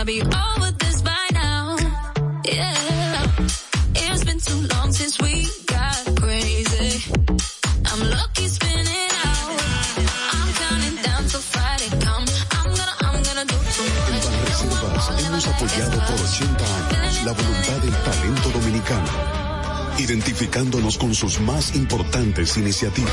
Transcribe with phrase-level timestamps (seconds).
[0.00, 1.76] I be over this by now?
[2.42, 2.72] Yeah.
[3.92, 7.04] It's been too long since we got crazy.
[7.84, 9.60] I'm lucky spinning out.
[10.32, 12.24] I'm counting down till Friday come.
[12.56, 14.24] I'm gonna, I'm gonna do too much.
[14.24, 19.10] Banreservas hemos apoyado por 80 años la voluntad del talento dominicano,
[19.98, 23.12] identificándonos con sus más importantes iniciativas,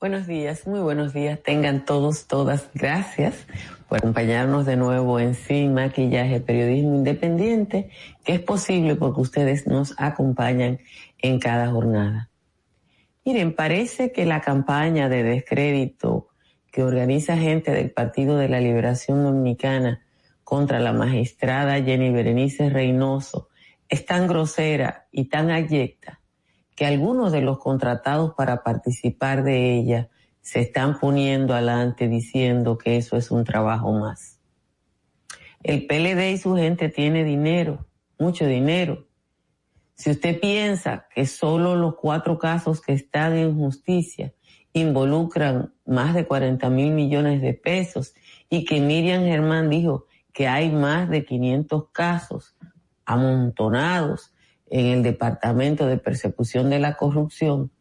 [0.00, 1.42] Buenos días, muy buenos días.
[1.42, 3.34] Tengan todos, todas, gracias
[3.86, 7.90] por acompañarnos de nuevo en Sin Maquillaje, Periodismo Independiente,
[8.24, 10.78] que es posible porque ustedes nos acompañan
[11.18, 12.30] en cada jornada.
[13.26, 16.28] Miren, parece que la campaña de descrédito
[16.72, 20.02] que organiza gente del Partido de la Liberación Dominicana
[20.44, 23.50] contra la magistrada Jenny Berenice Reynoso
[23.86, 26.19] es tan grosera y tan abyecta
[26.80, 30.08] que algunos de los contratados para participar de ella
[30.40, 34.40] se están poniendo adelante diciendo que eso es un trabajo más.
[35.62, 37.84] El PLD y su gente tiene dinero,
[38.18, 39.06] mucho dinero.
[39.92, 44.32] Si usted piensa que solo los cuatro casos que están en justicia
[44.72, 48.14] involucran más de 40 mil millones de pesos
[48.48, 52.56] y que Miriam Germán dijo que hay más de 500 casos
[53.04, 54.32] amontonados
[54.70, 57.72] en el Departamento de Persecución de la Corrupción,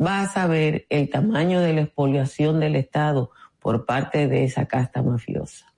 [0.00, 5.02] va a saber el tamaño de la expoliación del Estado por parte de esa casta
[5.02, 5.72] mafiosa.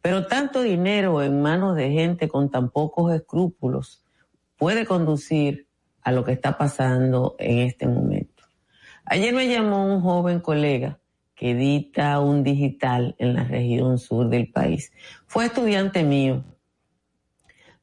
[0.00, 4.04] Pero tanto dinero en manos de gente con tan pocos escrúpulos
[4.56, 5.68] puede conducir
[6.02, 8.44] a lo que está pasando en este momento.
[9.04, 10.98] Ayer me llamó un joven colega
[11.34, 14.92] que edita un digital en la región sur del país.
[15.26, 16.44] Fue estudiante mío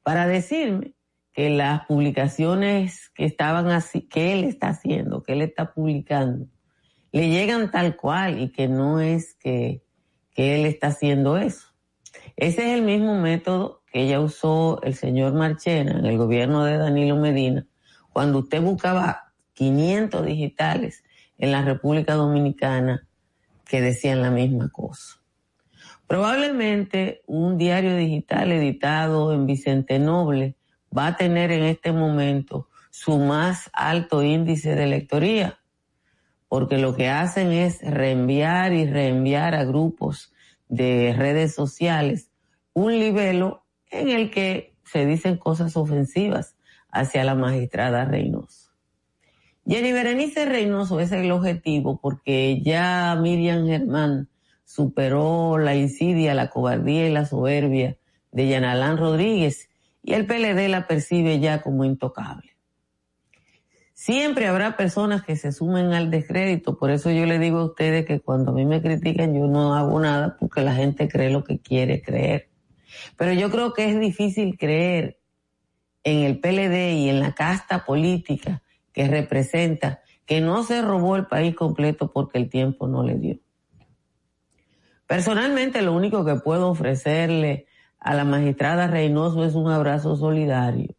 [0.04, 0.95] para decirme
[1.36, 6.48] que las publicaciones que estaban así, que él está haciendo, que él está publicando,
[7.12, 9.84] le llegan tal cual y que no es que,
[10.32, 11.68] que él está haciendo eso.
[12.38, 16.78] Ese es el mismo método que ya usó el señor Marchena en el gobierno de
[16.78, 17.68] Danilo Medina,
[18.14, 21.04] cuando usted buscaba 500 digitales
[21.38, 23.06] en la República Dominicana
[23.66, 25.20] que decían la misma cosa.
[26.08, 30.56] Probablemente un diario digital editado en Vicente Noble
[30.96, 35.60] va a tener en este momento su más alto índice de lectoría,
[36.48, 40.34] porque lo que hacen es reenviar y reenviar a grupos
[40.70, 42.32] de redes sociales
[42.74, 46.56] un libelo en el que se dicen cosas ofensivas
[46.90, 48.72] hacia la magistrada Reynoso.
[49.68, 54.30] Jenny Berenice Reynoso es el objetivo porque ya Miriam Germán
[54.64, 57.98] superó la insidia, la cobardía y la soberbia
[58.32, 59.70] de Yanalán Rodríguez
[60.06, 62.56] y el PLD la percibe ya como intocable.
[63.94, 68.06] Siempre habrá personas que se sumen al descrédito, por eso yo le digo a ustedes
[68.06, 71.44] que cuando a mí me critican yo no hago nada porque la gente cree lo
[71.44, 72.50] que quiere creer.
[73.18, 75.18] Pero yo creo que es difícil creer
[76.04, 78.62] en el PLD y en la casta política
[78.94, 83.40] que representa que no se robó el país completo porque el tiempo no le dio.
[85.08, 87.66] Personalmente lo único que puedo ofrecerle
[88.06, 90.94] a la magistrada Reynoso es un abrazo solidario.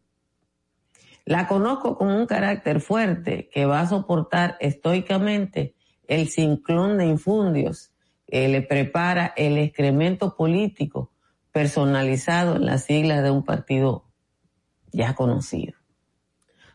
[1.23, 5.73] La conozco con un carácter fuerte que va a soportar estoicamente
[6.09, 7.93] el ciclón de infundios
[8.27, 11.13] que le prepara el excremento político
[11.53, 14.03] personalizado en las siglas de un partido
[14.91, 15.75] ya conocido.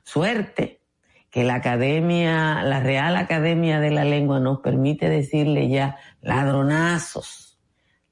[0.03, 0.81] Suerte
[1.29, 7.61] que la academia, la Real Academia de la Lengua nos permite decirle ya ladronazos,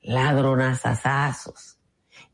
[0.03, 1.80] ladronazazazos.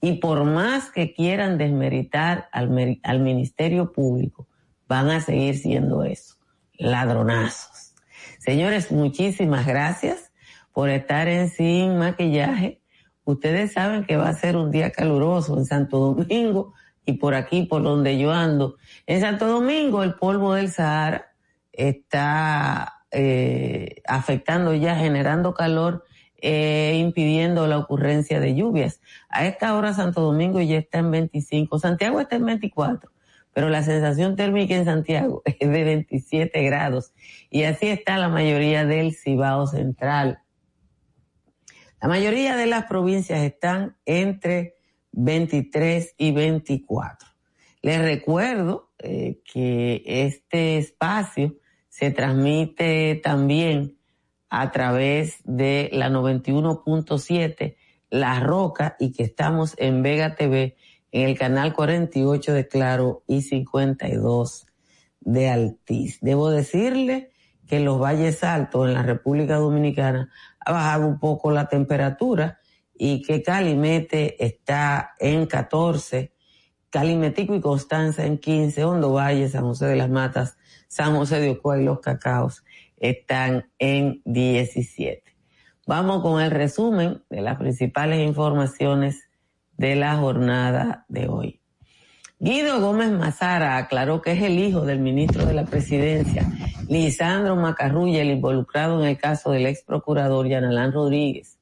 [0.07, 4.47] Y por más que quieran desmeritar al, al Ministerio Público,
[4.87, 6.37] van a seguir siendo eso,
[6.75, 7.93] ladronazos.
[8.39, 10.31] Señores, muchísimas gracias
[10.73, 12.81] por estar en Sin Maquillaje.
[13.25, 16.73] Ustedes saben que va a ser un día caluroso en Santo Domingo
[17.05, 18.77] y por aquí, por donde yo ando.
[19.09, 21.33] En Santo Domingo, el polvo del Sahara
[21.73, 26.05] está eh, afectando ya, generando calor
[26.49, 29.01] e impidiendo la ocurrencia de lluvias.
[29.29, 33.11] A esta hora Santo Domingo ya está en 25, Santiago está en 24,
[33.53, 37.13] pero la sensación térmica en Santiago es de 27 grados
[37.51, 40.39] y así está la mayoría del Cibao Central.
[42.01, 44.77] La mayoría de las provincias están entre
[45.11, 47.29] 23 y 24.
[47.83, 51.57] Les recuerdo eh, que este espacio
[51.89, 53.96] se transmite también
[54.49, 57.77] a través de la 91.7
[58.11, 60.77] La Roca y que estamos en Vega TV
[61.13, 64.67] en el canal 48 de Claro y 52
[65.21, 66.19] de Altiz.
[66.21, 67.31] Debo decirle
[67.67, 72.61] que en los valles altos en la República Dominicana ha bajado un poco la temperatura
[72.95, 76.33] y que Calimete está en 14,
[76.91, 80.57] Calimetico y Constanza en 15, Hondo Valle, San José de las Matas,
[80.89, 82.65] San José de Ocoa y Los Cacaos
[82.99, 85.23] están en 17.
[85.87, 89.29] Vamos con el resumen de las principales informaciones
[89.77, 91.61] de la jornada de hoy.
[92.39, 96.47] Guido Gómez Mazara aclaró que es el hijo del ministro de la Presidencia,
[96.89, 101.59] Lisandro Macarrulla, el involucrado en el caso del ex procurador Yanalán Rodríguez.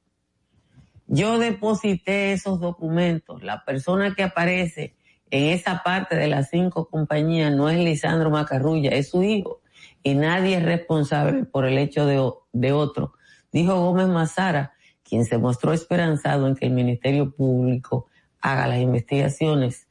[1.07, 3.43] Yo deposité esos documentos.
[3.43, 4.95] La persona que aparece
[5.29, 9.61] en esa parte de las cinco compañías no es Lisandro Macarrulla, es su hijo.
[10.05, 13.13] Y nadie es responsable por el hecho de, otro.
[13.51, 14.73] Dijo Gómez Mazara,
[15.03, 18.05] quien se mostró esperanzado en que el Ministerio Público
[18.39, 19.87] haga las investigaciones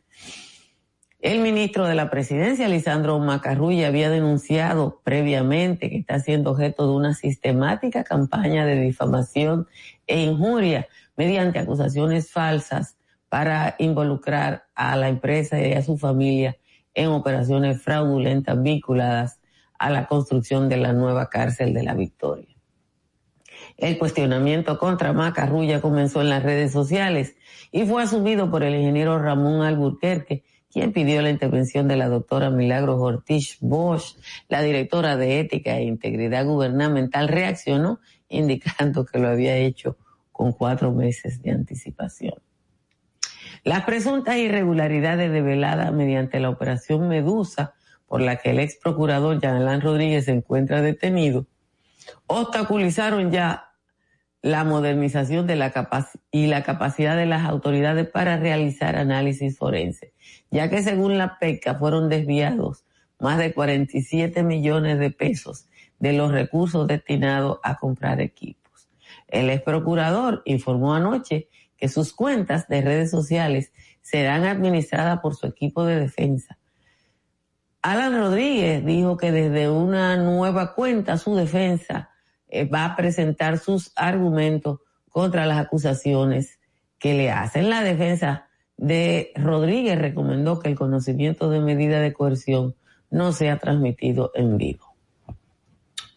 [1.24, 6.92] el ministro de la Presidencia, Lisandro Macarrulla, había denunciado previamente que está siendo objeto de
[6.92, 9.66] una sistemática campaña de difamación
[10.06, 12.98] e injuria mediante acusaciones falsas
[13.30, 16.58] para involucrar a la empresa y a su familia
[16.92, 19.40] en operaciones fraudulentas vinculadas
[19.78, 22.54] a la construcción de la nueva cárcel de la Victoria.
[23.76, 27.36] El cuestionamiento contra Macarrulla comenzó en las redes sociales
[27.72, 32.50] y fue asumido por el ingeniero Ramón Alburquerque, quien pidió la intervención de la doctora
[32.50, 34.16] Milagros Ortiz Bosch,
[34.48, 39.96] la directora de Ética e Integridad Gubernamental, reaccionó indicando que lo había hecho
[40.32, 42.34] con cuatro meses de anticipación.
[43.62, 47.74] Las presuntas irregularidades develadas mediante la operación Medusa,
[48.14, 51.48] por la que el ex procurador Yanalán Rodríguez se encuentra detenido,
[52.28, 53.72] obstaculizaron ya
[54.40, 55.72] la modernización de la
[56.30, 60.12] y la capacidad de las autoridades para realizar análisis forense,
[60.48, 62.84] ya que según la PECA fueron desviados
[63.18, 65.66] más de 47 millones de pesos
[65.98, 68.88] de los recursos destinados a comprar equipos.
[69.26, 73.72] El ex procurador informó anoche que sus cuentas de redes sociales
[74.02, 76.58] serán administradas por su equipo de defensa.
[77.84, 82.08] Alan Rodríguez dijo que desde una nueva cuenta su defensa
[82.48, 86.58] eh, va a presentar sus argumentos contra las acusaciones
[86.98, 87.68] que le hacen.
[87.68, 88.48] La defensa
[88.78, 92.74] de Rodríguez recomendó que el conocimiento de medida de coerción
[93.10, 94.96] no sea transmitido en vivo.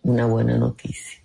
[0.04, 1.22] Una buena noticia.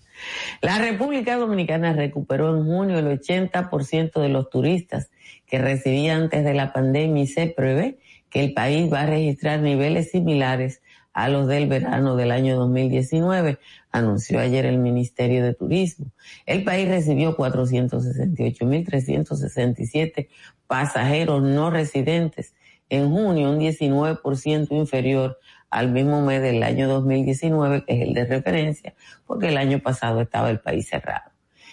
[0.61, 5.12] La República Dominicana recuperó en junio el 80% de los turistas
[5.47, 8.00] que recibía antes de la pandemia y se prevé
[8.32, 10.82] que el país va a registrar niveles similares
[11.12, 13.58] a los del verano del año 2019,
[13.90, 16.06] anunció ayer el Ministerio de Turismo.
[16.46, 20.29] El país recibió 468.367
[20.67, 22.55] pasajeros no residentes
[22.88, 25.38] en junio, un 19% inferior
[25.69, 28.94] al mismo mes del año 2019, que es el de referencia,
[29.26, 31.32] porque el año pasado estaba el país cerrado.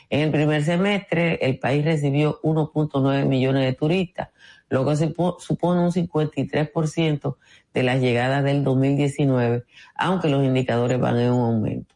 [0.09, 4.29] En el primer semestre, el país recibió 1.9 millones de turistas,
[4.69, 7.35] lo que supone un 53%
[7.73, 11.95] de las llegadas del 2019, aunque los indicadores van en un aumento.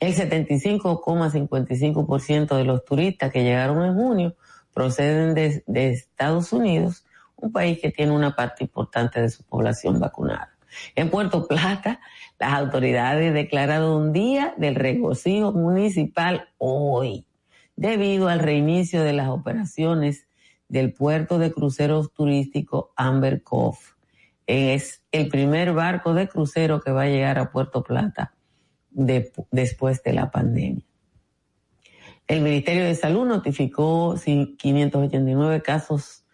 [0.00, 4.34] El 75,55% de los turistas que llegaron en junio
[4.72, 7.04] proceden de, Estados Unidos,
[7.36, 10.56] un país que tiene una parte importante de su población vacunada.
[10.94, 12.00] En Puerto Plata,
[12.38, 17.26] las autoridades declararon un día del regocijo municipal hoy,
[17.76, 20.28] debido al reinicio de las operaciones
[20.70, 23.78] del puerto de cruceros turístico Amber Cove.
[24.46, 28.34] Es el primer barco de crucero que va a llegar a Puerto Plata
[28.90, 30.84] después de la pandemia.
[32.26, 36.24] El Ministerio de Salud notificó 589 casos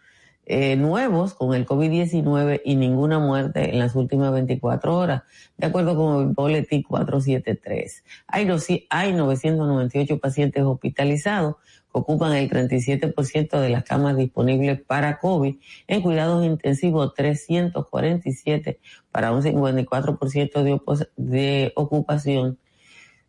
[0.45, 5.23] eh, nuevos con el COVID-19 y ninguna muerte en las últimas 24 horas,
[5.57, 8.05] de acuerdo con el boletín 473.
[8.29, 8.49] Hay,
[8.91, 11.57] hay 998 pacientes hospitalizados
[11.99, 18.79] ocupan el 37% de las camas disponibles para COVID, en cuidados intensivos 347
[19.11, 22.59] para un 54% de, de ocupación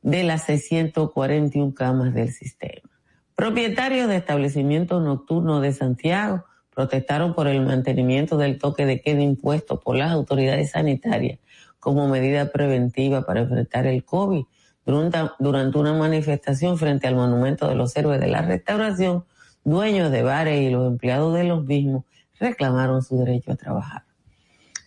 [0.02, 2.90] de las 641 camas del sistema.
[3.36, 6.44] Propietarios de establecimientos nocturnos de Santiago
[6.74, 11.40] protestaron por el mantenimiento del toque de queda impuesto por las autoridades sanitarias
[11.80, 14.44] como medida preventiva para enfrentar el COVID.
[14.88, 19.26] Durante una manifestación frente al Monumento de los Héroes de la Restauración,
[19.66, 22.06] dueños de bares y los empleados de los mismos
[22.40, 24.04] reclamaron su derecho a trabajar.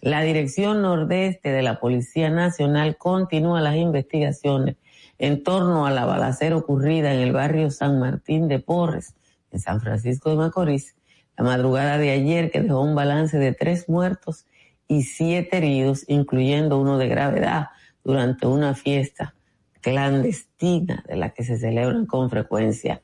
[0.01, 4.77] La Dirección Nordeste de la Policía Nacional continúa las investigaciones
[5.19, 9.15] en torno a la balacera ocurrida en el barrio San Martín de Porres,
[9.53, 10.95] en San Francisco de Macorís,
[11.37, 14.47] la madrugada de ayer que dejó un balance de tres muertos
[14.89, 17.67] y siete heridos, incluyendo uno de gravedad,
[18.03, 19.35] durante una fiesta
[19.81, 23.03] clandestina de la que se celebran con frecuencia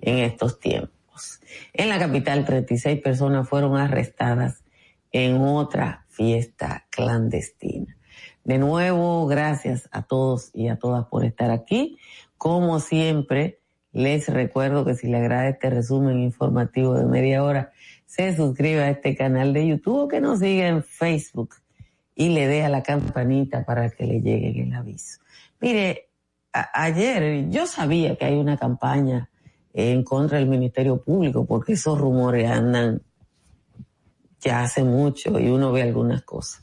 [0.00, 1.40] en estos tiempos.
[1.72, 4.62] En la capital, 36 personas fueron arrestadas
[5.12, 7.96] en otra fiesta clandestina.
[8.44, 11.98] De nuevo, gracias a todos y a todas por estar aquí.
[12.38, 13.60] Como siempre,
[13.92, 17.72] les recuerdo que si le agrada este resumen informativo de media hora,
[18.04, 21.56] se suscriba a este canal de YouTube o que nos siga en Facebook
[22.14, 25.20] y le dé a la campanita para que le llegue el aviso.
[25.60, 26.10] Mire,
[26.52, 29.30] ayer yo sabía que hay una campaña
[29.72, 33.02] en contra del Ministerio Público porque esos rumores andan
[34.40, 36.62] ya hace mucho y uno ve algunas cosas.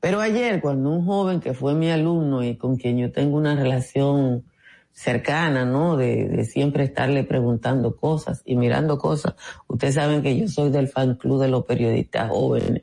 [0.00, 3.56] Pero ayer cuando un joven que fue mi alumno y con quien yo tengo una
[3.56, 4.44] relación
[4.92, 5.96] cercana, ¿no?
[5.96, 9.34] De, siempre estarle preguntando cosas y mirando cosas.
[9.66, 12.82] Ustedes saben que yo soy del fan club de los periodistas jóvenes.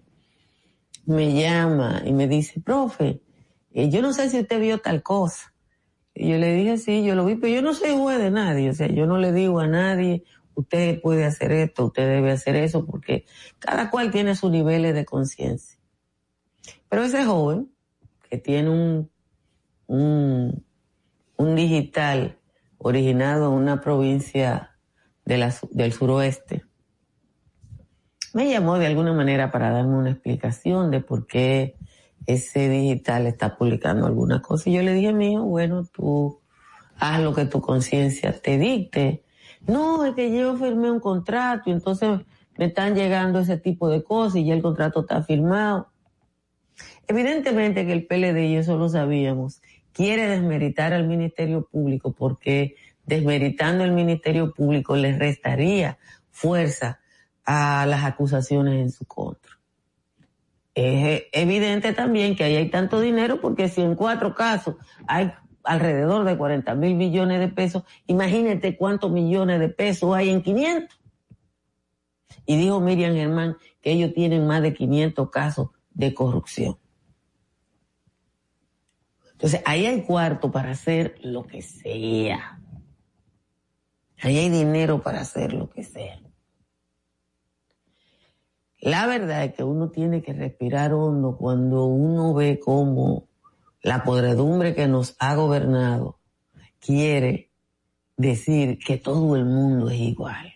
[1.05, 3.21] Me llama y me dice, profe,
[3.73, 5.53] eh, yo no sé si usted vio tal cosa.
[6.13, 8.69] Y yo le dije, sí, yo lo vi, pero yo no soy juez de nadie.
[8.69, 10.23] O sea, yo no le digo a nadie,
[10.55, 13.25] usted puede hacer esto, usted debe hacer eso, porque
[13.59, 15.79] cada cual tiene sus niveles de conciencia.
[16.89, 17.71] Pero ese joven,
[18.29, 19.09] que tiene un,
[19.87, 20.63] un
[21.41, 22.37] un digital
[22.77, 24.77] originado en una provincia
[25.25, 26.63] del suroeste,
[28.33, 31.75] me llamó de alguna manera para darme una explicación de por qué
[32.25, 34.69] ese digital está publicando alguna cosa.
[34.69, 36.39] Y yo le dije, mío, bueno, tú
[36.97, 39.23] haz lo que tu conciencia te dicte.
[39.67, 42.21] No, es que yo firmé un contrato y entonces
[42.57, 45.91] me están llegando ese tipo de cosas y ya el contrato está firmado.
[47.07, 49.61] Evidentemente que el PLD, y eso lo sabíamos,
[49.93, 52.75] quiere desmeritar al Ministerio Público porque
[53.05, 55.97] desmeritando el Ministerio Público le restaría
[56.29, 56.99] fuerza
[57.45, 59.60] a las acusaciones en su contra.
[60.73, 64.75] Es evidente también que ahí hay tanto dinero porque si en cuatro casos
[65.07, 65.31] hay
[65.63, 70.99] alrededor de 40 mil millones de pesos, imagínate cuántos millones de pesos hay en 500.
[72.45, 76.77] Y dijo Miriam Germán que ellos tienen más de 500 casos de corrupción.
[79.33, 82.59] Entonces, ahí hay cuarto para hacer lo que sea.
[84.21, 86.19] Ahí hay dinero para hacer lo que sea.
[88.81, 93.27] La verdad es que uno tiene que respirar hondo cuando uno ve cómo
[93.83, 96.19] la podredumbre que nos ha gobernado
[96.79, 97.51] quiere
[98.17, 100.53] decir que todo el mundo es igual.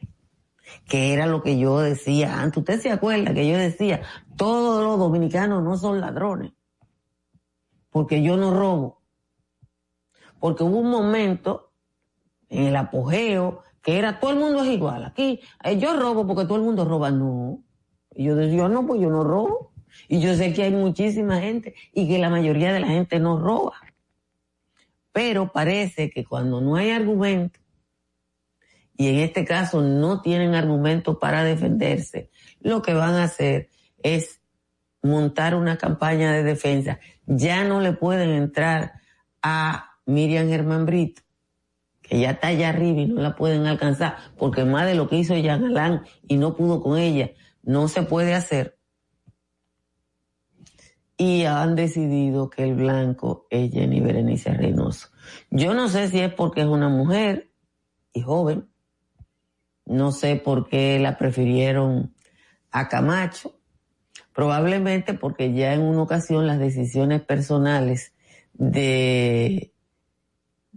[0.87, 2.57] Que era lo que yo decía antes.
[2.57, 4.01] Usted se acuerda que yo decía,
[4.35, 6.53] todos los dominicanos no son ladrones
[7.95, 9.01] porque yo no robo.
[10.39, 11.71] Porque hubo un momento
[12.49, 15.05] en el apogeo que era todo el mundo es igual.
[15.05, 17.11] Aquí eh, yo robo porque todo el mundo roba.
[17.11, 17.63] No.
[18.15, 19.73] Y yo decía, no, pues yo no robo.
[20.07, 23.39] Y yo sé que hay muchísima gente y que la mayoría de la gente no
[23.39, 23.73] roba.
[25.11, 27.59] Pero parece que cuando no hay argumento,
[28.97, 32.29] y en este caso no tienen argumento para defenderse,
[32.61, 33.69] lo que van a hacer
[34.01, 34.41] es
[35.01, 36.99] montar una campaña de defensa.
[37.25, 38.93] Ya no le pueden entrar
[39.41, 41.21] a Miriam Germán Brito,
[42.01, 45.17] que ya está allá arriba y no la pueden alcanzar, porque más de lo que
[45.17, 47.31] hizo Jean Alain y no pudo con ella,
[47.65, 48.77] no se puede hacer.
[51.17, 55.09] Y han decidido que el blanco es Jenny Berenice Reynoso.
[55.49, 57.51] Yo no sé si es porque es una mujer
[58.13, 58.69] y joven,
[59.85, 62.13] no sé por qué la prefirieron
[62.71, 63.55] a Camacho,
[64.35, 68.13] Probablemente porque ya en una ocasión las decisiones personales
[68.51, 69.73] de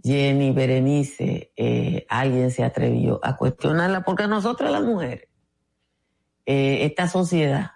[0.01, 5.27] Jenny Berenice, eh, alguien se atrevió a cuestionarla, porque nosotros las mujeres,
[6.51, 7.73] eh, esta sociedad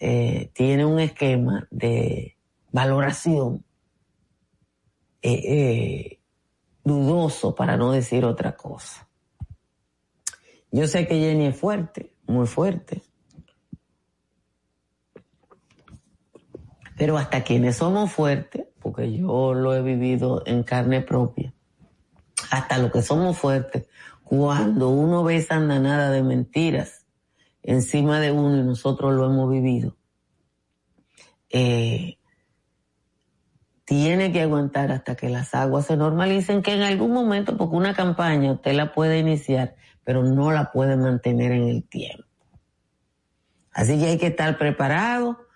[0.00, 2.38] eh, tiene un esquema de
[2.72, 3.66] valoración
[6.82, 9.06] dudoso, para no decir otra cosa.
[10.72, 13.02] Yo sé que Jenny es fuerte, muy fuerte,
[16.96, 21.54] Pero hasta quienes somos fuertes, porque yo lo he vivido en carne propia,
[22.50, 23.86] hasta los que somos fuertes,
[24.24, 27.07] cuando uno ve esa andanada de mentiras
[27.68, 29.96] encima de uno y nosotros lo hemos vivido,
[31.50, 32.18] eh,
[33.84, 37.94] tiene que aguantar hasta que las aguas se normalicen, que en algún momento, porque una
[37.94, 42.24] campaña usted la puede iniciar, pero no la puede mantener en el tiempo.
[43.72, 45.48] Así que hay que estar preparado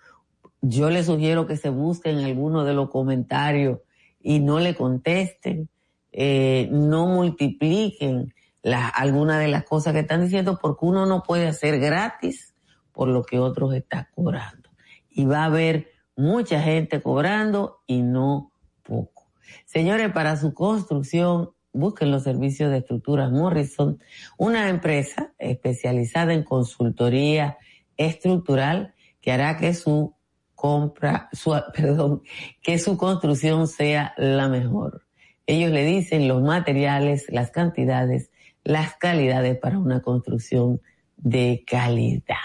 [0.63, 3.79] yo le sugiero que se busquen algunos de los comentarios
[4.21, 5.69] y no le contesten,
[6.13, 11.79] eh, no multipliquen algunas de las cosas que están diciendo porque uno no puede hacer
[11.79, 12.53] gratis
[12.91, 14.69] por lo que otros están cobrando.
[15.09, 18.51] Y va a haber mucha gente cobrando y no
[18.83, 19.31] poco.
[19.65, 23.99] Señores, para su construcción, busquen los servicios de estructuras Morrison,
[24.37, 27.57] una empresa especializada en consultoría
[27.97, 30.15] estructural que hará que su
[30.55, 32.21] compra, su, perdón,
[32.61, 35.05] que su construcción sea la mejor.
[35.45, 38.31] Ellos le dicen los materiales, las cantidades,
[38.63, 40.81] las calidades para una construcción
[41.17, 42.37] de calidad.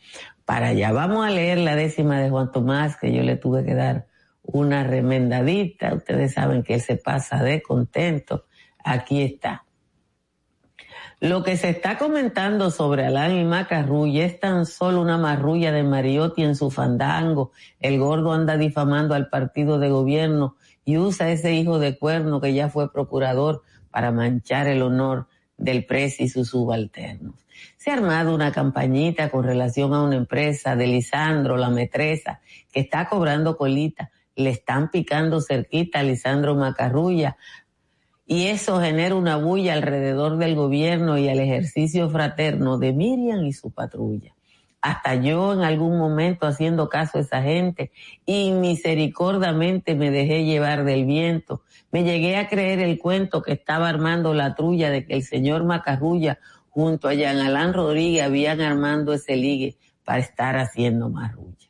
[0.50, 0.91] para allá.
[0.91, 4.08] Vamos a leer la décima de Juan Tomás, que yo le tuve que dar
[4.41, 5.94] una remendadita.
[5.94, 8.46] Ustedes saben que él se pasa de contento.
[8.84, 9.68] Aquí está.
[11.20, 15.84] Lo que se está comentando sobre Alán y Macarrulla es tan solo una marrulla de
[15.84, 17.51] Mariotti en su fandango.
[17.79, 22.56] El gordo anda difamando al partido de gobierno y usa ese hijo de cuerno que
[22.56, 25.27] ya fue procurador para manchar el honor
[25.58, 27.36] del pres y sus subalternos.
[27.79, 32.41] Se ha armado una campañita con relación a una empresa de Lisandro, la metresa,
[32.74, 34.12] que está cobrando colita.
[34.36, 37.38] Le están picando cerquita a Lisandro Macarrulla
[38.27, 43.54] y eso genera una bulla alrededor del gobierno y el ejercicio fraterno de Miriam y
[43.54, 44.36] su patrulla.
[44.82, 47.91] Hasta yo en algún momento haciendo caso a esa gente
[48.25, 51.62] y misericordiamente me dejé llevar del viento.
[51.93, 55.63] Me llegué a creer el cuento que estaba armando la trulla de que el señor
[55.63, 61.69] Macarrulla junto a Jean Alain Rodríguez habían armando ese ligue para estar haciendo marrulla.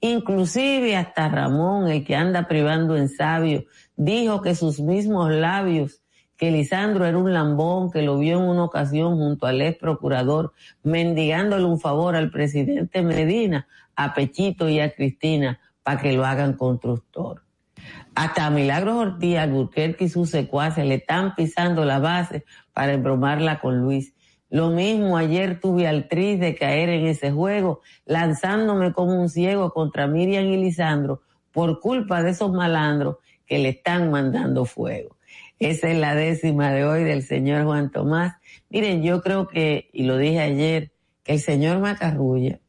[0.00, 3.64] Inclusive hasta Ramón, el que anda privando en sabio,
[3.96, 6.02] dijo que sus mismos labios
[6.40, 10.54] que Lisandro era un lambón que lo vio en una ocasión junto al ex procurador
[10.82, 16.54] mendigándole un favor al presidente Medina, a Pechito y a Cristina para que lo hagan
[16.54, 17.42] constructor.
[18.14, 23.78] Hasta Milagros Ortiz, Alburquerque y sus secuaces le están pisando la base para embromarla con
[23.78, 24.14] Luis.
[24.50, 29.72] Lo mismo ayer tuve al tris de caer en ese juego, lanzándome como un ciego
[29.72, 35.16] contra Miriam y Lisandro por culpa de esos malandros que le están mandando fuego.
[35.60, 38.36] Esa es la décima de hoy del señor Juan Tomás.
[38.70, 42.60] Miren, yo creo que, y lo dije ayer, que el señor Macarrulla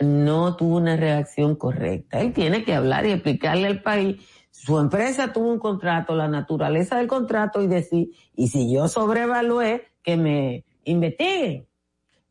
[0.00, 2.20] no tuvo una reacción correcta.
[2.20, 4.16] Él tiene que hablar y explicarle al país.
[4.50, 9.84] Su empresa tuvo un contrato, la naturaleza del contrato y decir, y si yo sobrevalué,
[10.02, 11.66] que me investiguen.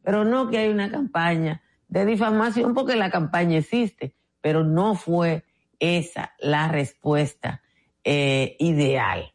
[0.04, 5.43] Pero no que hay una campaña de difamación porque la campaña existe, pero no fue
[5.80, 7.62] esa la respuesta
[8.04, 9.34] eh, ideal.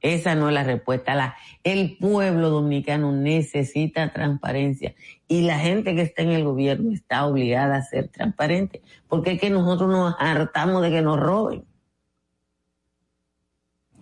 [0.00, 1.14] Esa no es la respuesta.
[1.14, 4.94] La, el pueblo dominicano necesita transparencia
[5.26, 9.40] y la gente que está en el gobierno está obligada a ser transparente porque es
[9.40, 11.64] que nosotros nos hartamos de que nos roben.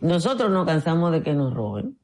[0.01, 1.97] Nosotros nos cansamos de que nos roben.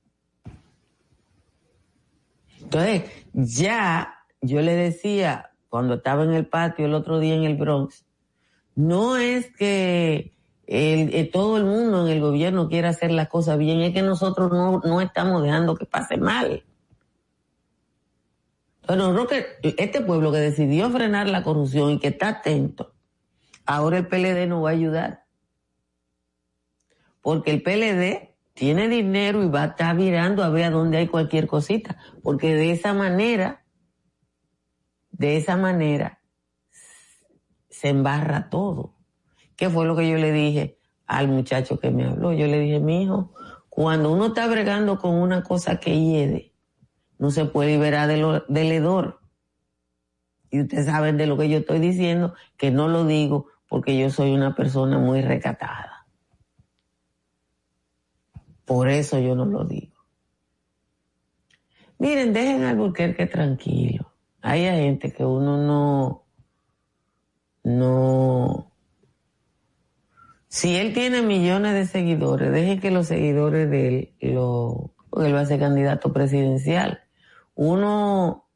[2.68, 7.56] Entonces, ya yo le decía cuando estaba en el patio el otro día en el
[7.56, 8.04] Bronx,
[8.74, 10.34] no es que
[10.66, 14.02] el, eh, todo el mundo en el gobierno quiere hacer las cosas bien, es que
[14.02, 16.62] nosotros no, no estamos dejando que pase mal.
[18.86, 22.92] Bueno, Roque, este pueblo que decidió frenar la corrupción y que está atento,
[23.64, 25.24] ahora el PLD no va a ayudar.
[27.22, 28.27] Porque el PLD
[28.58, 31.96] tiene dinero y va a estar mirando a ver a dónde hay cualquier cosita.
[32.24, 33.64] Porque de esa manera,
[35.12, 36.20] de esa manera,
[37.70, 38.96] se embarra todo.
[39.54, 42.32] ¿Qué fue lo que yo le dije al muchacho que me habló?
[42.32, 43.32] Yo le dije, mi hijo,
[43.68, 46.52] cuando uno está bregando con una cosa que hiede,
[47.16, 49.20] no se puede liberar del hedor.
[50.50, 54.10] Y ustedes saben de lo que yo estoy diciendo, que no lo digo porque yo
[54.10, 55.87] soy una persona muy recatada.
[58.68, 59.96] Por eso yo no lo digo.
[61.98, 64.12] Miren, dejen al Burquerque tranquilo.
[64.42, 66.26] Hay gente que uno no,
[67.64, 68.72] no,
[70.48, 75.40] Si él tiene millones de seguidores, deje que los seguidores de él lo, él va
[75.40, 77.00] a ser candidato presidencial.
[77.54, 78.47] Uno,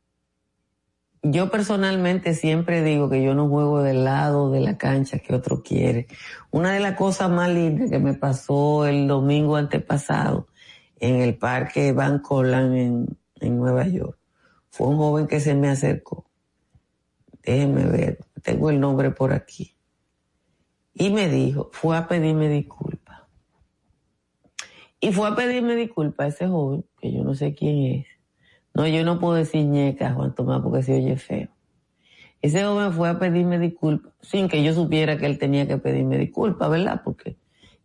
[1.23, 5.63] yo personalmente siempre digo que yo no juego del lado de la cancha que otro
[5.63, 6.09] quiere.
[6.51, 10.49] Una de las cosas más lindas que me pasó el domingo antepasado
[10.99, 14.19] en el parque Van Colan en, en Nueva York
[14.69, 16.25] fue un joven que se me acercó.
[17.43, 19.77] Déjenme ver, tengo el nombre por aquí.
[20.95, 23.23] Y me dijo, fue a pedirme disculpas.
[24.99, 28.07] Y fue a pedirme disculpas a ese joven, que yo no sé quién es.
[28.75, 31.49] No, yo no puedo decir ñeca, Juan Tomás, porque se oye feo.
[32.41, 36.19] Ese joven fue a pedirme disculpas, sin que yo supiera que él tenía que pedirme
[36.19, 37.03] disculpas, ¿verdad?
[37.05, 37.37] Porque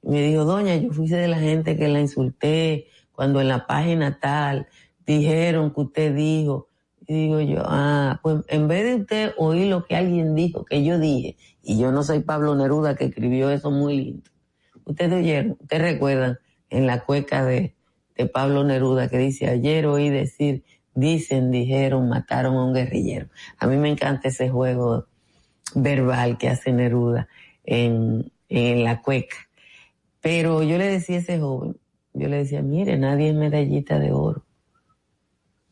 [0.01, 4.19] me dijo, doña, yo fui de la gente que la insulté cuando en la página
[4.19, 4.67] tal
[5.05, 6.69] dijeron que usted dijo
[7.07, 10.83] y digo yo, ah, pues en vez de usted oír lo que alguien dijo, que
[10.83, 14.29] yo dije, y yo no soy Pablo Neruda que escribió eso muy lindo.
[14.83, 16.37] Ustedes oyeron, ustedes recuerdan
[16.69, 17.75] en la cueca de,
[18.17, 20.63] de Pablo Neruda que dice, ayer oí decir,
[20.97, 23.27] dicen, dijeron, mataron a un guerrillero.
[23.59, 25.05] A mí me encanta ese juego
[25.75, 27.27] verbal que hace Neruda
[27.63, 29.37] en, en la cueca.
[30.21, 31.77] Pero yo le decía a ese joven,
[32.13, 34.43] yo le decía, mire, nadie es medallita de oro.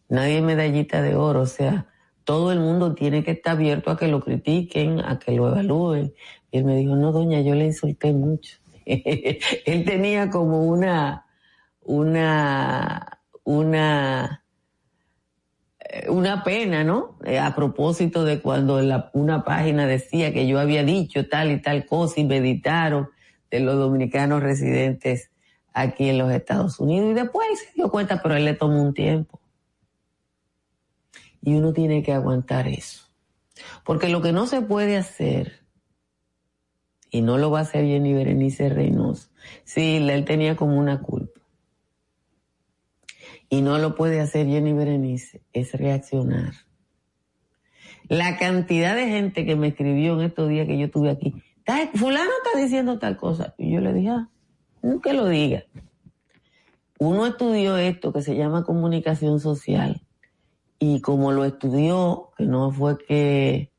[0.10, 1.88] Nadie es medallita de oro, o sea,
[2.24, 6.14] todo el mundo tiene que estar abierto a que lo critiquen, a que lo evalúen.
[6.52, 8.58] Y él me dijo, no, doña, yo le insulté mucho.
[8.86, 11.26] él tenía como una,
[11.82, 14.45] una, una,
[16.10, 17.18] una pena, ¿no?
[17.26, 18.80] Eh, a propósito de cuando
[19.14, 23.10] una página decía que yo había dicho tal y tal cosa y meditaron
[23.50, 25.32] de los dominicanos residentes
[25.74, 27.12] aquí en los Estados Unidos.
[27.12, 29.40] Y después se dio cuenta, pero él le tomó un tiempo.
[31.42, 33.04] Y uno tiene que aguantar eso.
[33.84, 35.66] Porque lo que no se puede hacer,
[37.10, 39.30] y no lo va a hacer Jenny Berenice Reynoso,
[39.64, 41.35] sí, él tenía como una culpa.
[43.50, 46.54] Y no lo puede hacer Jenny Berenice, es reaccionar.
[48.08, 51.34] La cantidad de gente que me escribió en estos días que yo estuve aquí,
[51.96, 53.56] fulano está diciendo tal cosa.
[53.58, 54.30] Y yo le dije, ah,
[55.04, 55.64] que lo diga.
[57.00, 60.02] Uno estudió esto que se llama comunicación social
[60.80, 63.72] y como lo estudió, que no fue que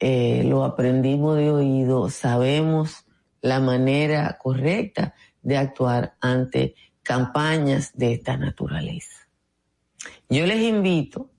[0.00, 3.04] eh, lo aprendimos de oído, sabemos
[3.40, 6.74] la manera correcta de actuar ante
[7.08, 9.26] campañas de esta naturaleza.
[10.28, 11.30] Yo les invito,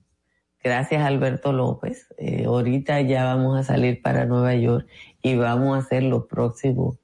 [0.64, 4.88] gracias a Alberto López, eh, ahorita ya vamos a salir para Nueva York
[5.22, 6.98] y vamos a hacer los próximos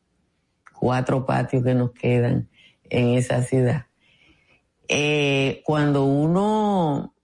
[0.77, 2.49] cuatro patios que nos quedan
[2.91, 3.87] en esa ciudad.
[4.89, 7.15] Eh, cuando uno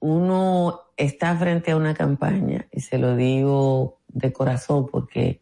[0.00, 5.40] uno está frente a una campaña, y se lo digo de corazón porque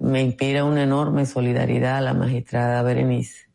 [0.00, 3.51] me inspira una enorme solidaridad a la magistrada Berenice,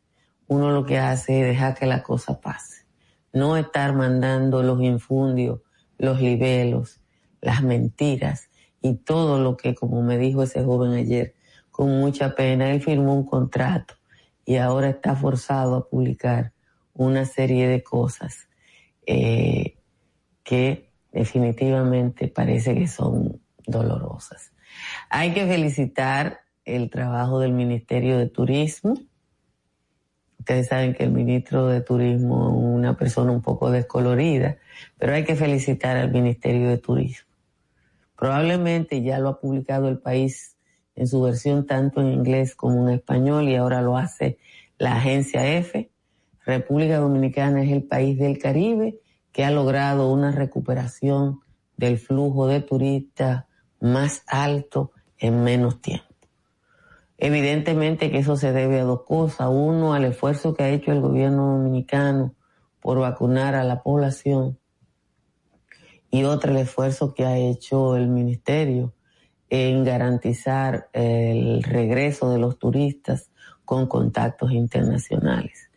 [0.47, 2.85] uno lo que hace es dejar que la cosa pase,
[3.33, 5.61] no estar mandando los infundios,
[5.97, 7.01] los libelos,
[7.41, 8.49] las mentiras
[8.81, 11.35] y todo lo que, como me dijo ese joven ayer,
[11.71, 13.95] con mucha pena, él firmó un contrato
[14.45, 16.53] y ahora está forzado a publicar
[16.93, 18.47] una serie de cosas
[19.05, 19.77] eh,
[20.43, 24.53] que definitivamente parece que son dolorosas.
[25.09, 28.95] Hay que felicitar el trabajo del Ministerio de Turismo.
[30.47, 34.55] Ustedes saben que el ministro de Turismo es una persona un poco descolorida,
[34.97, 37.27] pero hay que felicitar al Ministerio de Turismo.
[38.17, 40.55] Probablemente ya lo ha publicado el país
[40.95, 44.37] en su versión tanto en inglés como en español y ahora lo hace
[44.77, 45.91] la agencia F.
[46.45, 49.01] República Dominicana es el país del Caribe
[49.33, 51.41] que ha logrado una recuperación
[51.75, 53.43] del flujo de turistas
[53.81, 56.06] más alto en menos tiempo.
[57.17, 59.47] Evidentemente que eso se debe a dos cosas.
[59.49, 62.35] Uno, al esfuerzo que ha hecho el gobierno dominicano
[62.79, 64.59] por vacunar a la población
[66.09, 68.93] y otro, el esfuerzo que ha hecho el ministerio
[69.49, 73.29] en garantizar el regreso de los turistas
[73.65, 75.69] con contactos internacionales.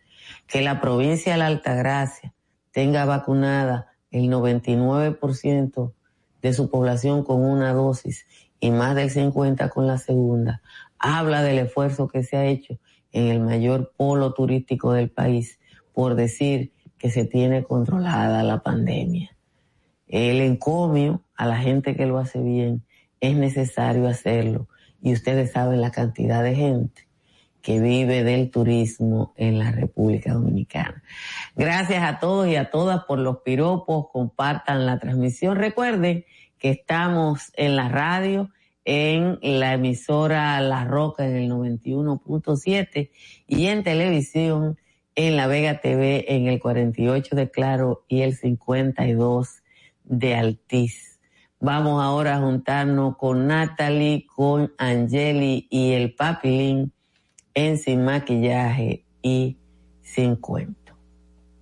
[0.47, 2.33] Que la provincia de la Altagracia
[2.71, 5.93] tenga vacunada el 99%
[6.41, 8.25] de su población con una dosis
[8.59, 10.61] y más del 50% con la segunda,
[11.01, 12.77] habla del esfuerzo que se ha hecho
[13.11, 15.59] en el mayor polo turístico del país
[15.93, 19.35] por decir que se tiene controlada la pandemia.
[20.07, 22.85] El encomio a la gente que lo hace bien
[23.19, 24.67] es necesario hacerlo
[25.01, 27.07] y ustedes saben la cantidad de gente
[27.61, 31.03] que vive del turismo en la República Dominicana.
[31.55, 35.57] Gracias a todos y a todas por los piropos, compartan la transmisión.
[35.57, 36.25] Recuerden
[36.57, 38.49] que estamos en la radio,
[38.85, 43.09] en la emisora La Roca en el 91.7
[43.47, 44.77] y en televisión
[45.15, 49.63] en La Vega TV en el 48 de Claro y el 52
[50.03, 51.19] de Altiz.
[51.59, 56.91] Vamos ahora a juntarnos con Natalie, con Angeli y el Papilín
[57.53, 59.57] en Sin Maquillaje y
[60.01, 60.81] Sin Cuento.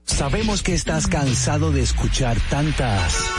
[0.06, 3.30] Sabemos que estás cansado de escuchar tantas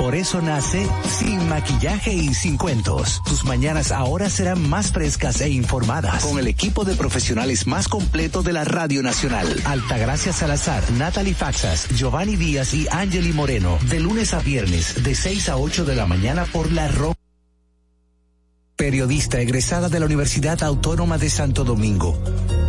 [0.00, 3.22] Por eso nace Sin Maquillaje y Sin Cuentos.
[3.22, 8.42] Tus mañanas ahora serán más frescas e informadas con el equipo de profesionales más completo
[8.42, 9.46] de la Radio Nacional.
[9.66, 13.78] Altagracia Salazar, Natalie Faxas, Giovanni Díaz y Angeli Moreno.
[13.90, 17.19] De lunes a viernes, de 6 a 8 de la mañana por la Roca
[18.80, 22.18] periodista egresada de la Universidad Autónoma de Santo Domingo,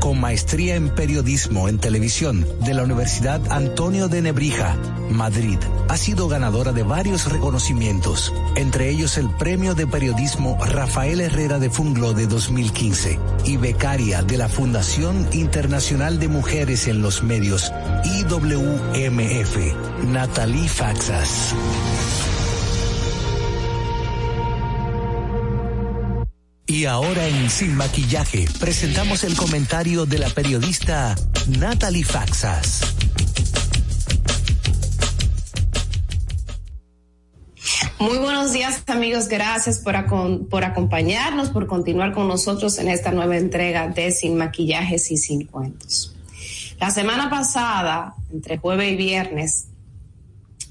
[0.02, 4.76] con maestría en periodismo en televisión de la Universidad Antonio de Nebrija,
[5.10, 5.58] Madrid.
[5.88, 11.70] Ha sido ganadora de varios reconocimientos, entre ellos el Premio de Periodismo Rafael Herrera de
[11.70, 17.72] Funglo de 2015 y becaria de la Fundación Internacional de Mujeres en los Medios,
[18.04, 19.58] IWMF,
[20.08, 21.56] Natalie Faxas.
[26.72, 31.16] Y ahora en Sin Maquillaje presentamos el comentario de la periodista
[31.60, 32.96] Natalie Faxas.
[38.00, 43.36] Muy buenos días amigos, gracias por, por acompañarnos, por continuar con nosotros en esta nueva
[43.36, 46.16] entrega de Sin Maquillajes y Sin Cuentos.
[46.80, 49.68] La semana pasada, entre jueves y viernes,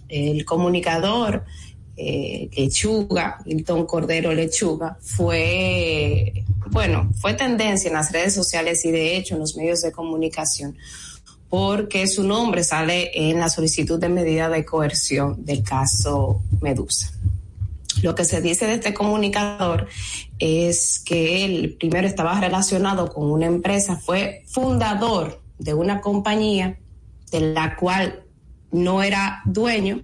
[0.09, 1.45] el comunicador
[2.03, 9.19] eh, Lechuga, Hilton Cordero Lechuga, fue, bueno, fue tendencia en las redes sociales y de
[9.19, 10.79] hecho en los medios de comunicación,
[11.51, 17.13] porque su nombre sale en la solicitud de medida de coerción del caso Medusa.
[18.01, 19.87] Lo que se dice de este comunicador
[20.39, 26.79] es que él primero estaba relacionado con una empresa, fue fundador de una compañía
[27.31, 28.25] de la cual
[28.71, 30.03] no era dueño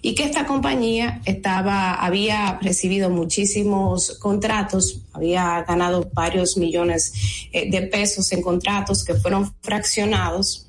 [0.00, 7.12] y que esta compañía estaba, había recibido muchísimos contratos, había ganado varios millones
[7.52, 10.68] eh, de pesos en contratos que fueron fraccionados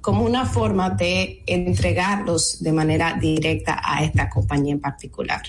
[0.00, 5.42] como una forma de entregarlos de manera directa a esta compañía en particular.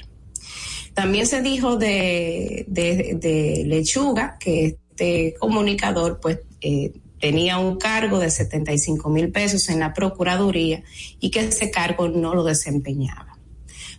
[0.93, 8.29] También se dijo de, de, Lechuga que este comunicador pues eh, tenía un cargo de
[8.29, 10.84] 75 mil pesos en la Procuraduría
[11.19, 13.38] y que ese cargo no lo desempeñaba.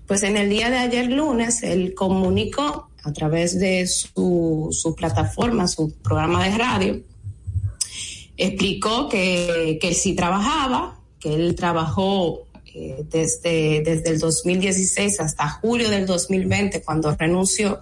[0.06, 5.68] Pues en el día de ayer lunes, él comunicó a través de su, su plataforma,
[5.68, 7.00] su programa de radio,
[8.36, 15.90] explicó que, que sí trabajaba, que él trabajó eh, desde, desde el 2016 hasta julio
[15.90, 17.80] del 2020, cuando renunció,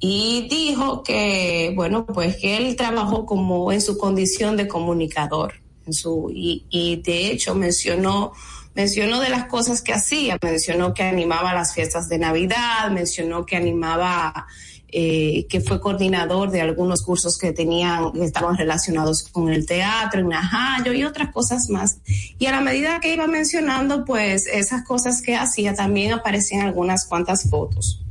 [0.00, 5.54] y dijo que, bueno, pues que él trabajó como en su condición de comunicador.
[5.86, 8.32] En su, y, de hecho mencionó,
[8.74, 13.56] mencionó de las cosas que hacía, mencionó que animaba las fiestas de Navidad, mencionó que
[13.56, 14.46] animaba,
[14.88, 20.20] eh, que fue coordinador de algunos cursos que tenían, que estaban relacionados con el teatro
[20.20, 21.98] en Najayo y otras cosas más.
[22.38, 27.06] Y a la medida que iba mencionando, pues esas cosas que hacía también aparecían algunas
[27.06, 28.04] cuantas fotos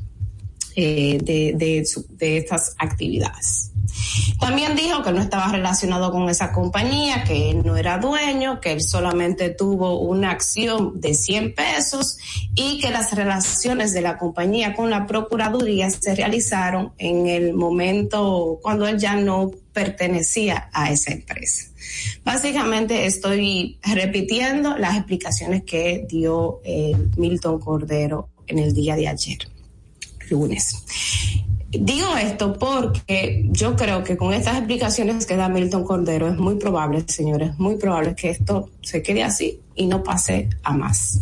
[0.80, 1.54] eh, de,
[2.20, 3.72] de, estas actividades.
[4.40, 8.74] También dijo que no estaba relacionado con esa compañía, que él no era dueño, que
[8.74, 12.20] él solamente tuvo una acción de 100 pesos
[12.54, 18.60] y que las relaciones de la compañía con la Procuraduría se realizaron en el momento
[18.62, 21.72] cuando él ya no pertenecía a esa empresa.
[22.24, 29.57] Básicamente estoy repitiendo las explicaciones que dio eh, Milton Cordero en el día de ayer
[30.30, 30.84] lunes.
[31.70, 36.56] Digo esto porque yo creo que con estas explicaciones que da Milton Cordero es muy
[36.56, 41.22] probable, señores, muy probable que esto se quede así y no pase a más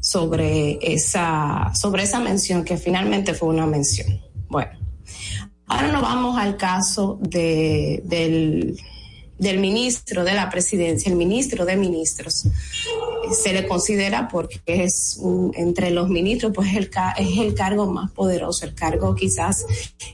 [0.00, 4.18] sobre esa, sobre esa mención que finalmente fue una mención.
[4.48, 4.72] Bueno,
[5.66, 8.80] ahora nos vamos al caso de, del,
[9.40, 12.44] del ministro de la presidencia, el ministro de ministros,
[13.32, 15.18] se le considera porque es
[15.54, 19.64] entre los ministros, pues el, es el cargo más poderoso, el cargo quizás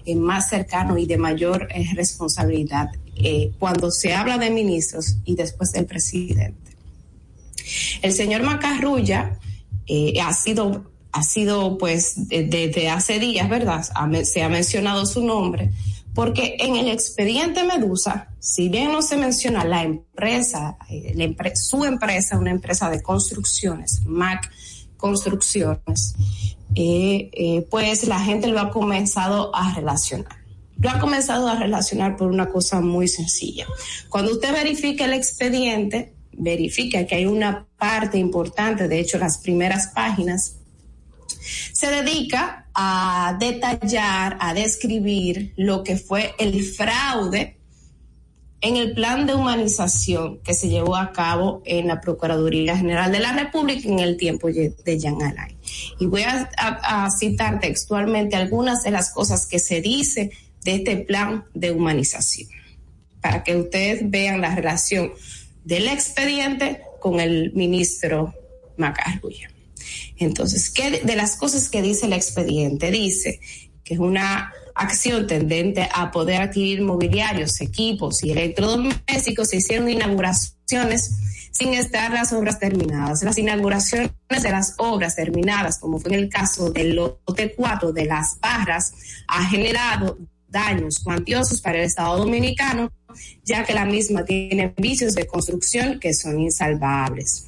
[0.04, 5.34] eh, más cercano y de mayor eh, responsabilidad eh, cuando se habla de ministros y
[5.34, 6.76] después del presidente.
[8.02, 9.38] El señor Macarrulla
[10.22, 13.84] ha sido ha sido pues desde hace días, ¿verdad?
[14.24, 15.70] se ha mencionado su nombre
[16.16, 22.38] porque en el expediente Medusa, si bien no se menciona la empresa, eh, su empresa,
[22.38, 24.50] una empresa de construcciones, MAC
[24.96, 26.14] construcciones,
[26.74, 30.38] eh, eh, pues la gente lo ha comenzado a relacionar.
[30.78, 33.66] Lo ha comenzado a relacionar por una cosa muy sencilla.
[34.08, 39.88] Cuando usted verifica el expediente, verifica que hay una parte importante, de hecho las primeras
[39.88, 40.56] páginas,
[41.74, 47.56] se dedica a detallar, a describir lo que fue el fraude
[48.60, 53.20] en el plan de humanización que se llevó a cabo en la Procuraduría General de
[53.20, 55.56] la República en el tiempo de Jean Alain.
[55.98, 61.44] Y voy a, citar textualmente algunas de las cosas que se dice de este plan
[61.54, 62.50] de humanización,
[63.22, 65.12] para que ustedes vean la relación
[65.64, 68.34] del expediente con el ministro
[68.76, 69.55] Macarrulla.
[70.18, 72.90] Entonces, ¿qué de las cosas que dice el expediente?
[72.90, 73.40] Dice
[73.84, 81.12] que es una acción tendente a poder adquirir mobiliarios, equipos y electrodomésticos, se hicieron inauguraciones
[81.50, 83.22] sin estar las obras terminadas.
[83.22, 88.04] Las inauguraciones de las obras terminadas, como fue en el caso del lote 4 de
[88.04, 88.92] las barras,
[89.28, 92.92] ha generado daños cuantiosos para el Estado dominicano,
[93.44, 97.46] ya que la misma tiene vicios de construcción que son insalvables.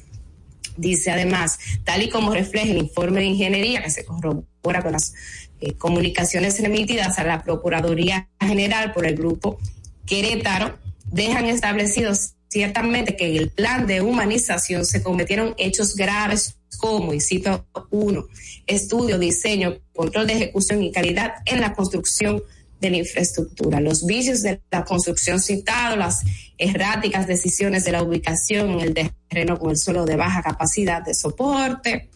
[0.79, 5.13] Dice además, tal y como refleja el informe de ingeniería que se corrobora con las
[5.59, 9.59] eh, comunicaciones remitidas a la Procuraduría General por el Grupo
[10.05, 10.77] Querétaro,
[11.11, 17.19] dejan establecidos ciertamente que en el plan de humanización se cometieron hechos graves como, y
[17.19, 18.27] cito uno,
[18.65, 22.41] estudio, diseño, control de ejecución y calidad en la construcción
[22.79, 26.21] de la infraestructura, los vicios de la construcción citado, las
[26.57, 31.13] erráticas decisiones de la ubicación en el terreno con el suelo de baja capacidad de
[31.13, 32.09] soporte,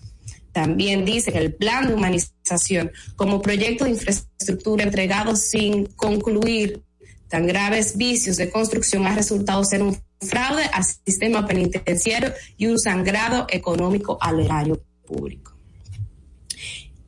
[0.53, 6.83] también dice que el plan de humanización como proyecto de infraestructura entregado sin concluir.
[7.27, 12.79] Tan graves vicios de construcción ha resultado ser un fraude al sistema penitenciario y un
[12.79, 15.57] sangrado económico al erario público.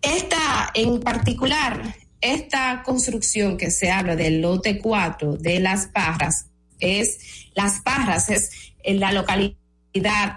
[0.02, 6.48] Esta, en particular, esta construcción que se habla del lote 4 de Las Parras
[6.80, 8.52] es, Las Parras es
[8.84, 9.56] en la localidad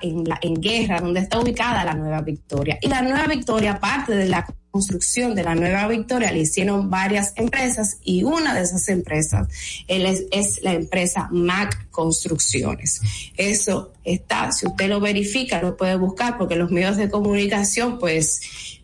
[0.02, 2.78] en, la, en guerra, donde está ubicada la Nueva Victoria.
[2.80, 7.32] Y la Nueva Victoria, parte de la construcción de la Nueva Victoria, le hicieron varias
[7.36, 9.48] empresas y una de esas empresas
[9.88, 13.00] es, es la empresa MAC Construcciones.
[13.36, 18.40] Eso está, si usted lo verifica, lo puede buscar porque los medios de comunicación, pues,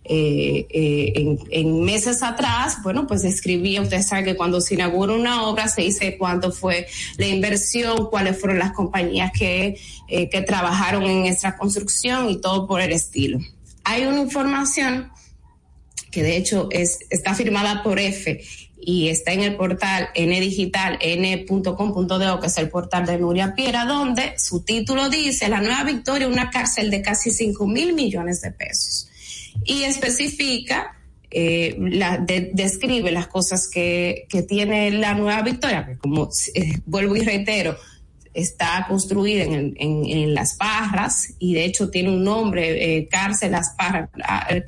[0.06, 5.44] eh, eh, en, meses atrás, bueno, pues escribía, usted sabe que cuando se inaugura una
[5.44, 6.86] obra se dice cuánto fue
[7.16, 12.66] la inversión, cuáles fueron las compañías que, eh, que trabajaron en esta construcción y todo
[12.66, 13.38] por el estilo.
[13.84, 15.10] Hay una información
[16.10, 18.42] que de hecho es, está firmada por F
[18.78, 24.34] y está en el portal ndigital n.com.do, que es el portal de Nuria Piera, donde
[24.38, 29.08] su título dice La Nueva Victoria, una cárcel de casi 5 mil millones de pesos
[29.64, 30.96] y especifica,
[31.30, 36.78] eh, la, de, describe las cosas que, que, tiene la nueva Victoria, que como eh,
[36.86, 37.76] vuelvo y reitero,
[38.32, 43.52] está construida en, en, en, Las Parras y de hecho tiene un nombre, eh, cárcel
[43.52, 44.10] Las Parras,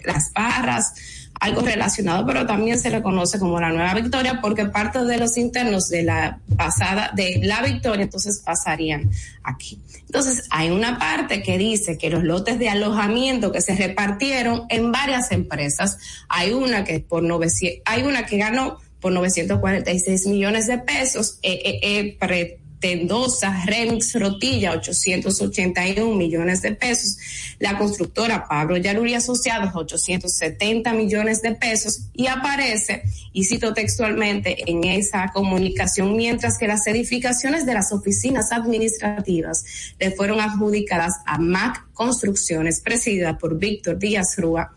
[0.05, 0.95] Las Parras
[1.41, 5.37] algo relacionado, pero también se le conoce como la Nueva Victoria porque parte de los
[5.37, 9.11] internos de la pasada, de la Victoria, entonces pasarían
[9.43, 9.81] aquí.
[10.07, 14.93] Entonces, hay una parte que dice que los lotes de alojamiento que se repartieron en
[14.93, 20.79] varias empresas, hay una que por 900, hay una que ganó por 946 millones de
[20.79, 27.17] pesos, eh, eh, eh, Tendosa, Remix Rotilla, 881 millones de pesos.
[27.59, 32.09] La constructora Pablo Yaruri Asociados, 870 millones de pesos.
[32.13, 38.53] Y aparece, y cito textualmente, en esa comunicación, mientras que las edificaciones de las oficinas
[38.53, 39.65] administrativas
[39.99, 44.77] le fueron adjudicadas a MAC Construcciones, presidida por Víctor Díaz Rúa,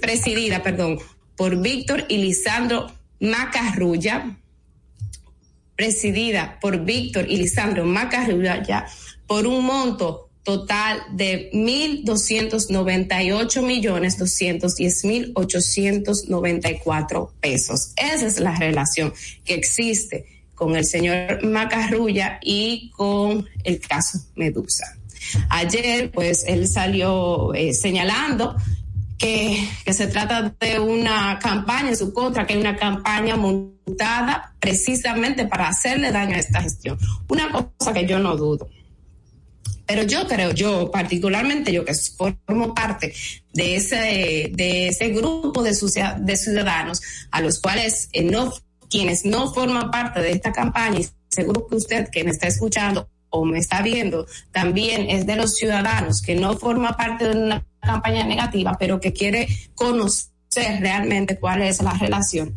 [0.00, 0.98] presidida, perdón,
[1.36, 4.36] por Víctor y Lisandro Macarrulla,
[5.76, 8.86] presidida por Víctor y Lisandro Macarrulla
[9.26, 16.28] por un monto total de mil doscientos noventa y ocho millones doscientos diez mil ochocientos
[16.28, 17.92] noventa y cuatro pesos.
[17.96, 19.12] Esa es la relación
[19.44, 20.24] que existe
[20.54, 24.96] con el señor Macarrulla y con el caso Medusa.
[25.50, 28.56] Ayer, pues, él salió eh, señalando
[29.18, 35.46] que, se trata de una campaña en su contra, que hay una campaña montada precisamente
[35.46, 36.98] para hacerle daño a esta gestión.
[37.28, 38.68] Una cosa que yo no dudo.
[39.86, 43.14] Pero yo creo, yo particularmente, yo que formo parte
[43.52, 47.00] de ese, de ese grupo de, de ciudadanos
[47.30, 48.52] a los cuales eh, no,
[48.90, 53.08] quienes no forman parte de esta campaña, y seguro que usted que me está escuchando
[53.30, 57.64] o me está viendo, también es de los ciudadanos que no forma parte de una
[57.86, 60.30] campaña negativa, pero que quiere conocer
[60.80, 62.54] realmente cuál es la relación.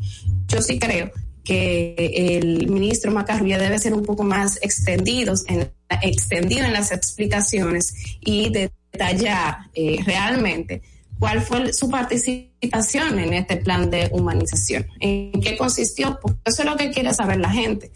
[0.47, 1.11] Yo sí creo
[1.43, 5.71] que el ministro Macarrulla debe ser un poco más extendido en,
[6.01, 10.81] extendido en las explicaciones y detallar eh, realmente
[11.17, 16.69] cuál fue su participación en este plan de humanización, en qué consistió, porque eso es
[16.69, 17.91] lo que quiere saber la gente.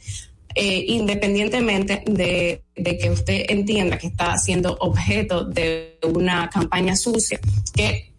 [0.55, 7.39] Eh, independientemente de, que usted entienda que está siendo objeto de una campaña sucia,
[7.75, 8.13] que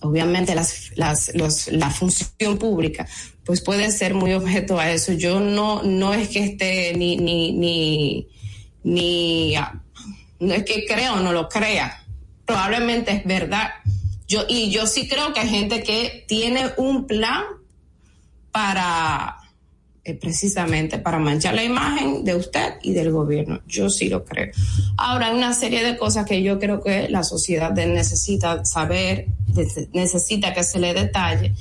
[0.00, 3.06] obviamente las, las, la función pública
[3.44, 5.12] pues puede ser muy objeto a eso.
[5.12, 8.28] Yo no, no es que esté ni, ni,
[8.84, 9.82] ni, ah,
[10.38, 12.02] no es que crea o no lo crea.
[12.46, 13.70] Probablemente es verdad.
[14.28, 17.42] Yo, y yo sí creo que hay gente que tiene un plan
[18.52, 19.39] para,
[20.02, 23.60] eh, precisamente para manchar la imagen de usted y del gobierno.
[23.66, 24.50] Yo sí lo creo.
[24.96, 29.26] Ahora, hay una serie de cosas que yo creo que la sociedad necesita saber,
[29.92, 31.52] necesita que se le detalle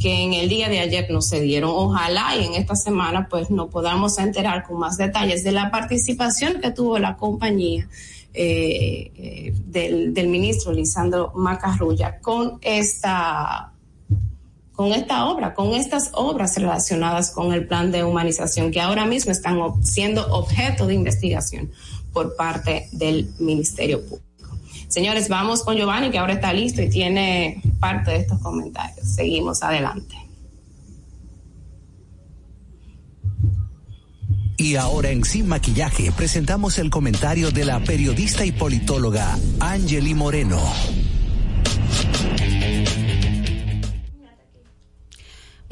[0.00, 1.70] que en el día de ayer no se dieron.
[1.74, 6.60] Ojalá y en esta semana pues nos podamos enterar con más detalles de la participación
[6.60, 7.88] que tuvo la compañía
[8.32, 13.72] eh, eh, del, del, ministro Lisandro Macarrulla con esta
[14.80, 19.30] con esta obra, con estas obras relacionadas con el plan de humanización que ahora mismo
[19.30, 21.70] están siendo objeto de investigación
[22.14, 24.56] por parte del Ministerio Público.
[24.88, 29.06] Señores, vamos con Giovanni, que ahora está listo y tiene parte de estos comentarios.
[29.06, 30.16] Seguimos adelante.
[34.56, 40.58] Y ahora en Sin Maquillaje presentamos el comentario de la periodista y politóloga Angeli Moreno.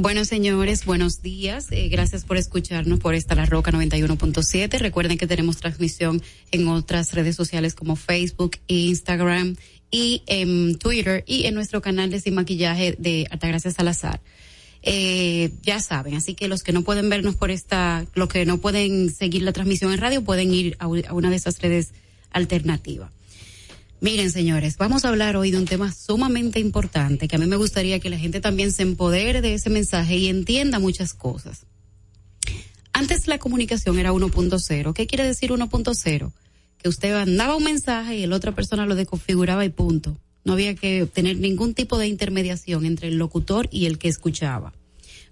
[0.01, 1.72] Bueno, señores, buenos días.
[1.72, 4.78] Eh, gracias por escucharnos por esta La Roca 91.7.
[4.78, 6.22] Recuerden que tenemos transmisión
[6.53, 9.57] en otras redes sociales como Facebook, Instagram
[9.90, 14.20] y en Twitter y en nuestro canal de Sin Maquillaje de Altagracia Salazar.
[14.82, 18.59] Eh, ya saben, así que los que no pueden vernos por esta, los que no
[18.59, 21.90] pueden seguir la transmisión en radio pueden ir a una de esas redes
[22.30, 23.11] alternativas.
[24.01, 27.57] Miren, señores, vamos a hablar hoy de un tema sumamente importante que a mí me
[27.57, 31.66] gustaría que la gente también se empodere de ese mensaje y entienda muchas cosas.
[32.92, 34.92] Antes la comunicación era 1.0.
[34.94, 36.32] ¿Qué quiere decir 1.0?
[36.78, 40.16] Que usted mandaba un mensaje y la otra persona lo desconfiguraba y punto.
[40.44, 44.74] No había que tener ningún tipo de intermediación entre el locutor y el que escuchaba.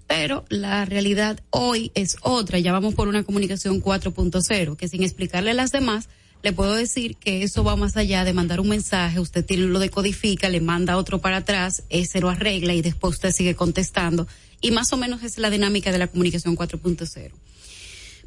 [0.09, 2.59] Pero la realidad hoy es otra.
[2.59, 6.09] Ya vamos por una comunicación 4.0, que sin explicarle a las demás,
[6.47, 9.81] le puedo decir que eso va más allá de mandar un mensaje, usted tiene, lo
[9.81, 14.29] decodifica, le manda otro para atrás, ese lo arregla y después usted sigue contestando.
[14.61, 17.33] Y más o menos es la dinámica de la comunicación 4.0.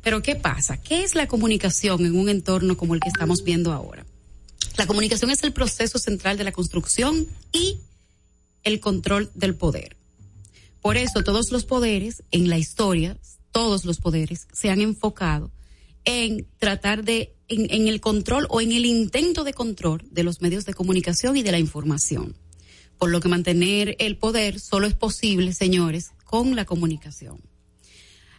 [0.04, 0.76] Pero ¿qué pasa?
[0.76, 4.06] ¿Qué es la comunicación en un entorno como el que estamos viendo ahora?
[4.76, 7.78] La comunicación es el proceso central de la construcción y
[8.66, 9.96] el control del poder.
[10.82, 13.18] Por eso todos los poderes en la historia,
[13.54, 15.52] todos los poderes se han enfocado
[16.04, 20.66] en tratar de en, el control o en el intento de control de los medios
[20.66, 22.36] de comunicación y de la información.
[22.98, 27.42] Por lo que mantener el poder solo es posible, señores, con la comunicación.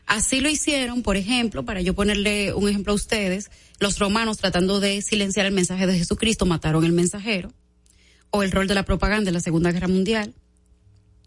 [0.06, 4.80] Así lo hicieron, por ejemplo, para yo ponerle un ejemplo a ustedes, los romanos tratando
[4.80, 7.52] de silenciar el mensaje de Jesucristo mataron el mensajero,
[8.30, 10.34] o el rol de la propaganda en la Segunda Guerra Mundial.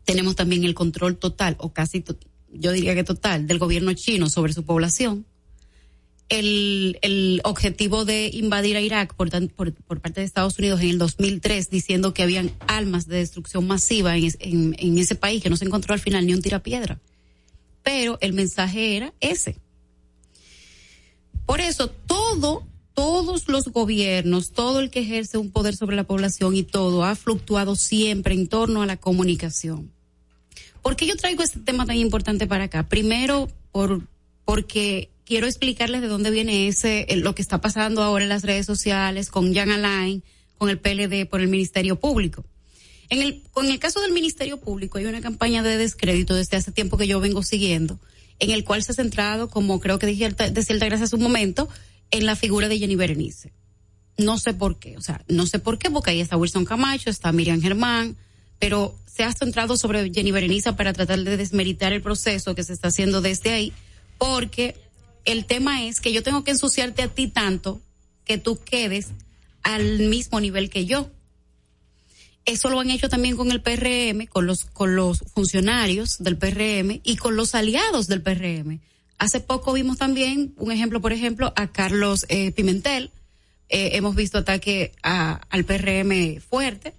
[0.05, 2.03] Tenemos también el control total, o casi,
[2.51, 5.25] yo diría que total, del gobierno chino sobre su población
[6.39, 12.13] el, objetivo de invadir a Irak por, parte de Estados Unidos en el 2003, diciendo
[12.13, 15.93] que habían armas de destrucción masiva en, en, en ese país, que no se encontró
[15.93, 16.99] al final ni un tirapiedra.
[17.83, 19.57] Pero el mensaje era ese.
[21.45, 26.55] Por eso, todo, todos los gobiernos, todo el que ejerce un poder sobre la población
[26.55, 29.91] y todo ha fluctuado siempre en torno a la comunicación.
[30.81, 32.87] ¿Por qué yo traigo este tema tan importante para acá?
[32.87, 34.01] Primero, por,
[34.45, 38.65] porque quiero explicarles de dónde viene ese, lo que está pasando ahora en las redes
[38.65, 40.23] sociales con Jan Alain,
[40.57, 42.45] con el PLD por el Ministerio Público.
[43.09, 47.07] En el, caso del Ministerio Público hay una campaña de descrédito desde hace tiempo que
[47.07, 47.99] yo vengo siguiendo,
[48.39, 51.69] en el cual se ha centrado, como creo que dije, decía gracias hace un momento,
[52.11, 53.51] en la figura de Jenny Berenice.
[54.17, 57.09] No sé por qué, o sea, no sé por qué, porque ahí está Wilson Camacho,
[57.09, 58.15] está Miriam Germán,
[58.59, 62.73] pero se ha centrado sobre Jenny Berenice para tratar de desmeritar el proceso que se
[62.73, 63.73] está haciendo desde ahí,
[64.17, 64.75] porque
[65.25, 67.81] el tema es que yo tengo que ensuciarte a ti tanto
[68.25, 69.09] que tú quedes
[69.61, 71.09] al mismo nivel que yo.
[72.45, 76.99] Eso lo han hecho también con el PRM, con los, con los funcionarios del PRM
[77.03, 78.81] y con los aliados del PRM.
[79.17, 83.11] Hace poco vimos también un ejemplo, por ejemplo, a Carlos eh, Pimentel
[83.69, 86.93] eh, hemos visto ataque al PRM fuerte.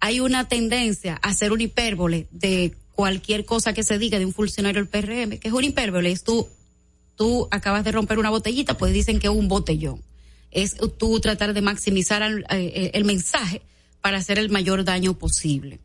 [0.00, 4.34] Hay una tendencia a hacer un hipérbole de cualquier cosa que se diga de un
[4.34, 6.48] funcionario del PRM, que es un hipérbole, es tú,
[7.18, 10.00] tú acabas de romper una botellita, pues dicen que es un botellón.
[10.50, 13.60] Es tú tratar de maximizar el, eh, el mensaje
[14.00, 15.80] para hacer el mayor daño posible.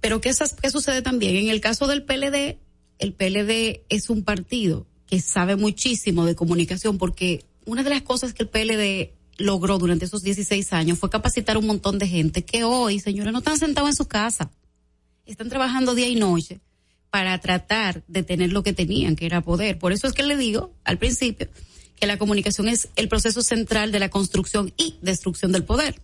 [0.00, 0.32] Pero ¿qué,
[0.62, 1.36] ¿qué sucede también?
[1.36, 2.58] En el caso del PLD,
[2.98, 8.34] el PLD es un partido que sabe muchísimo de comunicación porque una de las cosas
[8.34, 12.44] que el PLD logró durante esos 16 años fue capacitar a un montón de gente
[12.44, 14.50] que hoy, señores, no están sentados en su casa.
[15.24, 16.60] Están trabajando día y noche
[17.16, 19.78] para tratar de tener lo que tenían, que era poder.
[19.78, 21.48] Por eso es que le digo al principio
[21.98, 25.98] que la comunicación es el proceso central de la construcción y destrucción del poder.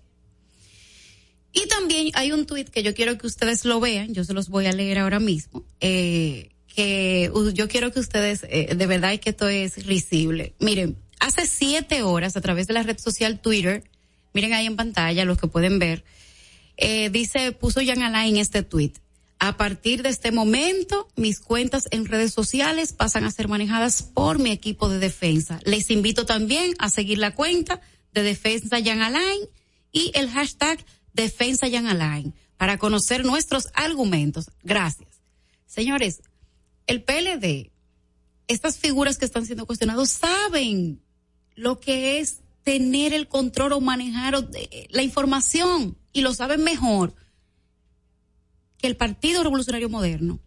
[1.52, 4.48] Y también hay un tuit que yo quiero que ustedes lo vean, yo se los
[4.48, 9.28] voy a leer ahora mismo, eh, que yo quiero que ustedes, eh, de verdad que
[9.28, 10.54] esto es risible.
[10.60, 13.84] Miren, hace siete horas a través de la red social Twitter,
[14.32, 16.04] miren ahí en pantalla los que pueden ver,
[16.78, 18.92] eh, dice, puso Jan Alain este tweet.
[19.44, 24.38] A partir de este momento, mis cuentas en redes sociales pasan a ser manejadas por
[24.38, 25.58] mi equipo de defensa.
[25.64, 27.80] Les invito también a seguir la cuenta
[28.12, 29.40] de Defensa Alain
[29.90, 34.48] y el hashtag Defensa Jan Alain para conocer nuestros argumentos.
[34.62, 35.08] Gracias.
[35.66, 36.22] Señores,
[36.86, 37.72] el PLD,
[38.46, 41.02] estas figuras que están siendo cuestionados saben
[41.56, 44.48] lo que es tener el control o manejar
[44.90, 47.16] la información y lo saben mejor
[48.82, 50.40] que el Partido Revolucionario Moderno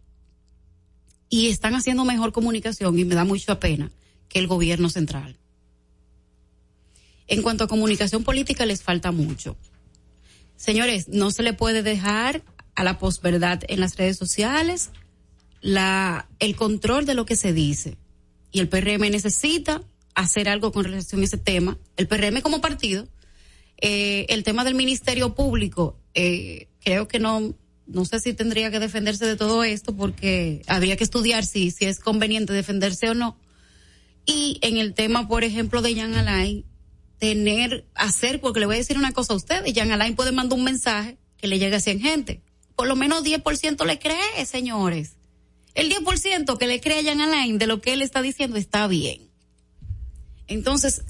[1.30, 3.90] y están haciendo mejor comunicación y me da mucha pena
[4.28, 5.38] que el gobierno central.
[7.26, 9.56] En cuanto a comunicación política les falta mucho.
[10.54, 14.90] Señores, no se le puede dejar a la posverdad en las redes sociales
[15.62, 17.96] la, el control de lo que se dice.
[18.52, 19.82] Y el PRM necesita
[20.14, 21.78] hacer algo con relación a ese tema.
[21.96, 23.08] El PRM como partido,
[23.80, 27.54] eh, el tema del Ministerio Público, eh, creo que no,
[27.86, 31.84] no sé si tendría que defenderse de todo esto porque habría que estudiar si, si
[31.84, 33.36] es conveniente defenderse o no.
[34.26, 36.64] Y en el tema, por ejemplo, de Jan Alain,
[37.18, 40.58] tener, hacer, porque le voy a decir una cosa a usted, Jan Alain puede mandar
[40.58, 42.42] un mensaje que le llegue a 100 gente.
[42.74, 45.16] Por lo menos 10% le cree, señores.
[45.74, 48.86] El 10% que le cree a Jan Alain de lo que él está diciendo está
[48.88, 49.30] bien.
[50.48, 51.02] Entonces,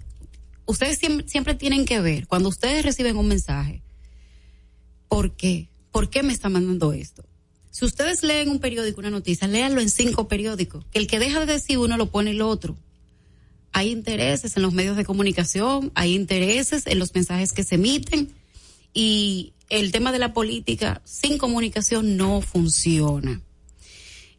[0.67, 3.83] ustedes siempre, siempre tienen que ver, cuando ustedes reciben un mensaje,
[5.09, 5.69] ¿por qué?
[5.97, 7.25] ¿Por qué me está mandando esto?
[7.71, 10.85] Si ustedes leen un periódico, una noticia, léanlo en cinco periódicos.
[10.91, 12.77] Que el que deja de decir uno lo pone el otro
[13.77, 18.33] hay intereses en los medios de comunicación, hay intereses en los mensajes que se emiten
[18.95, 23.43] y el tema de la política sin comunicación no funciona.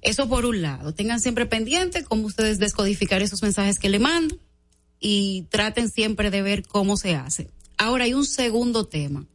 [0.02, 0.96] Eso por un lado.
[0.96, 4.40] Tengan siempre pendiente cómo ustedes descodificar esos mensajes que le mandan
[5.00, 7.52] y traten siempre de ver cómo se hace.
[7.78, 9.28] Ahora hay un segundo tema,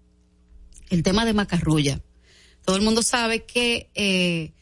[0.91, 2.01] el tema de Macarrulla.
[2.65, 4.53] Todo el mundo sabe que eh,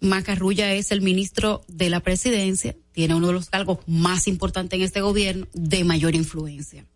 [0.00, 4.84] Macarrulla es el ministro de la presidencia, tiene uno de los cargos más importantes en
[4.84, 6.86] este gobierno de mayor influencia.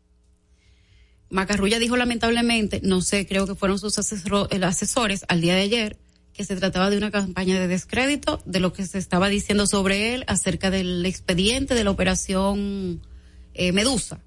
[1.28, 5.98] Macarrulla dijo lamentablemente, no sé, creo que fueron sus eh, asesores al día de ayer,
[6.32, 10.14] que se trataba de una campaña de descrédito de lo que se estaba diciendo sobre
[10.14, 13.00] él acerca del expediente de la operación
[13.54, 14.20] eh, Medusa.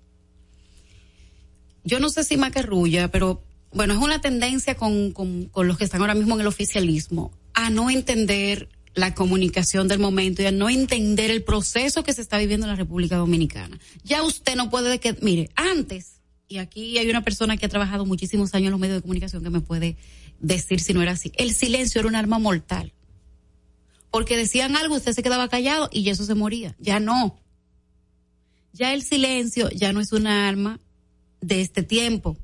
[1.84, 6.02] Yo no sé si Macarrulla, pero bueno, es una tendencia con, con los que están
[6.02, 10.70] ahora mismo en el oficialismo a no entender la comunicación del momento y a no
[10.70, 13.80] entender el proceso que se está viviendo en la República Dominicana.
[14.04, 18.06] Ya usted no puede que, mire, antes, y aquí hay una persona que ha trabajado
[18.06, 19.98] muchísimos años en los medios de comunicación que me puede
[20.40, 21.32] decir si no era así.
[21.36, 22.94] El silencio era un arma mortal.
[24.12, 26.76] Porque decían algo, usted se quedaba callado y eso se moría.
[26.80, 27.40] Ya no.
[28.74, 30.80] Ya el silencio ya no es un arma
[31.42, 32.38] de este tiempo.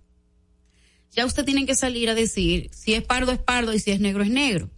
[1.16, 4.00] Ya usted tiene que salir a decir si es pardo es pardo y si es
[4.00, 4.70] negro es negro.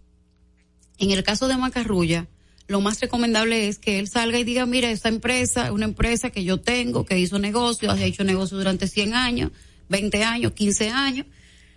[0.98, 2.28] En el caso de Macarrulla,
[2.68, 6.30] lo más recomendable es que él salga y diga, mira, esta empresa es una empresa
[6.30, 9.52] que yo tengo, que hizo negocio, ha hecho negocio durante 100 años,
[9.88, 11.26] 20 años, 15 años,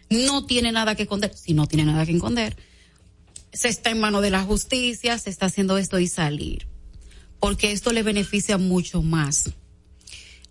[0.10, 2.58] no tiene nada que esconder, si no tiene nada que esconder,
[3.54, 6.68] se está en mano de la justicia, se está haciendo esto y salir,
[7.40, 9.52] porque esto le beneficia mucho más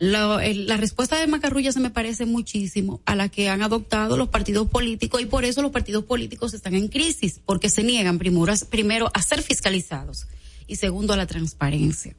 [0.00, 4.66] la, respuesta de Macarrulla se me parece muchísimo a la que han adoptado los partidos
[4.68, 9.22] políticos y por eso los partidos políticos están en crisis, porque se niegan primero a
[9.22, 10.26] ser fiscalizados
[10.66, 12.16] y segundo a la transparencia.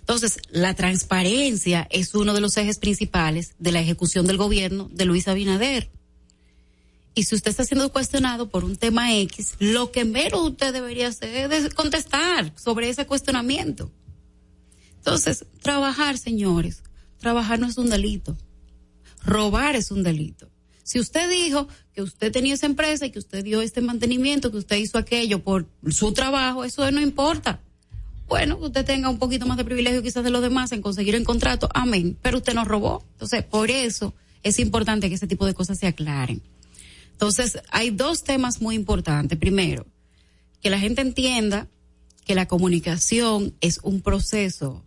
[0.00, 5.06] Entonces, la transparencia es uno de los ejes principales de la ejecución del gobierno de
[5.06, 5.90] Luis Abinader.
[7.14, 11.08] Y si usted está siendo cuestionado por un tema X, lo que menos usted debería
[11.08, 13.90] hacer es contestar sobre ese cuestionamiento.
[15.06, 16.82] Entonces, trabajar, señores,
[17.18, 18.36] trabajar no es un delito.
[19.24, 20.50] Robar es un delito.
[20.82, 24.56] Si usted dijo que usted tenía esa empresa y que usted dio este mantenimiento, que
[24.56, 27.62] usted hizo aquello por su trabajo, eso no importa.
[28.26, 31.14] Bueno, que usted tenga un poquito más de privilegio quizás de los demás en conseguir
[31.14, 33.04] el contrato, amén, pero usted nos robó.
[33.12, 36.42] Entonces, por eso es importante que ese tipo de cosas se aclaren.
[37.12, 39.38] Entonces, hay dos temas muy importantes.
[39.38, 39.86] Primero,
[40.60, 41.68] que la gente entienda
[42.24, 44.82] que la comunicación es un proceso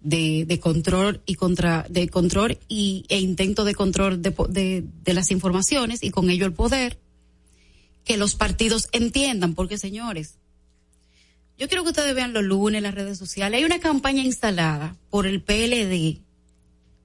[0.00, 5.30] de, control y contra de control y, e intento de control de, de, de las
[5.30, 6.98] informaciones y con ello el poder
[8.04, 10.38] que los partidos entiendan porque señores
[11.58, 13.58] yo quiero que ustedes vean los lunes las redes sociales.
[13.58, 16.20] Hay una campaña instalada por el PLD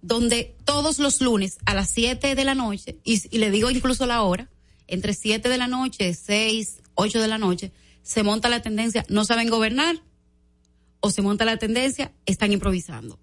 [0.04, 4.06] donde todos los lunes a las 7 de la noche y, y le digo incluso
[4.06, 4.50] la hora
[4.86, 7.72] entre 7 de la noche 6 8 de la noche
[8.04, 9.96] se monta la tendencia no saben gobernar
[11.06, 13.20] o se monta la tendencia, están improvisando.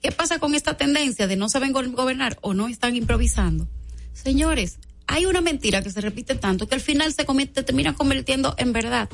[0.00, 3.66] ¿Qué pasa con esta tendencia de no saben gobernar o no están improvisando?
[4.12, 4.78] Señores,
[5.08, 9.08] hay una mentira que se repite tanto que al final se termina convirtiendo en verdad.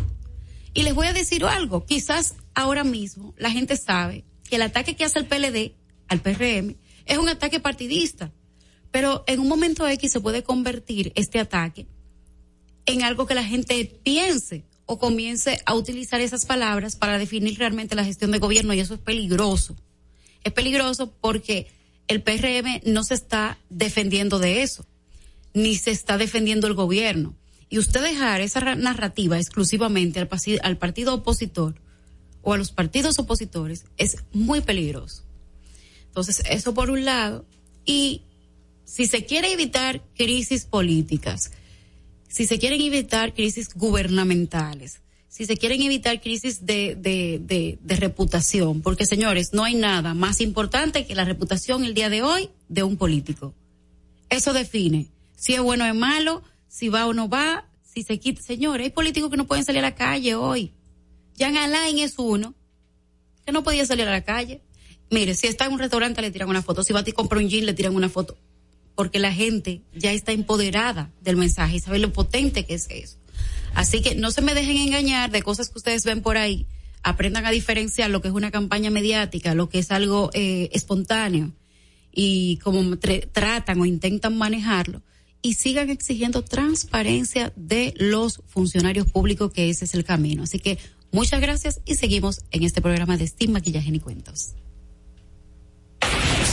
[0.75, 4.95] Y les voy a decir algo, quizás ahora mismo la gente sabe que el ataque
[4.95, 5.73] que hace el PLD
[6.09, 8.33] al PRM es un ataque partidista,
[8.91, 11.87] pero en un momento X se puede convertir este ataque
[12.85, 17.95] en algo que la gente piense o comience a utilizar esas palabras para definir realmente
[17.95, 19.77] la gestión de gobierno y eso es peligroso.
[20.45, 21.69] Es peligroso porque
[22.09, 24.85] el PRM no se está defendiendo de eso,
[25.55, 27.35] ni se está defendiendo el gobierno.
[27.69, 30.29] Y usted dejar esa narrativa exclusivamente al,
[30.63, 31.75] al partido opositor
[32.43, 35.23] o a los partidos opositores es muy peligroso.
[36.09, 37.47] Entonces, eso por un lado.
[37.87, 38.23] Y
[38.85, 41.53] si se quiere evitar crisis políticas,
[42.33, 48.81] si se quieren evitar crisis gubernamentales, si se quieren evitar crisis de, de, de, reputación,
[48.81, 52.85] porque señores, no hay nada más importante que la reputación el día de hoy de
[52.85, 53.55] un político.
[54.31, 58.19] Eso define si es bueno o es malo, si va o no va, si se
[58.19, 58.41] quita.
[58.41, 60.73] Señores, hay políticos que no pueden salir a la calle hoy.
[61.39, 62.55] Jan Alain es uno
[63.45, 64.63] que no podía salir a la calle.
[65.11, 67.43] Mire, si está en un restaurante le tiran una foto, si va a ti comprar
[67.43, 68.39] un jean le tiran una foto
[68.95, 73.19] porque la gente ya está empoderada del mensaje y sabe lo potente que es eso.
[73.75, 76.67] Así que no se me dejen engañar de cosas que ustedes ven por ahí.
[77.03, 81.53] Aprendan a diferenciar lo que es una campaña mediática, lo que es algo eh, espontáneo
[82.13, 82.99] y cómo
[83.33, 85.03] tratan o intentan manejarlo
[85.41, 90.45] y sigan exigiendo transparencia de los funcionarios públicos, que ese es el camino.
[90.45, 90.79] Así que
[91.11, 94.55] muchas gracias y seguimos en este programa de Steam Maquillaje y Cuentos.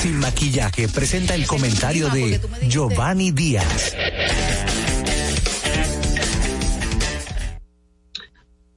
[0.01, 2.39] Sin maquillaje presenta el comentario de
[2.69, 3.93] Giovanni Díaz.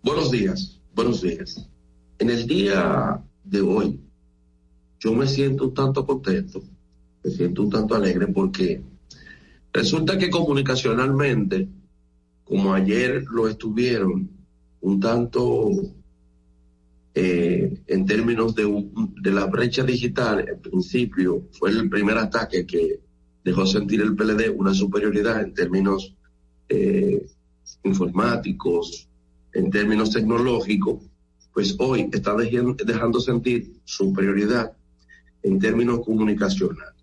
[0.03, 1.65] Buenos días, buenos días.
[2.19, 4.01] En el día de hoy,
[4.99, 6.61] yo me siento un tanto contento,
[7.23, 8.83] me siento un tanto alegre porque
[9.73, 11.69] resulta que comunicacionalmente,
[12.43, 14.29] como ayer lo estuvieron,
[14.81, 15.71] un tanto
[17.15, 23.01] eh, en términos de, la brecha digital, en principio fue el primer ataque que
[23.45, 26.15] dejó sentir el PLD una superioridad en términos
[26.69, 27.27] eh,
[27.85, 29.09] informáticos,
[29.53, 31.03] en términos tecnológicos,
[31.53, 34.73] pues hoy está dejando, dejando sentir superioridad
[35.43, 36.95] en términos comunicacionales.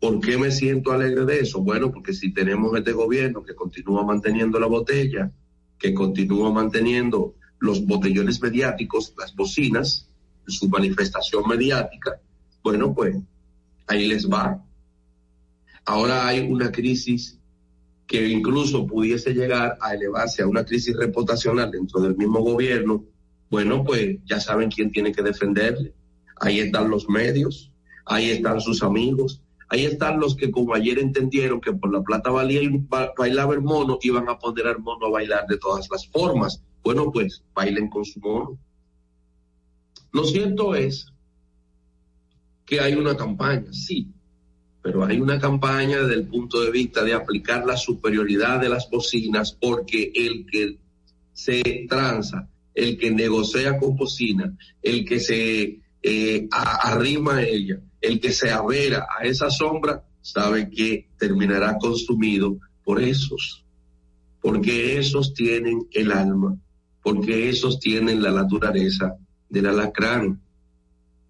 [0.00, 1.62] ¿Por qué me siento alegre de eso?
[1.62, 5.30] Bueno, porque si tenemos este gobierno que continúa manteniendo la botella,
[5.78, 10.08] que continúa manteniendo los botellones mediáticos, las bocinas,
[10.46, 12.20] su manifestación mediática,
[12.62, 13.16] bueno, pues
[13.86, 14.62] ahí les va.
[15.84, 17.38] Ahora hay una crisis
[18.06, 23.04] que incluso pudiese llegar a elevarse a una crisis reputacional dentro del mismo gobierno,
[23.50, 25.94] bueno, pues ya saben quién tiene que defenderle.
[26.40, 27.72] Ahí están los medios,
[28.06, 32.30] ahí están sus amigos, ahí están los que como ayer entendieron que por la plata
[32.30, 32.60] valía
[33.16, 36.62] bailaba el mono, iban a poner al mono a bailar de todas las formas.
[36.82, 38.58] Bueno, pues bailen con su mono.
[40.12, 41.06] Lo cierto es
[42.64, 44.08] que hay una campaña, sí,
[44.82, 48.88] pero hay una campaña desde el punto de vista de aplicar la superioridad de las
[48.90, 50.78] bocinas porque el que
[51.32, 58.20] se tranza, el que negocia con bocina, el que se eh, arrima a ella, el
[58.20, 63.64] que se avera a esa sombra, sabe que terminará consumido por esos,
[64.40, 66.58] porque esos tienen el alma
[67.02, 69.16] porque esos tienen la naturaleza
[69.48, 70.40] del alacrán.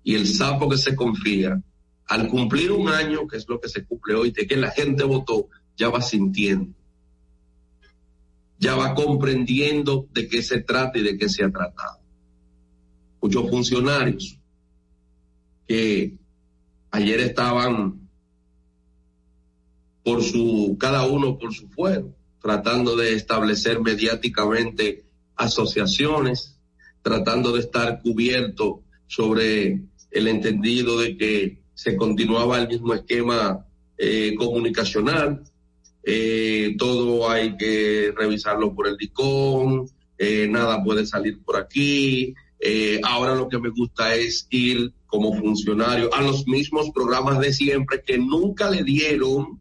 [0.02, 1.62] Y el sapo que se confía,
[2.06, 5.04] al cumplir un año, que es lo que se cumple hoy, de que la gente
[5.04, 6.74] votó, ya va sintiendo,
[8.58, 12.00] ya va comprendiendo de qué se trata y de qué se ha tratado.
[13.22, 14.38] Muchos funcionarios
[15.68, 16.18] que
[16.90, 18.08] ayer estaban
[20.02, 25.04] por su, cada uno por su fuero, tratando de establecer mediáticamente
[25.40, 26.58] asociaciones,
[27.02, 33.66] tratando de estar cubierto sobre el entendido de que se continuaba el mismo esquema
[33.96, 35.42] eh, comunicacional,
[36.02, 39.86] eh, todo hay que revisarlo por el DICOM,
[40.18, 42.34] eh, nada puede salir por aquí.
[43.02, 48.02] ahora lo que me gusta es ir como funcionario a los mismos programas de siempre
[48.06, 49.59] que nunca le dieron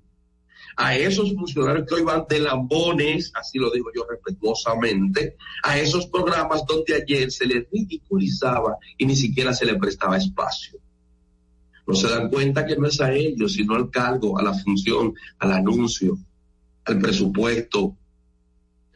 [0.81, 6.07] a esos funcionarios que hoy van de lambones, así lo digo yo respetuosamente, a esos
[6.07, 10.79] programas donde ayer se les ridiculizaba y ni siquiera se les prestaba espacio.
[11.85, 15.13] No se dan cuenta que no es a ellos, sino al cargo, a la función,
[15.39, 16.17] al anuncio,
[16.85, 17.97] al presupuesto,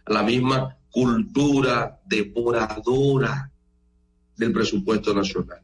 [0.05, 3.51] a la misma cultura devoradora
[4.37, 5.61] del presupuesto nacional.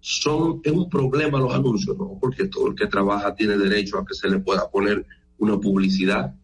[0.00, 2.18] Son, es un problema los anuncios, ¿no?
[2.20, 5.06] Porque todo el que trabaja tiene derecho a que se le pueda poner
[5.38, 6.34] una publicidad.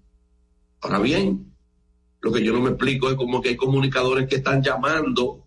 [0.81, 1.53] Ahora bien,
[2.21, 5.45] lo que yo no me explico es como que hay comunicadores que están llamando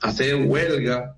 [0.00, 1.16] a hacer huelga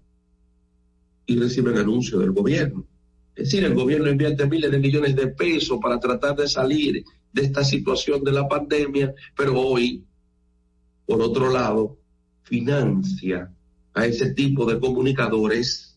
[1.26, 2.86] y reciben anuncios del gobierno.
[3.34, 7.42] Es decir, el gobierno invierte miles de millones de pesos para tratar de salir de
[7.42, 10.04] esta situación de la pandemia, pero hoy,
[11.06, 11.98] por otro lado,
[12.42, 13.50] financia
[13.94, 15.96] a ese tipo de comunicadores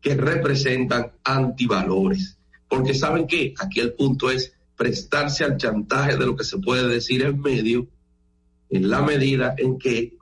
[0.00, 2.38] que representan antivalores.
[2.68, 6.88] Porque saben que aquí el punto es prestarse al chantaje de lo que se puede
[6.88, 7.86] decir en medio,
[8.68, 10.18] en la medida en que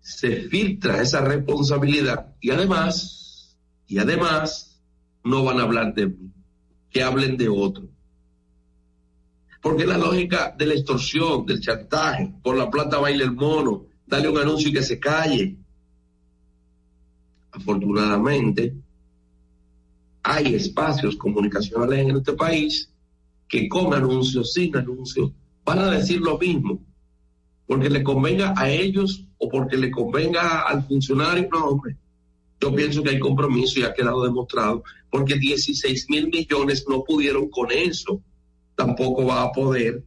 [0.00, 3.56] se filtra esa responsabilidad y además,
[3.88, 4.80] y además,
[5.24, 6.30] no van a hablar de mí,
[6.90, 7.88] que hablen de otro.
[9.60, 14.28] Porque la lógica de la extorsión, del chantaje, por la plata baila el mono, dale
[14.28, 15.56] un anuncio y que se calle.
[17.50, 18.76] Afortunadamente,
[20.22, 22.92] hay espacios comunicacionales en este país
[23.48, 25.32] que con anuncios, sin anuncios,
[25.64, 26.84] van a decir lo mismo,
[27.66, 31.96] porque le convenga a ellos o porque le convenga al funcionario, no, hombre.
[32.60, 37.48] Yo pienso que hay compromiso y ha quedado demostrado, porque 16 mil millones no pudieron
[37.50, 38.20] con eso,
[38.74, 40.04] tampoco va a poder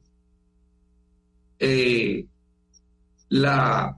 [1.59, 2.25] eh,
[3.29, 3.97] la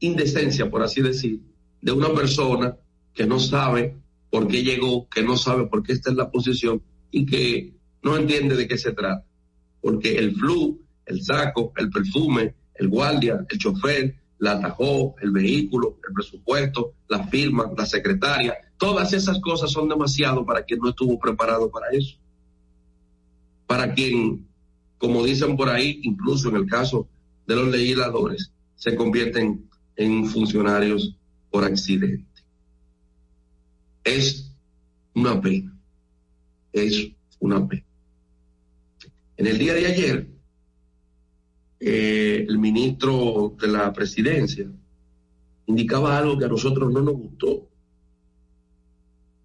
[0.00, 1.40] indecencia, por así decir,
[1.82, 2.76] de una persona
[3.12, 3.96] que no sabe
[4.30, 8.16] por qué llegó, que no sabe por qué está en la posición y que no
[8.16, 9.24] entiende de qué se trata.
[9.80, 15.98] Porque el flu, el saco, el perfume, el guardia, el chofer, la atajó, el vehículo,
[16.06, 21.18] el presupuesto, la firma, la secretaria, todas esas cosas son demasiado para quien no estuvo
[21.18, 22.16] preparado para eso.
[23.66, 24.46] Para quien,
[24.98, 27.06] como dicen por ahí, incluso en el caso
[27.46, 31.14] de los legisladores, se convierten en funcionarios
[31.50, 32.24] por accidente.
[34.02, 34.50] Es
[35.14, 35.79] una pena
[36.72, 37.84] es una pena.
[39.36, 40.28] En el día de ayer,
[41.80, 44.70] eh, el ministro de la presidencia
[45.66, 47.68] indicaba algo que a nosotros no nos gustó.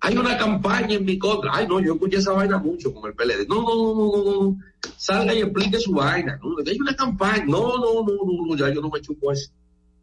[0.01, 1.51] Hay una campaña en mi contra.
[1.55, 3.47] Ay, no, yo escuché esa vaina mucho con el PLD.
[3.47, 4.57] No, no, no, no, no.
[4.97, 6.37] Salga y explique su vaina.
[6.43, 7.45] No, hay una campaña.
[7.45, 9.51] No, no, no, no, ya yo no me chupo eso.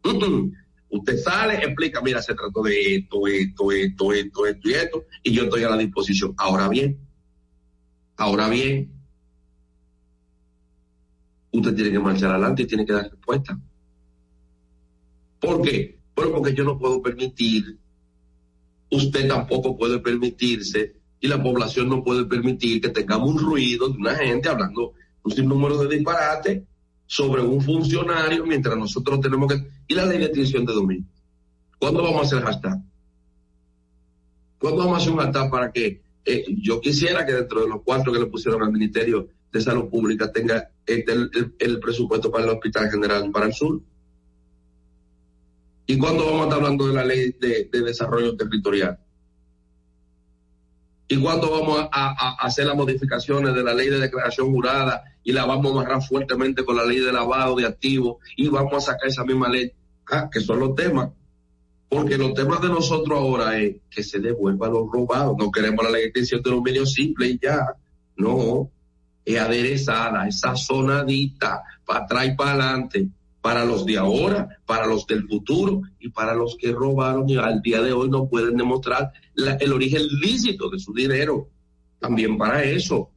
[0.89, 5.31] Usted sale, explica, mira, se trató de esto, esto, esto, esto, esto y esto, y
[5.31, 6.35] yo estoy a la disposición.
[6.37, 6.99] Ahora bien,
[8.23, 8.89] Ahora bien,
[11.51, 13.59] usted tiene que marchar adelante y tiene que dar respuesta.
[15.41, 15.99] ¿Por qué?
[16.13, 17.77] porque yo no puedo permitir,
[18.89, 23.97] usted tampoco puede permitirse y la población no puede permitir que tengamos un ruido de
[23.97, 24.93] una gente hablando
[25.23, 26.65] un sinnúmero de disparate
[27.05, 29.67] sobre un funcionario mientras nosotros tenemos que...
[29.89, 31.09] ¿Y la ley de extinción de domingo?
[31.77, 32.81] ¿Cuándo vamos a hacer hashtag?
[34.59, 37.81] ¿Cuándo vamos a hacer un hashtag para que eh, yo quisiera que dentro de los
[37.83, 41.13] cuatro que le pusieron al Ministerio de Salud Pública tenga este,
[41.59, 43.81] el, presupuesto para el Hospital General para el Sur.
[45.85, 48.97] ¿Y cuándo vamos a estar hablando de la ley de, desarrollo territorial?
[51.09, 55.45] ¿Y cuándo vamos a, hacer las modificaciones de la ley de declaración jurada y la
[55.45, 59.09] vamos a amarrar fuertemente con la ley de lavado de activos y vamos a sacar
[59.09, 59.71] esa misma ley?
[60.09, 61.09] Ah, que son los temas
[61.93, 65.35] porque los temas de nosotros ahora es que se devuelva los robados.
[65.37, 67.75] No queremos la ley de los medios simples y ya.
[68.15, 68.71] No,
[69.25, 73.09] es aderezada, es sazonadita, para atrás y para adelante,
[73.41, 77.61] para los de ahora, para los del futuro y para los que robaron y al
[77.61, 81.49] día de hoy no pueden demostrar el origen lícito de su dinero.
[81.99, 83.09] También para eso.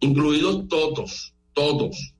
[0.00, 2.14] Incluidos todos, todos.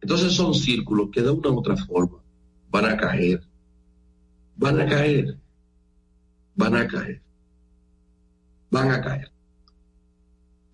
[0.00, 2.21] Entonces son círculos que de una u otra forma
[2.72, 3.40] van a caer.
[4.56, 5.38] van a caer,
[6.54, 7.22] van a caer,
[8.70, 9.30] van a caer.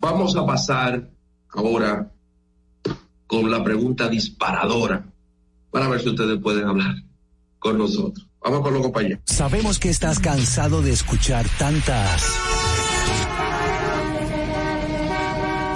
[0.01, 1.11] Vamos a pasar
[1.51, 2.13] ahora
[3.27, 5.05] con la pregunta disparadora
[5.71, 6.95] para ver si ustedes pueden hablar
[7.59, 8.27] con nosotros.
[8.41, 9.21] Vamos con los compañeros.
[9.27, 12.23] Sabemos que estás cansado de escuchar tantas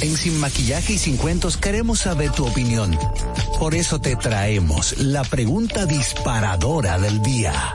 [0.00, 2.96] En Sin Maquillaje y Sin Cuentos queremos saber tu opinión.
[3.58, 7.74] Por eso te traemos la pregunta disparadora del día.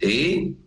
[0.00, 0.58] ¿Sí?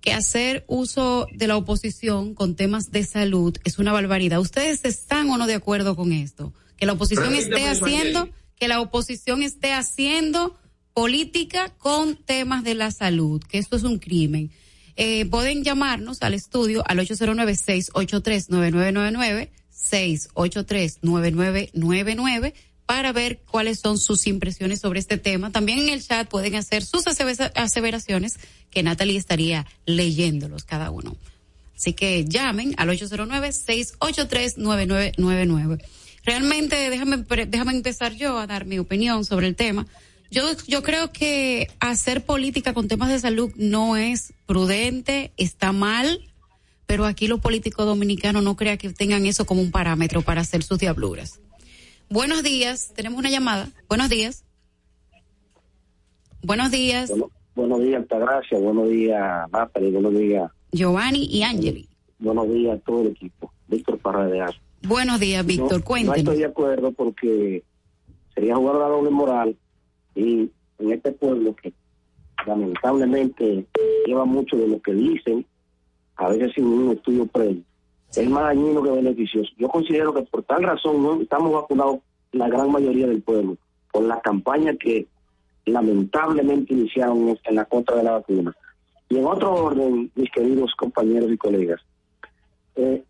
[0.00, 4.40] que hacer uso de la oposición con temas de salud es una barbaridad.
[4.40, 6.54] ¿Ustedes están o no de acuerdo con esto?
[6.78, 8.30] Que la oposición esté haciendo
[8.60, 10.56] que la oposición esté haciendo
[10.92, 14.50] política con temas de la salud, que esto es un crimen.
[14.96, 19.48] Eh, pueden llamarnos al estudio al 809-683-9999,
[19.90, 22.52] 683-9999
[22.84, 25.50] para ver cuáles son sus impresiones sobre este tema.
[25.50, 28.38] También en el chat pueden hacer sus aseveraciones
[28.70, 31.16] que Natalie estaría leyéndolos cada uno.
[31.74, 35.82] Así que llamen al 809-683-9999.
[36.30, 37.16] Realmente, déjame,
[37.48, 39.84] déjame empezar yo a dar mi opinión sobre el tema.
[40.30, 46.20] Yo, yo creo que hacer política con temas de salud no es prudente, está mal,
[46.86, 50.62] pero aquí los políticos dominicanos no crean que tengan eso como un parámetro para hacer
[50.62, 51.40] sus diabluras.
[52.08, 53.68] Buenos días, tenemos una llamada.
[53.88, 54.44] Buenos días.
[56.44, 57.12] Buenos días.
[57.56, 58.56] buenos días, Altagracia.
[58.56, 59.48] Buenos días,
[59.80, 60.48] y Buenos días.
[60.70, 61.88] Giovanni y Angeli.
[62.20, 63.52] Buenos días a todo el equipo.
[63.66, 64.40] Víctor Parra de
[64.82, 65.82] Buenos días, Víctor.
[65.86, 67.62] No, No estoy de acuerdo porque
[68.34, 69.56] sería jugar la doble moral
[70.14, 71.72] y en este pueblo que
[72.46, 73.66] lamentablemente
[74.06, 75.46] lleva mucho de lo que dicen,
[76.16, 77.62] a veces sin un estudio previo,
[78.14, 79.50] es más dañino que beneficioso.
[79.58, 81.98] Yo considero que por tal razón no estamos vacunados
[82.32, 83.56] la gran mayoría del pueblo,
[83.92, 85.06] por la campaña que
[85.66, 88.56] lamentablemente iniciaron en la contra de la vacuna.
[89.08, 91.80] Y en otro orden, mis queridos compañeros y colegas,
[92.76, 93.04] eh,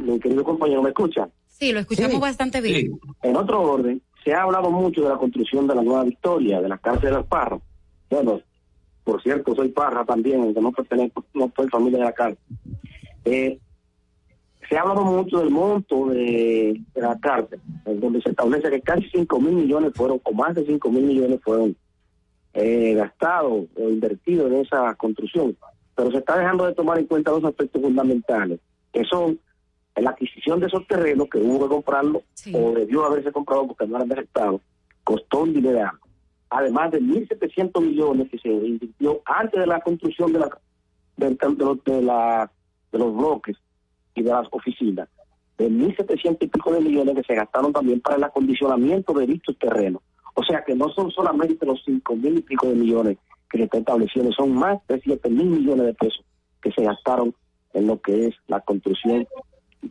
[0.00, 1.28] mi querido compañero, ¿me escucha?
[1.46, 2.98] Sí, lo escuchamos bastante bien.
[3.22, 6.68] En otro orden, se ha hablado mucho de la construcción de la nueva Victoria, de
[6.68, 7.62] la cárcel de los Parros.
[8.10, 8.40] Bueno,
[9.04, 12.44] por cierto, soy Parra también, aunque no pertenezco, no soy familia de la cárcel.
[13.24, 13.58] Eh,
[14.68, 19.40] se ha hablado mucho del monto de, la cárcel, donde se establece que casi 5
[19.40, 21.76] mil millones fueron, o más de 5 mil millones fueron
[22.54, 25.56] eh, gastados o invertidos en esa construcción.
[25.94, 28.58] Pero se está dejando de tomar en cuenta dos aspectos fundamentales,
[28.92, 29.38] que son
[30.02, 32.22] la adquisición de esos terrenos que hubo que comprarlo
[32.52, 34.60] o debió haberse comprado porque no eran de
[35.02, 35.90] costó un dinero.
[36.50, 40.50] Además de 1.700 millones que se invirtió antes de la construcción de, la,
[41.16, 42.50] de, los, de, la,
[42.92, 43.56] de los bloques
[44.14, 45.08] y de las oficinas,
[45.58, 49.56] de 1.700 y pico de millones que se gastaron también para el acondicionamiento de dichos
[49.58, 50.02] terrenos.
[50.34, 53.18] O sea que no son solamente los 5.000 y pico de millones
[53.48, 56.24] que se está estableciendo, son más de 7.000 millones de pesos
[56.60, 57.34] que se gastaron
[57.72, 59.26] en lo que es la construcción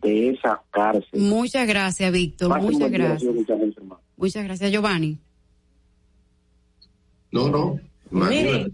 [0.01, 1.19] de esa cárcel.
[1.19, 2.61] Muchas gracias, Víctor.
[2.61, 3.33] Muchas gracias.
[4.17, 5.19] Muchas gracias, Giovanni.
[7.31, 7.79] No, no.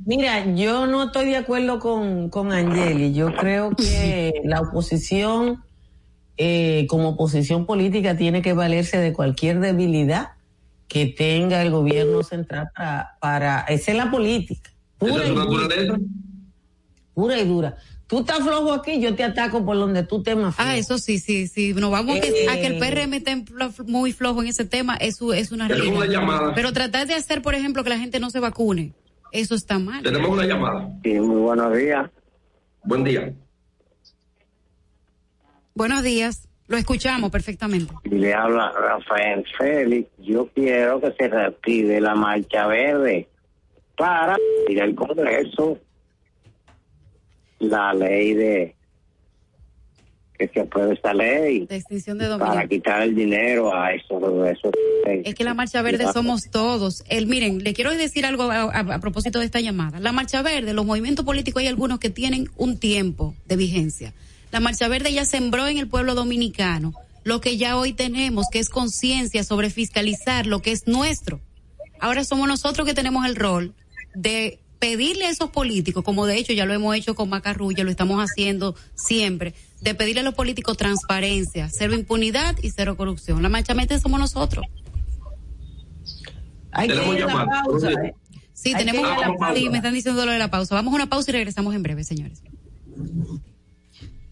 [0.05, 3.13] mira, yo no estoy de acuerdo con, con Angeli.
[3.13, 5.63] Yo creo que la oposición,
[6.37, 10.33] eh, como oposición política, tiene que valerse de cualquier debilidad
[10.87, 14.69] que tenga el gobierno central para, para esa es la política.
[14.97, 15.23] Pura,
[17.13, 17.77] pura y dura
[18.11, 21.47] tú estás flojo aquí, yo te ataco por donde tú temas Ah, eso sí, sí,
[21.47, 21.73] sí.
[21.73, 23.45] Nos vamos a que el PRM esté
[23.87, 26.51] muy flojo en ese tema, eso es una realidad.
[26.53, 28.93] Pero tratar de hacer, por ejemplo, que la gente no se vacune,
[29.31, 30.03] eso está mal.
[30.03, 30.89] Tenemos una llamada.
[31.01, 32.11] Sí, muy buenos días.
[32.83, 33.33] Buen día.
[35.73, 36.49] Buenos días.
[36.67, 37.93] Lo escuchamos perfectamente.
[38.03, 40.09] Le habla Rafael Félix.
[40.17, 43.29] Yo quiero que se reactive la marcha verde
[43.95, 44.35] para
[44.67, 45.79] ir al Congreso
[47.61, 48.75] la ley de
[50.37, 51.67] que se apruebe esta ley
[52.39, 54.71] para quitar el dinero a eso, eso.
[55.05, 57.03] Es que la marcha verde somos todos.
[57.09, 59.99] El miren le quiero decir algo a, propósito de esta llamada.
[59.99, 64.13] La marcha verde los movimientos políticos hay algunos que tienen un tiempo de vigencia.
[64.51, 66.93] La marcha verde ya sembró en el pueblo dominicano
[67.23, 71.39] lo que ya hoy tenemos, que es conciencia sobre fiscalizar lo que es nuestro.
[71.99, 73.75] Ahora somos nosotros que tenemos el rol
[74.15, 77.91] de pedirle a esos políticos, como de hecho ya lo hemos hecho con Macarrulla, lo
[77.91, 83.43] estamos haciendo siempre, de pedirle a los políticos transparencia, cero impunidad y cero corrupción.
[83.43, 84.65] La manchamente somos nosotros.
[86.71, 87.91] Hay que ir a la pausa.
[87.91, 88.15] ¿eh?
[88.53, 89.55] Sí, Hay tenemos que ir a la pausa.
[89.55, 90.73] sí, me están diciendo lo de la pausa.
[90.73, 92.41] Vamos a una pausa y regresamos en breve, señores.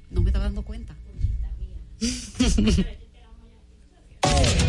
[0.10, 0.96] No me estaba dando cuenta.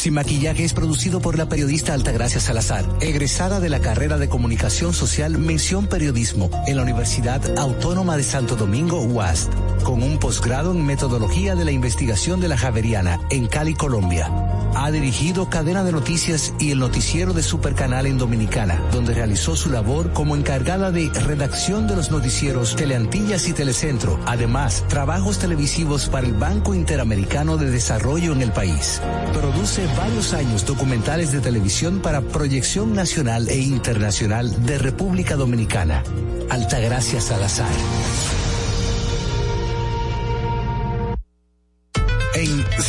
[0.06, 4.94] Sin Maquillaje es producido por la periodista Altagracia Salazar, egresada de la carrera de Comunicación
[4.94, 9.52] Social Mención Periodismo en la Universidad Autónoma de Santo Domingo, UAST,
[9.84, 14.30] con un posgrado en Metodología de la Investigación de la Javeriana en Cali, Colombia.
[14.76, 19.70] Ha dirigido Cadena de Noticias y el noticiero de Supercanal en Dominicana, donde realizó su
[19.70, 24.20] labor como encargada de redacción de los noticieros Teleantillas y Telecentro.
[24.26, 29.02] Además, trabajos televisivos para el Banco Interamericano de Desarrollo en el país.
[29.34, 36.04] Produce varios años documentales de televisión para proyección nacional e internacional de República Dominicana.
[36.50, 38.45] Altagracia Salazar.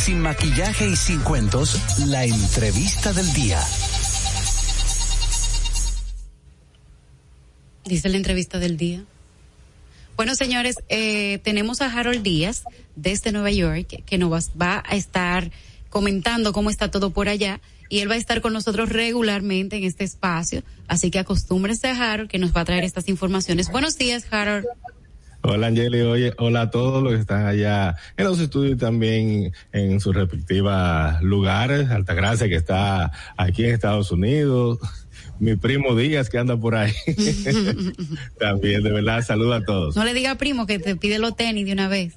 [0.07, 3.59] Sin Maquillaje y Sin Cuentos, la entrevista del día.
[7.83, 9.03] Dice la entrevista del día.
[10.15, 12.63] Bueno, señores, eh, tenemos a Harold Díaz
[12.95, 15.51] desde Nueva York que nos va, a estar
[15.89, 19.83] comentando cómo está todo por allá y él va a estar con nosotros regularmente en
[19.83, 20.63] este espacio.
[20.87, 23.69] Así que acostúmbrense a Harold que nos va a traer estas informaciones.
[23.69, 24.67] Buenos días, Harold.
[25.49, 29.53] Hola Angeli, oye, hola a todos los que están allá en los estudios y también
[29.71, 30.73] en sus respectivos
[31.21, 31.89] lugares.
[31.89, 34.79] Altagracia que está aquí en Estados Unidos.
[35.39, 36.91] Mi primo Díaz que anda por ahí.
[38.37, 39.95] también, de verdad, saluda a todos.
[39.95, 42.15] No le diga primo que te pide los tenis de una vez.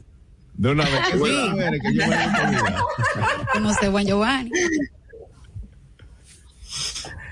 [0.55, 1.01] De una vez.
[1.13, 1.81] Sí.
[1.83, 2.03] que yo
[3.53, 4.51] Como se Juan Giovanni.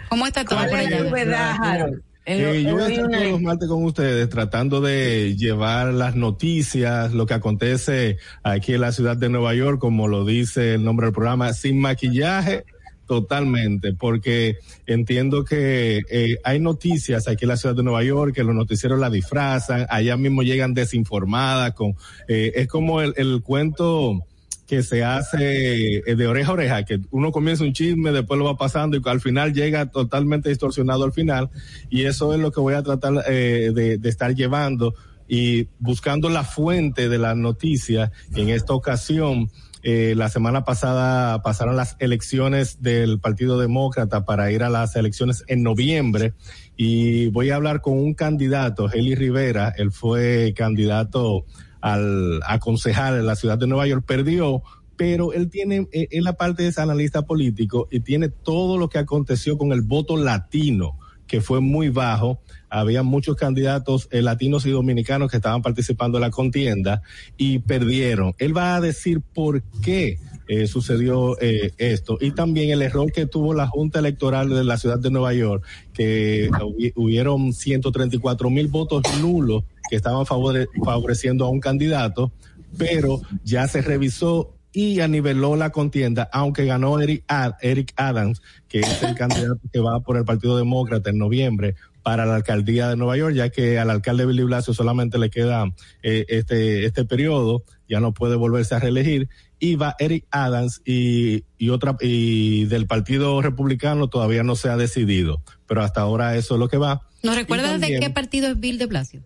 [0.09, 1.91] ¿Cómo está todo por allá?
[2.31, 7.15] Eh, yo voy a estar todos los martes con ustedes tratando de llevar las noticias,
[7.15, 11.07] lo que acontece aquí en la ciudad de Nueva York, como lo dice el nombre
[11.07, 12.67] del programa, sin maquillaje
[13.07, 18.45] totalmente, porque entiendo que eh, hay noticias aquí en la ciudad de Nueva York que
[18.45, 21.95] los noticieros la disfrazan, allá mismo llegan desinformadas, con
[22.29, 24.23] eh, es como el, el cuento
[24.69, 28.45] que se hace eh, de oreja a oreja, que uno comienza un chisme, después lo
[28.45, 31.49] va pasando y al final llega totalmente distorsionado al final.
[31.89, 34.95] Y eso es lo que voy a tratar eh, de, estar llevando
[35.27, 38.13] y buscando la fuente de la noticia.
[38.37, 39.51] En esta ocasión,
[39.83, 45.45] eh, la semana pasada pasaron las elecciones del Partido Demócrata para ir a las elecciones
[45.47, 46.35] en noviembre
[46.77, 51.47] y voy a hablar con un candidato, Heli Rivera, él fue candidato
[51.81, 54.63] al aconsejar en la ciudad de Nueva York, perdió,
[54.97, 58.89] pero él tiene, eh, en la parte de ese analista político y tiene todo lo
[58.89, 60.99] que aconteció con el voto latino,
[61.29, 62.41] que fue muy bajo.
[62.69, 67.03] Había muchos candidatos eh, latinos y dominicanos que estaban participando en la contienda
[67.37, 68.35] y perdieron.
[68.39, 70.19] Él va a decir por qué
[70.49, 74.79] eh, sucedió eh, esto y también el error que tuvo la Junta Electoral de la
[74.79, 75.63] ciudad de Nueva York,
[75.93, 76.49] que
[76.97, 82.33] hubieron 134 mil votos nulos que estaban favore favoreciendo a un candidato,
[82.77, 88.81] pero ya se revisó y aniveló la contienda, aunque ganó Eric, Ad Eric Adams, que
[88.81, 92.97] es el candidato que va por el Partido Demócrata en noviembre para la alcaldía de
[92.97, 95.67] Nueva York, ya que al alcalde Billy Blasio solamente le queda
[96.03, 99.29] eh, este, este periodo, ya no puede volverse a reelegir,
[99.59, 104.77] y va Eric Adams y, y otra, y del Partido Republicano todavía no se ha
[104.77, 107.03] decidido, pero hasta ahora eso es lo que va.
[107.23, 109.23] ¿Nos recuerda también, de qué partido es Bill de Blasio?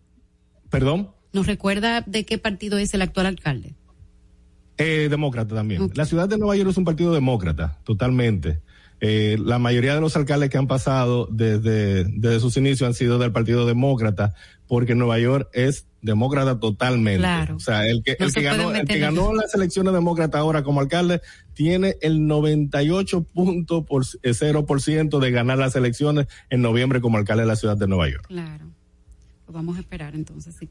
[0.72, 1.12] ¿Perdón?
[1.34, 3.74] ¿Nos recuerda de qué partido es el actual alcalde?
[4.78, 5.82] Eh, demócrata también.
[5.82, 5.96] Okay.
[5.96, 8.62] La ciudad de Nueva York es un partido demócrata, totalmente.
[9.00, 13.18] Eh, la mayoría de los alcaldes que han pasado desde, desde sus inicios han sido
[13.18, 14.32] del Partido Demócrata,
[14.66, 17.18] porque Nueva York es demócrata totalmente.
[17.18, 17.56] Claro.
[17.56, 20.62] O sea, el que, no el que ganó, el que ganó las elecciones demócratas ahora
[20.62, 21.20] como alcalde
[21.52, 27.88] tiene el 98.0% de ganar las elecciones en noviembre como alcalde de la ciudad de
[27.88, 28.24] Nueva York.
[28.28, 28.72] Claro.
[29.52, 30.70] Pues vamos a esperar entonces, sí.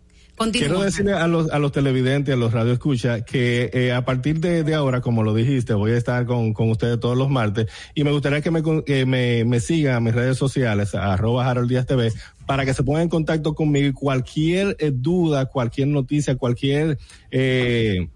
[0.53, 4.63] Quiero decirle a los, a los televidentes, a los radioescuchas, que eh, a partir de,
[4.63, 8.03] de, ahora, como lo dijiste, voy a estar con, con ustedes todos los martes y
[8.03, 11.69] me gustaría que me, que me, me sigan a mis redes sociales, a arroba Harold
[11.69, 12.11] Díaz TV,
[12.47, 16.97] para que se pongan en contacto conmigo y cualquier eh, duda, cualquier noticia, cualquier
[17.29, 18.09] eh,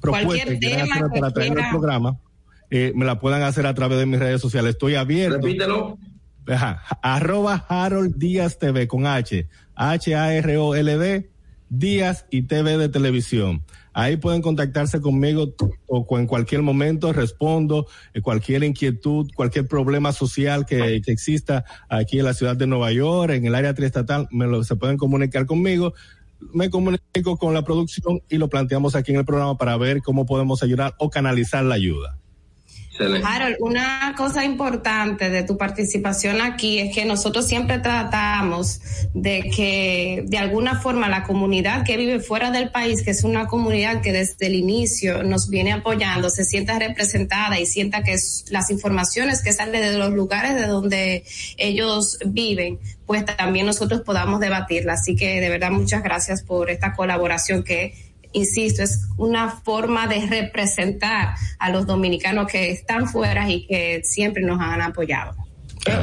[0.00, 2.18] propuesta cualquier que quieran hacer para traer el programa,
[2.70, 4.70] eh, me la puedan hacer a través de mis redes sociales.
[4.70, 5.36] Estoy abierto.
[5.36, 5.98] Repítelo.
[6.48, 11.30] Ajá, arroba Harold Díaz TV con H, H-A-R-O-L-D,
[11.68, 13.62] Díaz y TV de televisión.
[13.92, 15.54] Ahí pueden contactarse conmigo
[15.86, 22.18] o en cualquier momento, respondo eh, cualquier inquietud, cualquier problema social que, que, exista aquí
[22.18, 25.46] en la ciudad de Nueva York, en el área triestatal, me lo, se pueden comunicar
[25.46, 25.94] conmigo.
[26.54, 30.24] Me comunico con la producción y lo planteamos aquí en el programa para ver cómo
[30.24, 32.16] podemos ayudar o canalizar la ayuda.
[33.00, 38.80] Harold, una cosa importante de tu participación aquí es que nosotros siempre tratamos
[39.14, 43.46] de que de alguna forma la comunidad que vive fuera del país, que es una
[43.46, 48.16] comunidad que desde el inicio nos viene apoyando, se sienta representada y sienta que
[48.50, 51.24] las informaciones que salen de los lugares de donde
[51.56, 54.94] ellos viven, pues también nosotros podamos debatirla.
[54.94, 58.07] Así que de verdad muchas gracias por esta colaboración que
[58.38, 64.42] insisto, es una forma de representar a los dominicanos que están fuera y que siempre
[64.42, 65.34] nos han apoyado.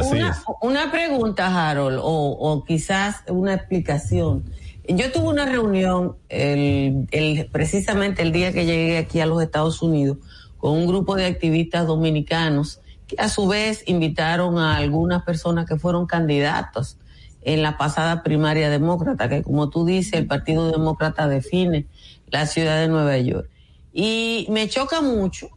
[0.09, 4.45] Una, una, pregunta, Harold, o, o, quizás una explicación.
[4.87, 9.81] Yo tuve una reunión el, el, precisamente el día que llegué aquí a los Estados
[9.81, 10.17] Unidos
[10.57, 15.75] con un grupo de activistas dominicanos que a su vez invitaron a algunas personas que
[15.75, 16.97] fueron candidatos
[17.45, 21.85] en la pasada primaria demócrata, que como tú dices, el Partido Demócrata define
[22.27, 23.49] la ciudad de Nueva York.
[23.93, 25.49] Y me choca mucho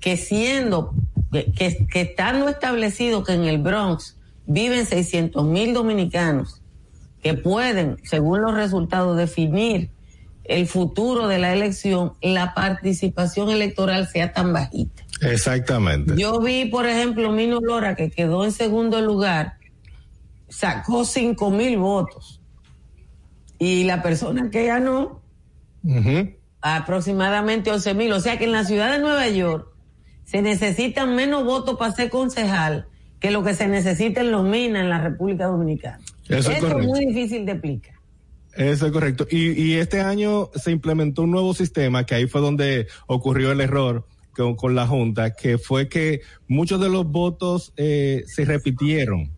[0.00, 0.94] que siendo,
[1.32, 4.16] que, que, que estando establecido que en el Bronx
[4.46, 6.60] viven 600 mil dominicanos
[7.22, 9.90] que pueden, según los resultados, definir
[10.44, 15.04] el futuro de la elección, la participación electoral sea tan bajita.
[15.20, 16.14] Exactamente.
[16.16, 19.58] Yo vi, por ejemplo, Mino Lora, que quedó en segundo lugar,
[20.48, 22.40] sacó cinco mil votos
[23.58, 25.19] y la persona que ganó
[26.60, 28.12] aproximadamente 11 mil.
[28.12, 29.68] O sea que en la ciudad de Nueva York
[30.24, 32.86] se necesitan menos votos para ser concejal
[33.18, 36.00] que lo que se necesita en los minas en la República Dominicana.
[36.28, 37.94] Eso, es, muy difícil de explicar.
[38.54, 39.26] Eso es correcto.
[39.30, 44.06] Y, este año se implementó un nuevo sistema, que ahí fue donde ocurrió el error
[44.56, 49.30] con, la Junta, que fue que muchos de los votos eh, se repitieron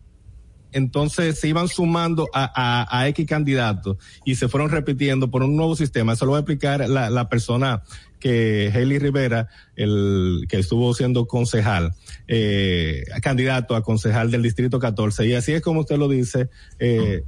[0.73, 5.75] entonces se iban sumando a, a, X candidatos y se fueron repitiendo por un nuevo
[5.75, 6.13] sistema.
[6.13, 7.83] Eso lo va a explicar la, la persona
[8.23, 11.91] que Haley Rivera, el que estuvo siendo concejal,
[12.29, 15.27] eh, candidato a concejal del Distrito 14.
[15.27, 16.47] Y así es como usted lo dice,
[16.79, 17.25] eh,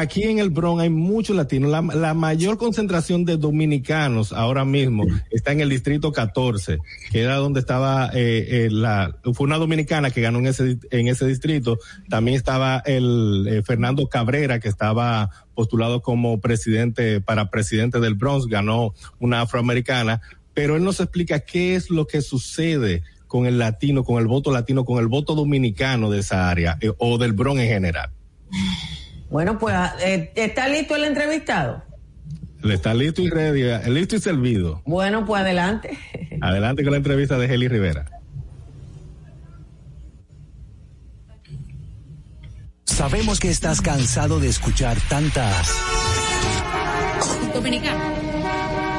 [0.00, 1.70] aquí en el Bronx hay muchos latinos.
[1.70, 6.78] La, mayor concentración de dominicanos ahora mismo está en el distrito 14,
[7.10, 11.08] que era donde estaba eh, eh, la, fue una dominicana que ganó en ese, en
[11.08, 11.78] ese distrito.
[12.08, 18.46] También estaba el eh, Fernando Cabrera, que estaba postulado como presidente, para presidente del Bronx,
[18.46, 20.20] ganó una afroamericana.
[20.54, 24.52] Pero él nos explica qué es lo que sucede con el latino, con el voto
[24.52, 28.10] latino, con el voto dominicano de esa área, o del Bronx en general.
[29.30, 31.82] Bueno, pues, eh, ¿está listo el entrevistado?
[32.64, 34.82] Está listo y ready, listo y servido.
[34.86, 35.98] Bueno, pues adelante.
[36.40, 38.06] Adelante con la entrevista de Heli Rivera.
[42.84, 45.70] Sabemos que estás cansado de escuchar tantas.
[47.52, 48.15] Dominicano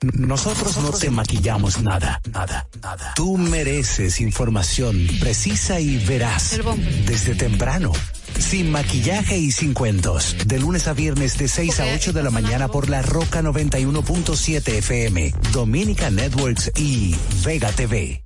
[0.00, 3.14] Nosotros no te maquillamos nada, nada, nada.
[3.16, 6.60] Tú mereces información precisa y veraz.
[7.06, 7.92] Desde temprano.
[8.38, 10.36] Sin maquillaje y sin cuentos.
[10.46, 14.68] De lunes a viernes de 6 a 8 de la mañana por la Roca 91.7
[14.68, 18.24] FM, Dominica Networks y Vega TV.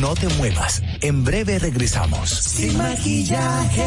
[0.00, 0.82] No te muevas.
[1.00, 2.28] En breve regresamos.
[2.28, 3.86] Sin maquillaje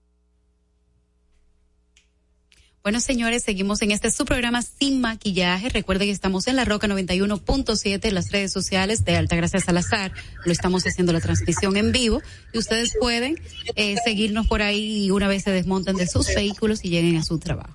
[2.83, 5.69] Bueno, señores, seguimos en este su programa Sin Maquillaje.
[5.69, 10.11] Recuerden que estamos en la Roca 91.7 en las redes sociales de Altagracia Salazar.
[10.45, 13.39] Lo estamos haciendo la transmisión en vivo y ustedes pueden
[13.75, 17.37] eh, seguirnos por ahí una vez se desmonten de sus vehículos y lleguen a su
[17.37, 17.69] trabajo.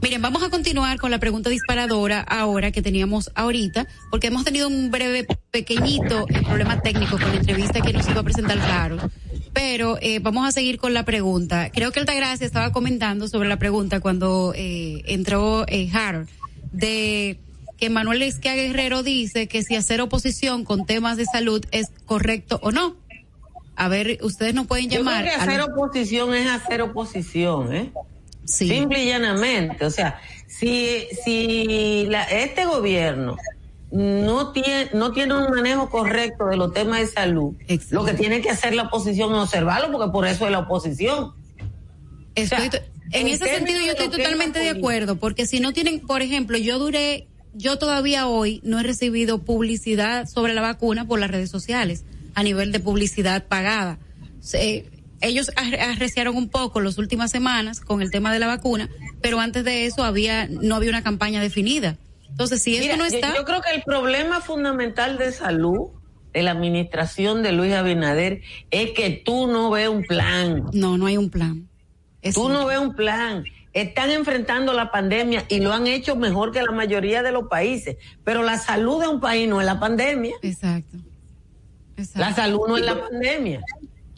[0.00, 4.68] Miren, vamos a continuar con la pregunta disparadora ahora que teníamos ahorita, porque hemos tenido
[4.68, 8.98] un breve, pequeñito problema técnico con la entrevista que nos iba a presentar Claro.
[9.56, 11.70] Pero eh, vamos a seguir con la pregunta.
[11.72, 16.28] Creo que Altagracia estaba comentando sobre la pregunta cuando eh, entró eh, Harold,
[16.72, 17.40] de
[17.78, 22.60] que Manuel Esquia Guerrero dice que si hacer oposición con temas de salud es correcto
[22.62, 22.96] o no.
[23.76, 25.24] A ver, ustedes no pueden llamar.
[25.24, 27.92] Yo creo que hacer oposición es hacer oposición, ¿eh?
[28.44, 29.86] Simple y llanamente.
[29.86, 33.38] O sea, si, si la, este gobierno
[33.90, 37.54] no tiene, no tiene un manejo correcto de los temas de salud,
[37.90, 41.34] lo que tiene que hacer la oposición es observarlo, porque por eso es la oposición.
[42.34, 46.78] en ese sentido yo estoy totalmente de acuerdo, porque si no tienen, por ejemplo, yo
[46.78, 52.04] duré, yo todavía hoy no he recibido publicidad sobre la vacuna por las redes sociales,
[52.34, 53.98] a nivel de publicidad pagada
[55.20, 58.90] ellos arreciaron un poco las últimas semanas con el tema de la vacuna,
[59.20, 61.96] pero antes de eso había no había una campaña definida.
[62.30, 63.34] Entonces, si eso no está...
[63.34, 65.90] Yo, creo que el problema fundamental de salud
[66.32, 70.64] de la administración de Luis Abinader es que tú no ves un plan.
[70.72, 71.68] No, no hay un plan.
[72.34, 73.44] tú no ves un plan.
[73.72, 77.96] Están enfrentando la pandemia y lo han hecho mejor que la mayoría de los países,
[78.24, 80.34] pero la salud de un país no es la pandemia.
[80.42, 80.96] Exacto.
[81.96, 82.20] Exacto.
[82.20, 83.62] La salud no es la pandemia.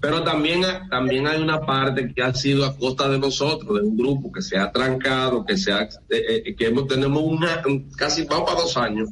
[0.01, 3.97] Pero también, también hay una parte que ha sido a costa de nosotros, de un
[3.97, 7.63] grupo que se ha trancado, que se ha, eh, eh, que hemos, tenemos una,
[7.97, 9.11] casi vamos para dos años,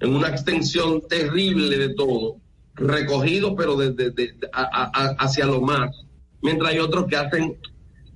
[0.00, 2.38] en una extensión terrible de todo,
[2.74, 6.04] recogido pero desde de, hacia lo más,
[6.42, 7.56] mientras hay otros que hacen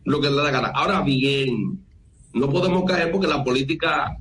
[0.05, 0.69] lo que les da la gana.
[0.74, 1.85] Ahora bien,
[2.35, 4.16] no podemos caer porque la política,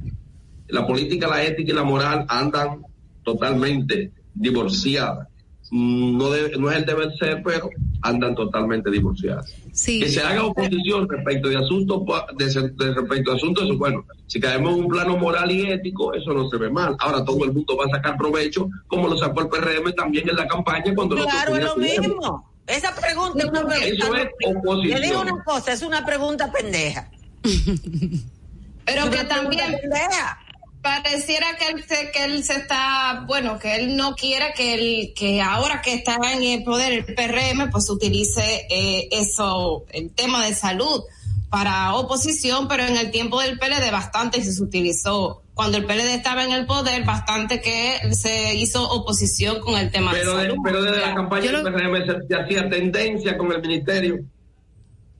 [0.68, 2.84] la política, la ética y la moral andan
[3.24, 5.28] totalmente divorciadas
[5.72, 6.30] no,
[6.60, 7.69] no es el deber ser, pero
[8.02, 9.53] andan totalmente divorciadas.
[9.86, 12.02] Que se haga oposición respecto de asuntos,
[12.38, 16.49] de, respecto a asuntos, bueno, si caemos en un plano moral y ético, eso no
[16.49, 16.95] se ve mal.
[16.99, 20.36] Ahora todo el mundo va a sacar provecho, como lo sacó el PRM también en
[20.36, 22.52] la campaña cuando Claro, es lo mismo.
[22.65, 24.88] Esa pregunta es una pregunta.
[24.88, 27.10] Le digo una cosa, es una pregunta pendeja.
[28.86, 30.40] pero que también pendeja
[30.88, 35.14] pareciera que él se, que él se está, bueno, que él no quiera que él,
[35.15, 40.45] que ahora que está en el poder el PRM, pues utilice eh, eso, el tema
[40.45, 41.03] de salud
[41.49, 45.43] para oposición, pero en el tiempo del PLD bastante se utilizó.
[45.53, 50.14] Cuando el PLD estaba en el poder, bastante que se hizo oposición con el tema
[50.14, 50.55] de salud.
[50.64, 54.19] pero desde la campaña del PRM se hacía tendencia con el ministerio.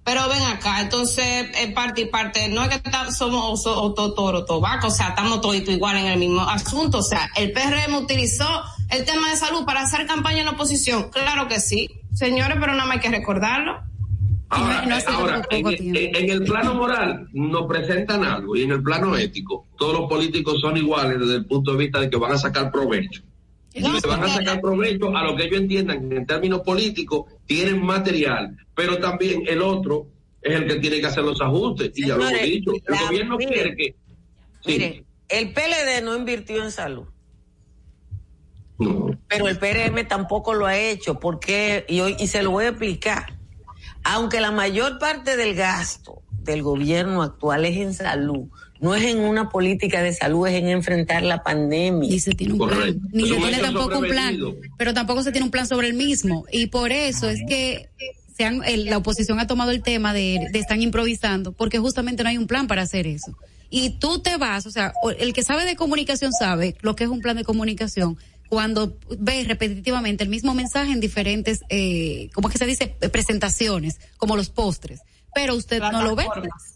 [0.08, 2.82] Pero ven acá, entonces, en parte y parte, no es que
[3.12, 7.00] somos toro, tobaco, o sea, estamos todos igual en el mismo asunto.
[7.00, 8.46] O sea, el PRM utilizó
[8.90, 11.10] el tema de salud para hacer campaña en la oposición.
[11.10, 13.82] Claro que sí, señores, pero nada más hay que recordarlo.
[14.48, 14.82] Ahora,
[15.50, 20.62] en, el plano moral nos presentan algo y en el plano ético todos los políticos
[20.62, 23.24] son iguales desde el punto de vista de que van a sacar provecho.
[23.78, 27.84] Y van a sacar provecho a lo que ellos entiendan que en términos políticos tienen
[27.84, 30.06] material pero también el otro
[30.40, 31.92] es el que tiene que hacer los ajustes.
[31.96, 33.96] y ya lo he dicho, el gobierno quiere que...
[34.68, 37.08] Mire, el PLD no invirtió en salud.
[39.28, 42.70] Pero el PRM tampoco lo ha hecho, porque, y, hoy, y se lo voy a
[42.70, 43.36] explicar,
[44.04, 48.48] aunque la mayor parte del gasto del gobierno actual es en salud,
[48.80, 52.10] no es en una política de salud, es en enfrentar la pandemia.
[52.10, 54.38] Ni se tiene un plan, ni se tiene tampoco un plan,
[54.78, 56.46] pero tampoco se tiene un plan sobre el mismo.
[56.52, 57.90] Y por eso es que
[58.40, 62.48] la oposición ha tomado el tema de, de están improvisando, porque justamente no hay un
[62.48, 63.36] plan para hacer eso.
[63.70, 67.10] Y tú te vas, o sea, el que sabe de comunicación sabe lo que es
[67.10, 68.18] un plan de comunicación
[68.48, 72.96] cuando ves repetitivamente el mismo mensaje en diferentes, eh, ¿cómo es que se dice?
[73.12, 75.02] Presentaciones, como los postres.
[75.38, 76.26] Pero usted no lo ve.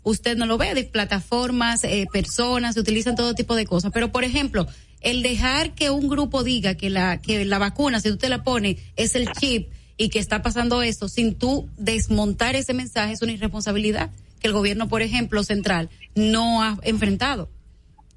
[0.03, 3.91] Usted no lo ve de plataformas, eh, personas, se utilizan todo tipo de cosas.
[3.91, 4.67] Pero, por ejemplo,
[5.01, 8.77] el dejar que un grupo diga que la, que la vacuna, si usted la pone,
[8.95, 13.31] es el chip, y que está pasando esto sin tú desmontar ese mensaje es una
[13.31, 17.49] irresponsabilidad que el gobierno, por ejemplo, central no ha enfrentado.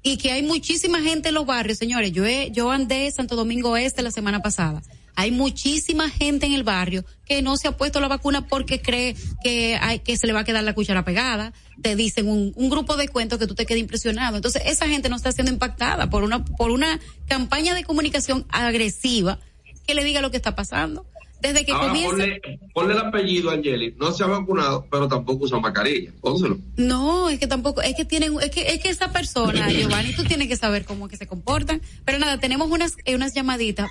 [0.03, 2.11] Y que hay muchísima gente en los barrios, señores.
[2.11, 4.83] Yo, he, yo andé Santo Domingo Este la semana pasada.
[5.15, 9.15] Hay muchísima gente en el barrio que no se ha puesto la vacuna porque cree
[9.43, 11.53] que hay, que se le va a quedar la cuchara pegada.
[11.81, 14.35] Te dicen un, un grupo de cuentos que tú te quedes impresionado.
[14.35, 19.39] Entonces, esa gente no está siendo impactada por una, por una campaña de comunicación agresiva
[19.87, 21.05] que le diga lo que está pasando
[21.41, 22.17] desde que Ahora, comienza.
[22.17, 22.41] Ponle,
[22.73, 23.95] ponle el apellido a Angeli.
[23.97, 26.11] No se ha vacunado, pero tampoco usa mascarilla.
[26.21, 26.59] Pónselo.
[26.77, 30.23] No, es que tampoco, es que tienen, es que, es que esa persona, Giovanni, tú
[30.23, 31.81] tienes que saber cómo que se comportan.
[32.03, 33.89] Pero nada, tenemos unas, eh, unas llamaditas.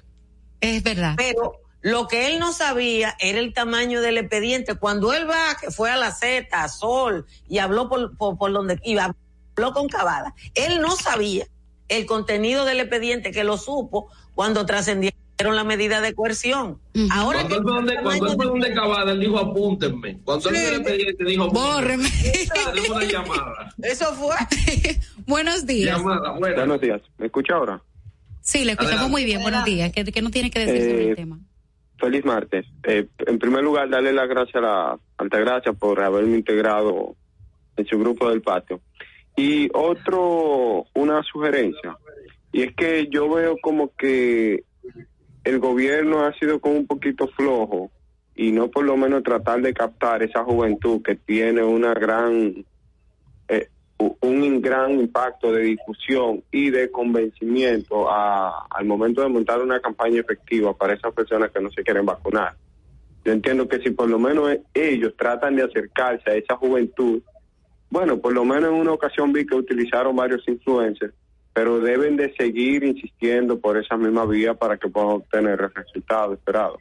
[0.61, 1.15] Es verdad.
[1.17, 4.73] Pero lo que él no sabía era el tamaño del expediente.
[4.73, 8.51] Cuando él va, que fue a la Z, a Sol, y habló por, por, por
[8.51, 9.15] donde iba,
[9.55, 11.45] habló con Cavada, él no sabía
[11.87, 16.79] el contenido del expediente, que lo supo cuando trascendieron la medida de coerción.
[16.95, 17.09] Uh -huh.
[17.11, 20.17] Ahora cuando él fue donde, cuando él fue donde Cavada, él dijo apúntenme.
[20.23, 20.55] Cuando sí.
[20.55, 22.09] él fue el expediente, dijo bórreme.
[22.89, 23.75] una llamada.
[23.83, 24.35] Eso fue.
[25.27, 25.99] Buenos días.
[25.99, 26.31] Llamada.
[26.31, 27.01] Buenos días.
[27.19, 27.79] ¿Me escucha ahora?
[28.41, 29.11] Sí, le escuchamos Adelante.
[29.11, 29.43] muy bien.
[29.43, 29.91] Buenos días.
[29.91, 31.39] ¿Qué, qué no tiene que decir eh, sobre el tema?
[31.97, 32.65] Feliz martes.
[32.83, 37.15] Eh, en primer lugar, darle las gracias a la Altagracia por haberme integrado
[37.77, 38.81] en su grupo del patio.
[39.35, 41.97] Y otro, una sugerencia,
[42.51, 44.63] y es que yo veo como que
[45.43, 47.91] el gobierno ha sido como un poquito flojo
[48.35, 52.65] y no por lo menos tratar de captar esa juventud que tiene una gran
[53.97, 60.19] un gran impacto de difusión y de convencimiento a, al momento de montar una campaña
[60.19, 62.55] efectiva para esas personas que no se quieren vacunar.
[63.23, 67.21] Yo entiendo que si por lo menos ellos tratan de acercarse a esa juventud,
[67.89, 71.13] bueno, por lo menos en una ocasión vi que utilizaron varios influencers,
[71.53, 76.33] pero deben de seguir insistiendo por esa misma vía para que puedan obtener el resultado
[76.33, 76.77] esperado.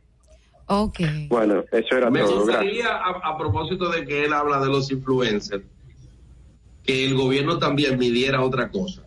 [0.66, 0.98] Ok.
[1.28, 2.40] Bueno, eso era Me todo.
[2.40, 5.64] gustaría, a, a, propósito de que él habla de los influencers,
[6.84, 9.02] que el gobierno también midiera otra cosa.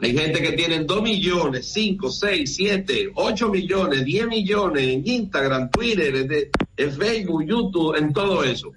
[0.00, 5.70] Hay gente que tiene 2 millones, 5, 6, 7, 8 millones, 10 millones en Instagram,
[5.70, 8.70] Twitter, en Facebook, YouTube, en todo eso.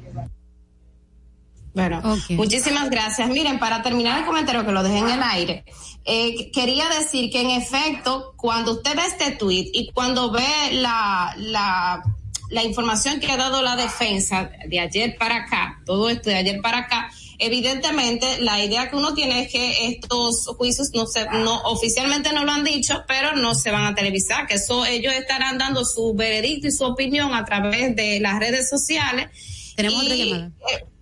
[1.78, 2.36] Bueno, okay.
[2.36, 3.30] muchísimas gracias.
[3.30, 5.64] Miren, para terminar el comentario que lo dejé en el aire,
[6.06, 11.36] eh, quería decir que en efecto, cuando usted ve este tweet y cuando ve la,
[11.38, 12.02] la,
[12.50, 16.62] la información que ha dado la defensa de ayer para acá, todo esto de ayer
[16.64, 21.62] para acá, evidentemente la idea que uno tiene es que estos juicios no se, no,
[21.62, 25.60] oficialmente no lo han dicho, pero no se van a televisar, que eso ellos estarán
[25.60, 29.28] dando su veredicto y su opinión a través de las redes sociales.
[29.76, 30.52] Tenemos y, otra llamada.
[30.74, 30.97] Eh,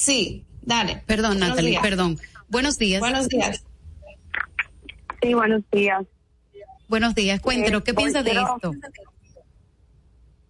[0.00, 1.02] Sí, dale.
[1.04, 1.82] Perdón, buenos Natalie, días.
[1.82, 2.18] perdón.
[2.48, 3.00] Buenos días.
[3.00, 3.62] Buenos días.
[5.20, 6.06] Sí, buenos días.
[6.88, 7.38] Buenos días.
[7.40, 8.72] Cuéntenos, ¿qué eh, piensa de esto?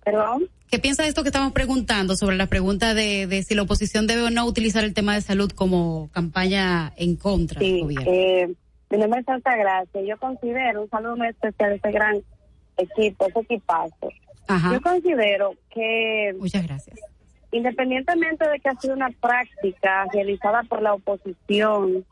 [0.04, 0.48] ¿Perdón?
[0.70, 4.06] ¿Qué piensa de esto que estamos preguntando sobre la pregunta de, de si la oposición
[4.06, 8.06] debe o no utilizar el tema de salud como campaña en contra del gobierno?
[8.08, 8.54] Eh,
[8.88, 10.00] mi nombre es Santa Gracia.
[10.00, 12.22] Yo considero un saludo muy especial a ese gran
[12.76, 14.10] equipo, ese equipazo.
[14.46, 14.74] Ajá.
[14.74, 17.00] Yo considero que Muchas gracias.
[17.52, 22.04] Independientemente de que ha sido una práctica realizada por la oposición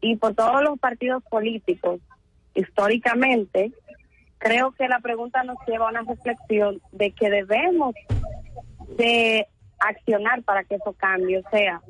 [0.00, 2.00] y por todos los partidos políticos
[2.54, 3.72] históricamente,
[4.38, 7.94] creo que la pregunta nos lleva a una reflexión de que debemos
[8.96, 9.48] de
[9.80, 11.38] accionar para que eso cambie.
[11.38, 11.80] O sea,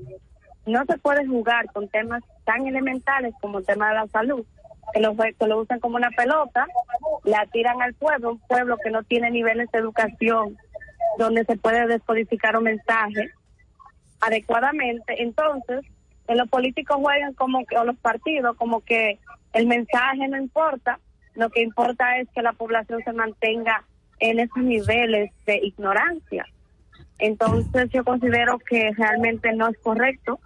[0.67, 4.45] no se puede jugar con temas tan elementales como el tema de la salud,
[4.93, 6.67] que lo, que lo usan como una pelota,
[7.25, 10.57] la tiran al pueblo, un pueblo que no tiene niveles de educación
[11.19, 13.31] donde se puede descodificar un mensaje
[14.21, 15.23] adecuadamente.
[15.23, 15.85] Entonces,
[16.27, 19.19] en los políticos juegan como que, o los partidos, como que
[19.53, 20.99] el mensaje no importa,
[21.35, 23.85] lo que importa es que la población se mantenga
[24.21, 26.47] en esos niveles de ignorancia.
[27.19, 30.41] Entonces, yo considero que realmente no es correcto,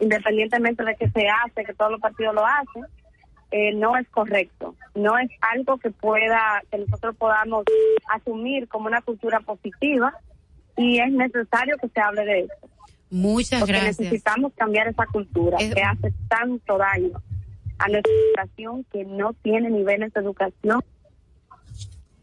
[0.00, 2.84] independientemente de que se hace, que todos los partidos lo hacen,
[3.50, 4.74] eh, no es correcto.
[4.94, 7.64] No es algo que pueda, que nosotros podamos
[8.12, 10.12] asumir como una cultura positiva
[10.76, 12.68] y es necesario que se hable de eso.
[13.10, 14.00] Muchas Porque gracias.
[14.00, 17.22] necesitamos cambiar esa cultura que hace tanto daño
[17.78, 20.82] a nuestra educación que no tiene niveles de educación.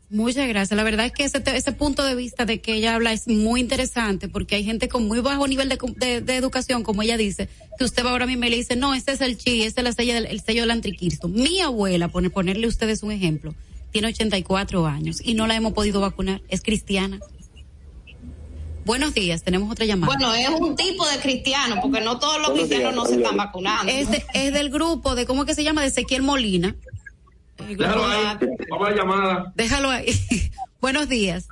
[0.09, 0.77] Muchas gracias.
[0.77, 3.27] La verdad es que ese, te- ese punto de vista de que ella habla es
[3.27, 7.01] muy interesante porque hay gente con muy bajo nivel de, com- de- de educación, como
[7.01, 7.49] ella dice,
[7.79, 9.83] que usted va ahora mismo y le dice, no, este es el chi, este es
[9.85, 11.27] la sella del- el sello del anticristo.
[11.27, 13.55] Mi abuela, por ponerle a ustedes un ejemplo,
[13.91, 16.41] tiene 84 años y no la hemos podido vacunar.
[16.49, 17.19] Es cristiana.
[18.85, 20.13] Buenos días, tenemos otra llamada.
[20.15, 23.91] Bueno, es un tipo de cristiano, porque no todos los cristianos no se están vacunando.
[23.91, 25.81] Es, de- es del grupo de, ¿cómo es que se llama?
[25.81, 26.75] De Ezequiel Molina.
[27.57, 28.37] Déjalo ahí,
[28.69, 29.53] vamos a la llamada.
[29.55, 30.07] Déjalo ahí.
[30.81, 31.47] Buenos días.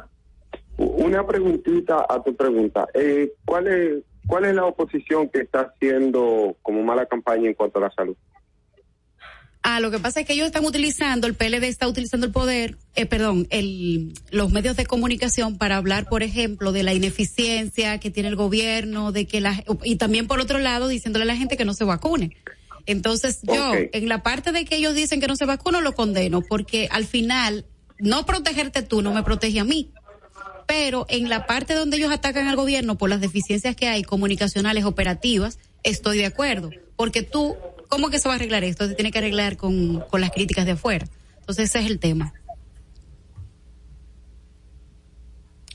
[0.77, 2.87] Una preguntita a tu pregunta.
[2.93, 7.79] Eh, ¿cuál, es, ¿Cuál es la oposición que está haciendo como mala campaña en cuanto
[7.79, 8.15] a la salud?
[9.65, 12.75] Ah, lo que pasa es que ellos están utilizando, el PLD está utilizando el poder,
[12.95, 18.11] eh, perdón, el, los medios de comunicación para hablar, por ejemplo, de la ineficiencia que
[18.11, 21.55] tiene el gobierno, de que la, y también por otro lado diciéndole a la gente
[21.55, 22.35] que no se vacune.
[22.85, 26.41] Entonces yo, en la parte de que ellos dicen que no se vacuna, lo condeno,
[26.41, 27.65] porque al final,
[27.99, 29.91] no protegerte tú no me protege a mí.
[30.67, 34.85] Pero en la parte donde ellos atacan al gobierno por las deficiencias que hay comunicacionales,
[34.85, 36.71] operativas, estoy de acuerdo.
[36.95, 37.55] Porque tú,
[37.89, 38.87] ¿cómo que se va a arreglar esto?
[38.87, 41.07] Se tiene que arreglar con, con las críticas de afuera.
[41.39, 42.33] Entonces ese es el tema.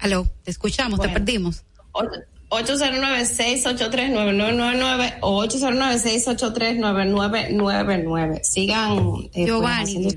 [0.00, 1.64] Aló, te escuchamos, te perdimos.
[2.50, 8.40] 809-683-9999 o 809-683-9999.
[8.42, 8.98] Sigan.
[8.98, 10.08] eh, pues, Giovanni.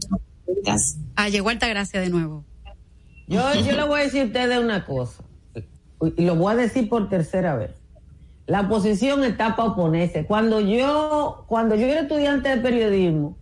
[1.15, 2.45] Ah, llegó Altagracia de nuevo.
[3.27, 5.23] Yo, yo le voy a decir a ustedes una cosa,
[6.17, 7.71] y lo voy a decir por tercera vez.
[8.45, 10.25] La oposición está para oponerse.
[10.25, 13.37] Cuando yo, cuando yo era estudiante de periodismo,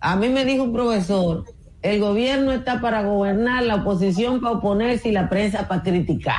[0.00, 1.44] a mí me dijo un profesor,
[1.82, 6.36] el gobierno está para gobernar, la oposición para oponerse y la prensa para criticar.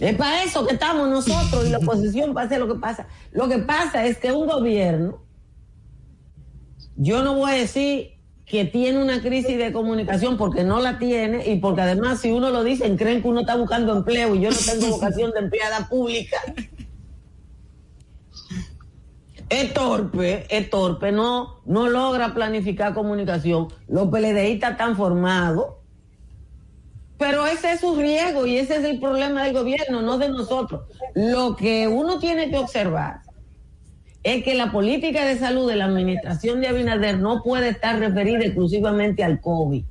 [0.00, 3.06] Es para eso que estamos nosotros y la oposición para hacer lo que pasa.
[3.32, 5.22] Lo que pasa es que un gobierno,
[6.96, 11.52] yo no voy a decir que tiene una crisis de comunicación porque no la tiene
[11.52, 14.50] y porque además si uno lo dicen creen que uno está buscando empleo y yo
[14.50, 16.38] no tengo vocación de empleada pública.
[19.48, 23.68] Es torpe, es torpe, no, no logra planificar comunicación.
[23.88, 25.79] Los PLDistas están formados,
[27.20, 30.80] pero ese es su riesgo y ese es el problema del gobierno, no de nosotros.
[31.14, 33.20] Lo que uno tiene que observar
[34.22, 38.38] es que la política de salud de la administración de Abinader no puede estar referida
[38.38, 39.84] exclusivamente al COVID.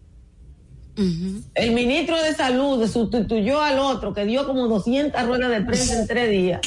[1.53, 6.07] El ministro de Salud sustituyó al otro que dio como 200 ruedas de prensa en
[6.07, 6.61] tres días.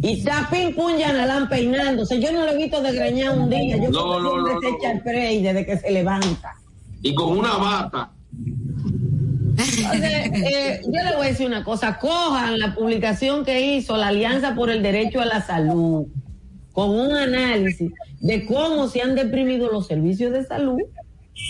[0.00, 2.20] Y está pum yanalán peinándose.
[2.20, 3.76] Yo no lo he visto desgreñar un día.
[3.78, 4.76] Yo No, no, no, se no.
[4.78, 6.54] echa el desde que se levanta.
[7.02, 8.12] Y con una bata.
[9.58, 14.08] Entonces, eh, yo le voy a decir una cosa, cojan la publicación que hizo la
[14.08, 16.06] Alianza por el Derecho a la Salud
[16.72, 20.78] con un análisis de cómo se han deprimido los servicios de salud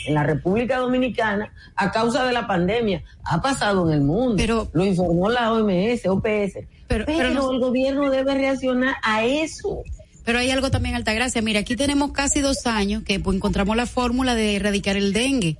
[0.07, 3.03] en la República Dominicana a causa de la pandemia.
[3.24, 4.37] Ha pasado en el mundo,
[4.73, 9.83] lo informó la OMS, OPS, pero, pero no- el gobierno debe reaccionar a eso.
[10.24, 11.41] Pero hay algo también, Altagracia.
[11.41, 15.57] Mira, aquí tenemos casi dos años que pues, encontramos la fórmula de erradicar el dengue.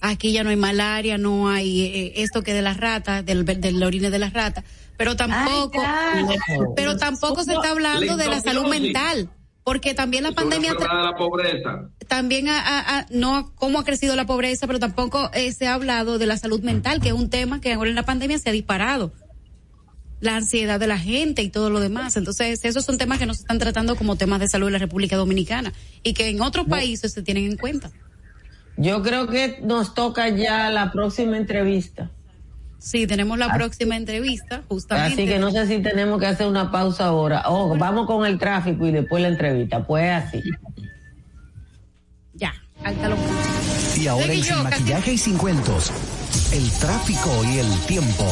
[0.00, 3.82] Aquí ya no hay malaria, no hay eh, esto que de las ratas, del, del
[3.82, 4.64] orine de las ratas.
[4.96, 6.74] Pero tampoco, claro.
[6.76, 9.30] pero tampoco se está hablando de la salud mental.
[9.64, 11.88] porque también la pandemia la pobreza.
[12.08, 12.46] también
[13.10, 16.60] no cómo ha crecido la pobreza pero tampoco eh, se ha hablado de la salud
[16.62, 19.12] mental que es un tema que ahora en la pandemia se ha disparado
[20.20, 23.34] la ansiedad de la gente y todo lo demás entonces esos son temas que no
[23.34, 25.72] se están tratando como temas de salud en la República Dominicana
[26.02, 27.92] y que en otros países se tienen en cuenta
[28.76, 32.10] yo creo que nos toca ya la próxima entrevista
[32.82, 35.12] Sí, tenemos la próxima entrevista, justamente.
[35.22, 37.44] Así que no sé si tenemos que hacer una pausa ahora.
[37.46, 39.86] Oh, vamos con el tráfico y después la entrevista.
[39.86, 40.42] Pues así.
[42.34, 43.16] Ya, általo.
[43.96, 45.92] Y ahora en Sin Maquillaje y Sin Cuentos,
[46.52, 48.26] el tráfico y el tiempo.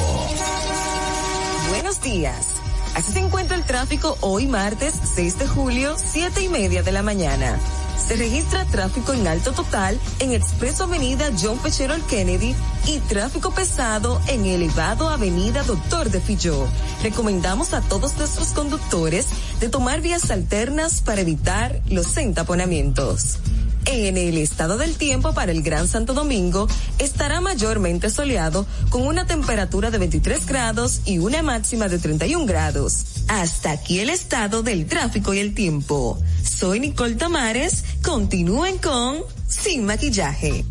[1.68, 2.59] Buenos días.
[2.94, 7.02] Así se encuentra el tráfico hoy martes 6 de julio, 7 y media de la
[7.02, 7.58] mañana.
[8.06, 12.54] Se registra tráfico en alto total en Expreso Avenida John Pechero Kennedy
[12.86, 16.66] y tráfico pesado en elevado Avenida Doctor de Filló.
[17.02, 19.28] Recomendamos a todos nuestros conductores
[19.60, 23.38] de tomar vías alternas para evitar los entaponamientos.
[23.86, 29.26] En el estado del tiempo para el Gran Santo Domingo estará mayormente soleado con una
[29.26, 33.24] temperatura de 23 grados y una máxima de 31 grados.
[33.28, 36.18] Hasta aquí el estado del tráfico y el tiempo.
[36.42, 37.84] Soy Nicole Tamares.
[38.02, 40.64] Continúen con Sin Maquillaje.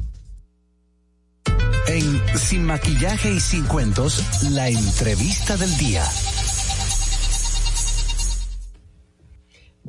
[1.87, 6.03] En Sin Maquillaje y Sin Cuentos, la entrevista del día.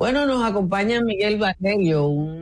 [0.01, 2.40] Bueno, nos acompaña Miguel Valerio, un,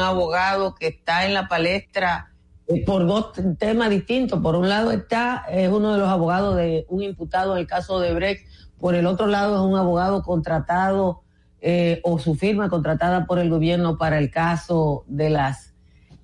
[0.00, 2.32] abogado que está en la palestra
[2.66, 4.40] eh, por dos temas distintos.
[4.40, 8.00] Por un lado está, es uno de los abogados de un imputado en el caso
[8.00, 8.46] de Brecht,
[8.78, 11.22] por el otro lado es un abogado contratado
[11.60, 15.72] eh, o su firma contratada por el gobierno para el caso de las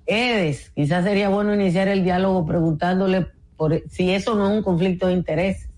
[0.06, 0.72] EDES.
[0.74, 5.12] Quizás sería bueno iniciar el diálogo preguntándole por si eso no es un conflicto de
[5.12, 5.68] interés.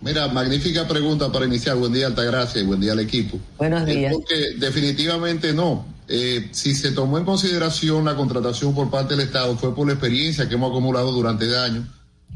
[0.00, 1.76] Mira, magnífica pregunta para iniciar.
[1.76, 3.38] Buen día, Altagracia, y buen día al equipo.
[3.58, 4.12] Buenos días.
[4.12, 5.84] porque definitivamente no.
[6.08, 9.94] Eh, si se tomó en consideración la contratación por parte del Estado, fue por la
[9.94, 11.86] experiencia que hemos acumulado durante años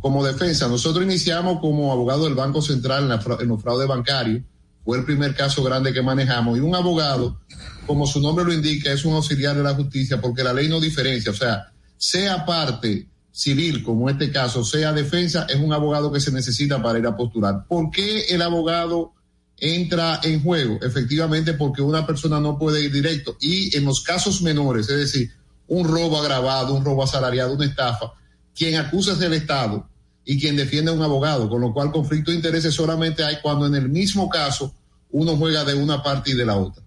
[0.00, 0.68] como defensa.
[0.68, 3.04] Nosotros iniciamos como abogado del Banco Central
[3.40, 4.42] en, los fraudes bancarios.
[4.84, 6.56] Fue el primer caso grande que manejamos.
[6.56, 7.40] Y un abogado,
[7.86, 10.80] como su nombre lo indica, es un auxiliar de la justicia porque la ley no
[10.80, 11.30] diferencia.
[11.30, 16.32] O sea, sea parte civil, como este caso, sea defensa, es un abogado que se
[16.32, 17.66] necesita para ir a postular.
[17.68, 19.12] ¿Por qué el abogado
[19.60, 20.78] entra en juego?
[20.82, 23.36] Efectivamente, porque una persona no puede ir directo.
[23.40, 25.30] Y en los casos menores, es decir,
[25.68, 28.12] un robo agravado, un robo asalariado, una estafa,
[28.54, 29.88] quien acusa es el Estado
[30.24, 33.66] y quien defiende a un abogado, con lo cual conflicto de intereses solamente hay cuando
[33.66, 34.74] en el mismo caso
[35.12, 36.82] uno juega de una parte y de la otra.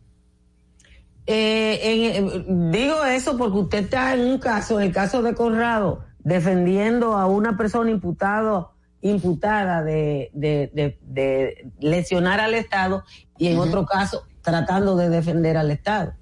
[1.26, 7.14] Eh, digo eso porque usted está en un caso, en el caso de Conrado, defendiendo
[7.14, 8.73] a una persona imputado,
[9.04, 13.04] imputada de, de, lesionar al Estado
[13.38, 16.14] y en otro caso tratando de defender al Estado.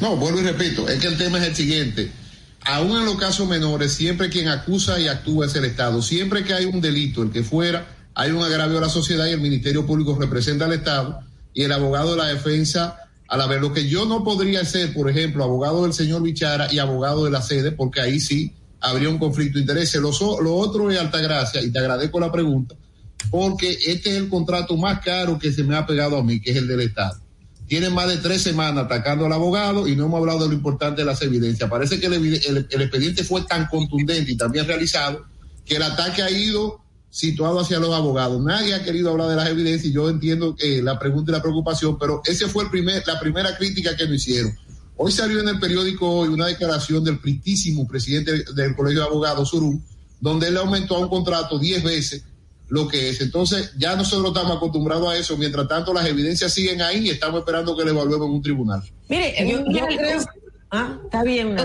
[0.00, 2.10] No, vuelvo y repito, es que el tema es el siguiente.
[2.62, 6.02] Aún en los casos menores, siempre quien acusa y actúa es el Estado.
[6.02, 9.32] Siempre que hay un delito, el que fuera, hay un agravio a la sociedad y
[9.32, 11.20] el Ministerio Público representa al Estado
[11.52, 12.96] y el abogado de la defensa
[13.28, 13.60] a la vez.
[13.60, 17.30] Lo que yo no podría ser, por ejemplo, abogado del señor Bichara y abogado de
[17.30, 20.00] la sede, porque ahí sí habría un conflicto de intereses.
[20.00, 22.74] Lo, lo otro es Altagracia, y te agradezco la pregunta,
[23.30, 26.50] porque este es el contrato más caro que se me ha pegado a mí, que
[26.50, 27.20] es el del Estado.
[27.66, 31.02] Tienen más de tres semanas atacando al abogado y no hemos hablado de lo importante
[31.02, 31.68] de las evidencias.
[31.68, 35.24] Parece que el, expediente fue tan contundente y también realizado
[35.64, 36.80] que el ataque ha ido
[37.10, 38.40] situado hacia los abogados.
[38.40, 41.42] Nadie ha querido hablar de las evidencias y yo entiendo eh, la pregunta y la
[41.42, 44.56] preocupación, pero ese fue el la primera crítica que me hicieron.
[44.98, 49.50] Hoy salió en el periódico hoy una declaración del pristísimo presidente del Colegio de Abogados,
[49.50, 49.80] Surum,
[50.20, 52.24] donde él aumentó a un contrato diez veces
[52.68, 53.20] lo que es.
[53.20, 55.36] Entonces, ya nosotros estamos acostumbrados a eso.
[55.36, 58.82] Mientras tanto, las evidencias siguen ahí y estamos esperando que le evaluemos en un tribunal.
[59.08, 60.24] Mire, yo, creo...
[60.70, 61.56] Ah, está bien.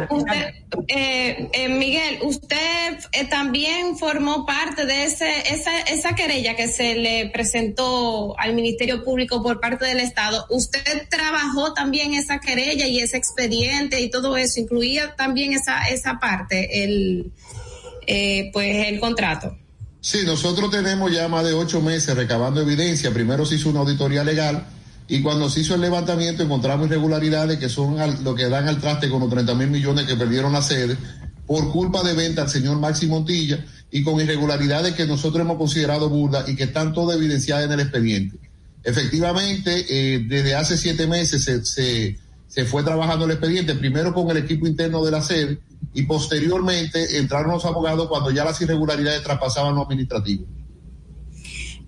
[0.87, 6.95] eh, eh, Miguel, usted eh, también formó parte de ese, esa, esa querella que se
[6.95, 10.45] le presentó al Ministerio Público por parte del Estado.
[10.51, 14.59] ¿Usted trabajó también esa querella y ese expediente y todo eso?
[14.59, 17.31] ¿Incluía también esa, esa parte, el,
[18.05, 19.57] eh, pues el contrato?
[19.99, 23.11] Sí, nosotros tenemos ya más de ocho meses recabando evidencia.
[23.11, 24.67] Primero se hizo una auditoría legal
[25.07, 29.09] y cuando se hizo el levantamiento encontramos irregularidades que son lo que dan al traste
[29.09, 30.95] con los 30 mil millones que perdieron la sede
[31.45, 36.09] por culpa de venta al señor Maxi Montilla y con irregularidades que nosotros hemos considerado
[36.09, 38.37] burdas y que están todas evidenciadas en el expediente.
[38.83, 42.17] Efectivamente, eh, desde hace siete meses se, se,
[42.47, 45.59] se fue trabajando el expediente, primero con el equipo interno de la sede
[45.93, 50.45] y posteriormente entraron los abogados cuando ya las irregularidades traspasaban lo administrativo.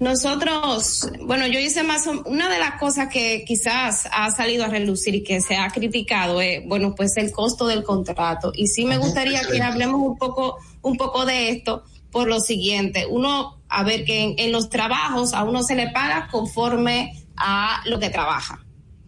[0.04, 5.16] Nosotros, bueno, yo hice más, una de las cosas que quizás ha salido a relucir
[5.16, 8.52] y que se ha criticado es, bueno, pues el costo del contrato.
[8.54, 13.06] Y sí me gustaría que hablemos un poco, un poco de esto por lo siguiente.
[13.10, 17.82] Uno, a ver, que en, en los trabajos a uno se le paga conforme a
[17.86, 18.60] lo que trabaja.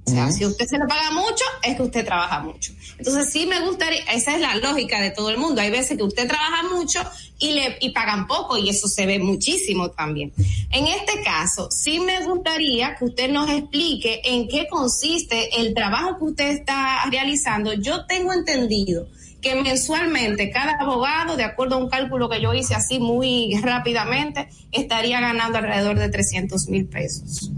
[0.08, 2.72] O sea, si usted se le paga mucho, es que usted trabaja mucho.
[2.98, 5.62] Entonces sí me gustaría, esa es la lógica de todo el mundo.
[5.62, 7.00] Hay veces que usted trabaja mucho
[7.40, 10.32] y le y pagan poco y eso se ve muchísimo también.
[10.70, 16.20] En este caso, sí me gustaría que usted nos explique en qué consiste el trabajo
[16.20, 17.74] que usted está realizando.
[17.74, 19.08] Yo tengo entendido
[19.42, 24.50] que mensualmente cada abogado, de acuerdo a un cálculo que yo hice así muy rápidamente,
[24.72, 27.52] estaría ganando alrededor de 300 mil pesos.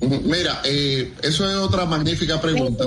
[0.00, 2.84] Mira, eh, eso es otra magnífica pregunta.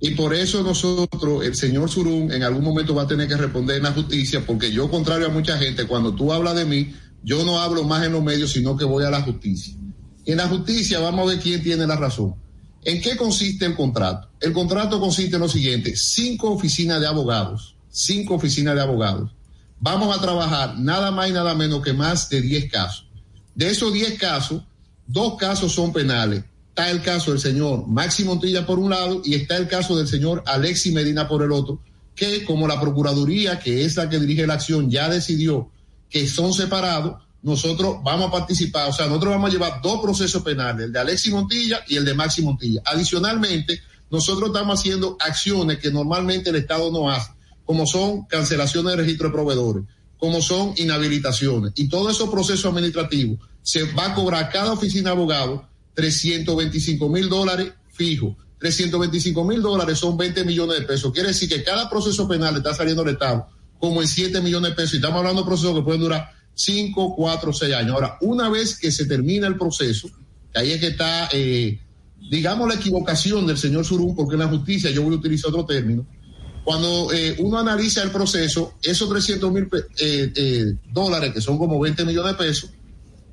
[0.00, 3.78] Y por eso nosotros, el señor Surún, en algún momento va a tener que responder
[3.78, 7.44] en la justicia, porque yo, contrario a mucha gente, cuando tú hablas de mí, yo
[7.44, 9.74] no hablo más en los medios, sino que voy a la justicia.
[10.24, 12.34] Y en la justicia vamos a ver quién tiene la razón.
[12.84, 14.28] ¿En qué consiste el contrato?
[14.40, 19.32] El contrato consiste en lo siguiente, cinco oficinas de abogados, cinco oficinas de abogados.
[19.80, 23.06] Vamos a trabajar nada más y nada menos que más de 10 casos.
[23.54, 24.62] De esos 10 casos,
[25.06, 26.44] dos casos son penales.
[26.78, 30.06] Está el caso del señor Maxi Montilla por un lado y está el caso del
[30.06, 31.80] señor Alexi Medina por el otro,
[32.14, 35.72] que como la Procuraduría, que es la que dirige la acción, ya decidió
[36.08, 40.40] que son separados, nosotros vamos a participar, o sea, nosotros vamos a llevar dos procesos
[40.44, 42.80] penales, el de Alexi Montilla y el de Maxi Montilla.
[42.84, 47.32] Adicionalmente, nosotros estamos haciendo acciones que normalmente el Estado no hace,
[47.64, 49.82] como son cancelaciones de registro de proveedores,
[50.16, 51.72] como son inhabilitaciones.
[51.74, 55.62] Y todos esos procesos administrativos se va a cobrar cada oficina de abogados
[55.98, 58.36] 325 mil dólares fijo.
[58.60, 61.12] 325 mil dólares son 20 millones de pesos.
[61.12, 63.48] Quiere decir que cada proceso penal está saliendo al Estado
[63.80, 64.94] como en 7 millones de pesos.
[64.94, 67.94] Y estamos hablando de procesos que pueden durar 5, 4, 6 años.
[67.94, 70.08] Ahora, una vez que se termina el proceso,
[70.54, 71.80] ahí es que está, eh,
[72.30, 75.66] digamos, la equivocación del señor Surún, porque en la justicia yo voy a utilizar otro
[75.66, 76.06] término.
[76.62, 79.68] Cuando eh, uno analiza el proceso, esos 300 mil
[79.98, 82.70] eh, eh, dólares, que son como 20 millones de pesos,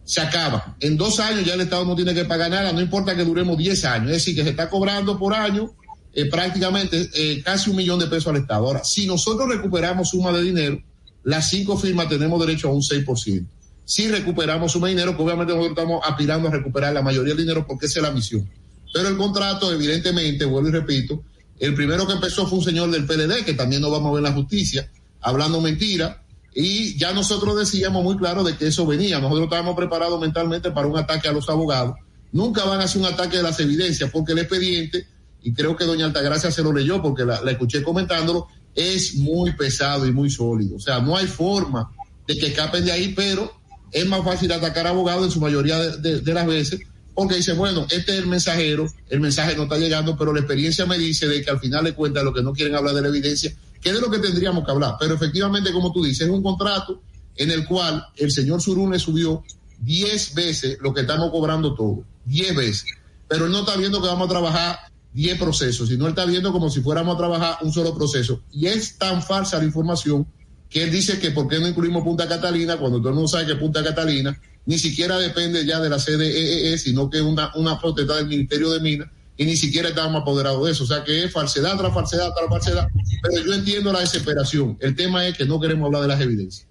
[0.06, 0.78] se acaba.
[0.80, 3.58] En dos años ya el Estado no tiene que pagar nada, no importa que duremos
[3.58, 4.12] 10 años.
[4.12, 5.72] Es decir, que se está cobrando por año
[6.14, 8.68] eh, prácticamente eh, casi un millón de pesos al Estado.
[8.68, 10.82] Ahora, si nosotros recuperamos suma de dinero,
[11.24, 13.46] las cinco firmas tenemos derecho a un 6%.
[13.84, 17.44] Si recuperamos suma de dinero, que obviamente nosotros estamos aspirando a recuperar la mayoría del
[17.44, 18.48] dinero porque esa es la misión.
[18.94, 21.24] Pero el contrato, evidentemente, vuelvo y repito,
[21.60, 24.24] el primero que empezó fue un señor del PLD, que también no vamos a ver
[24.24, 24.90] la justicia,
[25.22, 26.24] hablando mentira,
[26.58, 29.20] y ya nosotros decíamos muy claro de que eso venía.
[29.20, 31.96] Nosotros estábamos preparados mentalmente para un ataque a los abogados.
[32.32, 35.06] Nunca van a hacer un ataque de las evidencias porque el expediente,
[35.44, 40.06] y creo que doña Altagracia se lo leyó porque la, escuché comentándolo, es muy pesado
[40.06, 40.78] y muy sólido.
[40.78, 41.92] O sea, no hay forma
[42.26, 43.54] de que escapen de ahí, pero
[43.92, 46.80] es más fácil atacar a abogados en su mayoría de, las veces
[47.14, 50.86] porque dice, bueno, este es el mensajero, el mensaje no está llegando, pero la experiencia
[50.86, 53.08] me dice de que al final de cuentas lo que no quieren hablar de la
[53.08, 53.56] evidencia
[53.86, 54.96] que es de lo que tendríamos que hablar.
[55.00, 57.04] Pero efectivamente, como tú dices, es un contrato
[57.36, 59.44] en el cual el señor Surún le subió
[59.82, 62.86] 10 veces lo que estamos cobrando todo, 10 veces.
[63.28, 64.80] Pero él no está viendo que vamos a trabajar
[65.14, 68.42] 10 procesos, sino él está viendo como si fuéramos a trabajar un solo proceso.
[68.52, 70.26] Y es tan falsa la información
[70.68, 73.46] que él dice que por qué no incluimos Punta Catalina cuando todo el mundo sabe
[73.46, 74.36] que Punta Catalina
[74.66, 78.26] ni siquiera depende ya de la CDEE, e, sino que es una, una protesta del
[78.26, 80.84] Ministerio de Minas y ni siquiera estábamos apoderados de eso.
[80.84, 82.88] O sea que es falsedad tras falsedad tras falsedad.
[83.22, 84.78] Pero yo entiendo la desesperación.
[84.80, 86.68] El tema es que no queremos hablar de las evidencias.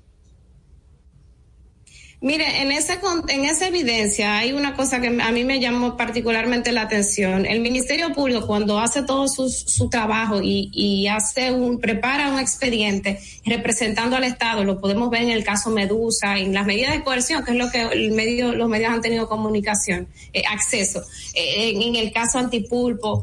[2.25, 2.99] Mire, en, ese,
[3.29, 7.45] en esa evidencia hay una cosa que a mí me llamó particularmente la atención.
[7.45, 12.39] El Ministerio Público, cuando hace todo su, su trabajo y, y, hace un, prepara un
[12.39, 17.05] expediente representando al Estado, lo podemos ver en el caso Medusa, en las medidas de
[17.05, 21.03] coerción, que es lo que el medio, los medios han tenido comunicación, eh, acceso,
[21.35, 23.23] eh, en, en el caso Antipulpo,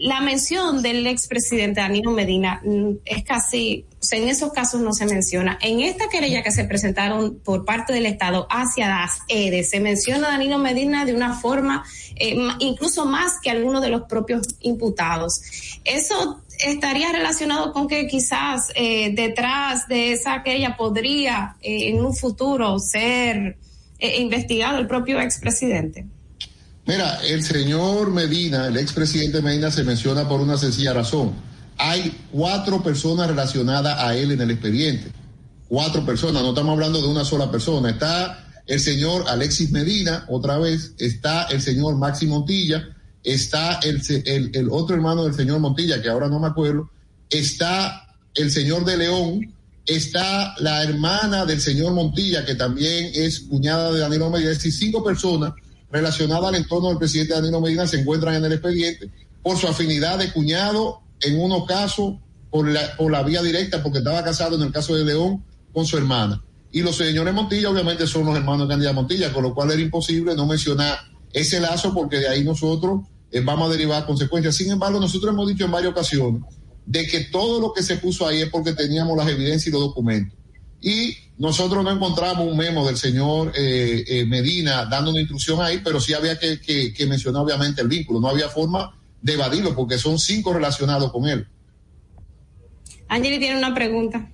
[0.00, 5.58] la mención del expresidente Danilo Medina mm, es casi, en esos casos no se menciona.
[5.60, 10.28] En esta querella que se presentaron por parte del Estado hacia las EDE, se menciona
[10.28, 11.84] a Danilo Medina de una forma
[12.16, 15.40] eh, incluso más que algunos de los propios imputados.
[15.84, 22.14] Eso estaría relacionado con que quizás eh, detrás de esa querella podría eh, en un
[22.14, 23.56] futuro ser
[23.98, 26.06] eh, investigado el propio expresidente.
[26.86, 31.49] Mira, el señor Medina, el expresidente Medina, se menciona por una sencilla razón.
[31.80, 35.10] Hay cuatro personas relacionadas a él en el expediente.
[35.66, 37.90] Cuatro personas, no estamos hablando de una sola persona.
[37.90, 44.94] Está el señor Alexis Medina, otra vez, está el señor Maxi Montilla, está el, otro
[44.94, 46.90] hermano del señor Montilla, que ahora no me acuerdo,
[47.28, 49.54] está el señor de León,
[49.86, 54.72] está la hermana del señor Montilla, que también es cuñada de Danilo Medina, es decir,
[54.72, 55.52] cinco personas
[55.90, 59.10] relacionadas al entorno del presidente Danilo Medina se encuentran en el expediente
[59.42, 62.14] por su afinidad de cuñado, en unos casos
[62.50, 65.86] por la, por la vía directa, porque estaba casado en el caso de León con
[65.86, 66.42] su hermana.
[66.72, 69.80] Y los señores Montilla obviamente son los hermanos de Candida Montilla, con lo cual era
[69.80, 70.98] imposible no mencionar
[71.32, 74.56] ese lazo porque de ahí nosotros eh, vamos a derivar consecuencias.
[74.56, 76.42] Sin embargo, nosotros hemos dicho en varias ocasiones
[76.86, 79.80] de que todo lo que se puso ahí es porque teníamos las evidencias y los
[79.80, 80.38] documentos.
[80.80, 85.80] Y nosotros no encontramos un memo del señor eh, eh, Medina dando una instrucción ahí,
[85.84, 88.20] pero sí había que, que, que mencionar obviamente el vínculo.
[88.20, 91.46] No había forma de evadirlo porque son cinco relacionados con él.
[93.08, 94.30] Angeli tiene una pregunta.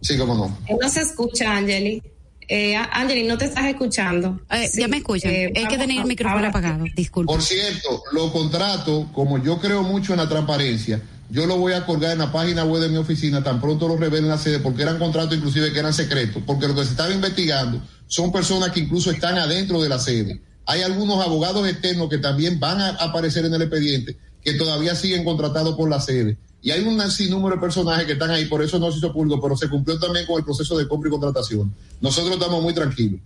[0.00, 0.58] Sí, cómo no.
[0.68, 2.02] Eh, No se escucha, Angeli.
[2.46, 4.40] Eh, Angeli, no te estás escuchando.
[4.70, 5.32] Sí, ya me escuchan.
[5.32, 6.84] eh, Hay que vamos tener el micrófono ahora- apagado.
[6.94, 7.32] Disculpe.
[7.32, 11.86] Por cierto, los contratos, como yo creo mucho en la transparencia, yo lo voy a
[11.86, 14.82] colgar en la página web de mi oficina tan pronto lo revelen la sede, porque
[14.82, 18.80] eran contratos inclusive que eran secretos, porque lo que se estaba investigando son personas que
[18.80, 20.40] incluso están adentro de la sede.
[20.66, 25.24] Hay algunos abogados externos que también van a aparecer en el expediente, que todavía siguen
[25.24, 26.36] contratados por la sede.
[26.62, 29.40] Y hay un sinnúmero de personajes que están ahí, por eso no se hizo público,
[29.42, 31.74] pero se cumplió también con el proceso de compra y contratación.
[32.00, 33.20] Nosotros estamos muy tranquilos.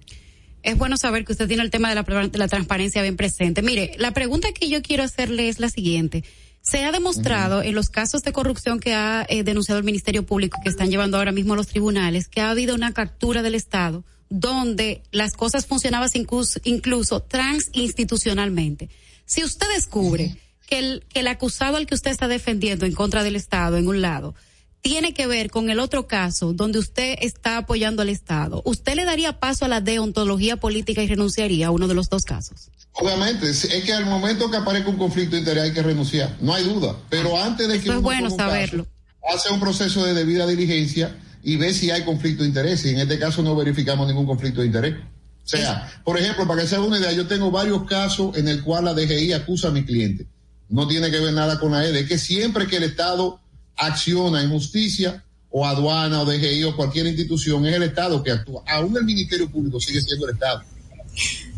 [0.65, 3.63] Es bueno saber que usted tiene el tema de la, de la transparencia bien presente.
[3.63, 6.25] Mire, la pregunta que yo quiero hacerle es la siguiente.
[6.63, 10.59] Se ha demostrado en los casos de corrupción que ha eh, denunciado el Ministerio Público,
[10.63, 14.05] que están llevando ahora mismo a los tribunales, que ha habido una captura del Estado
[14.31, 18.91] donde las cosas funcionaban incluso, incluso transinstitucionalmente.
[19.25, 20.37] Si usted descubre
[20.67, 23.89] que el, que el acusado al que usted está defendiendo en contra del Estado, en
[23.89, 24.35] un lado,
[24.81, 29.05] tiene que ver con el otro caso donde usted está apoyando al Estado, ¿usted le
[29.05, 32.71] daría paso a la deontología política y renunciaría a uno de los dos casos?
[32.93, 36.55] Obviamente, es que al momento que aparezca un conflicto de interés hay que renunciar, no
[36.55, 36.97] hay duda.
[37.09, 38.85] Pero antes de que es uno bueno tome un saberlo.
[38.85, 41.17] caso, hace un proceso de debida diligencia
[41.49, 42.85] y ve si hay conflicto de interés.
[42.85, 44.97] Y en este caso no verificamos ningún conflicto de interés.
[44.97, 48.49] O sea, por ejemplo, para que se haga una idea, yo tengo varios casos en
[48.49, 50.27] el cual la DGI acusa a mi cliente.
[50.69, 51.87] No tiene que ver nada con la.
[51.87, 53.41] Es que siempre que el Estado
[53.77, 58.63] acciona en justicia o aduana o DGI o cualquier institución, es el Estado que actúa.
[58.67, 60.65] Aún el Ministerio Público sigue siendo el Estado.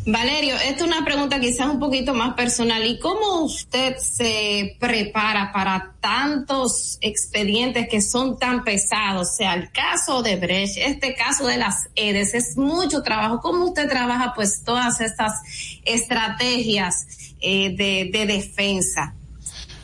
[0.06, 2.86] Valerio, esta es una pregunta quizás un poquito más personal.
[2.86, 9.28] ¿Y cómo usted se prepara para tantos expedientes que son tan pesados?
[9.28, 13.40] O sea, el caso de Brecht, este caso de las EDES, es mucho trabajo.
[13.42, 15.34] ¿Cómo usted trabaja pues todas estas
[15.84, 17.06] estrategias
[17.40, 19.14] eh, de, de defensa?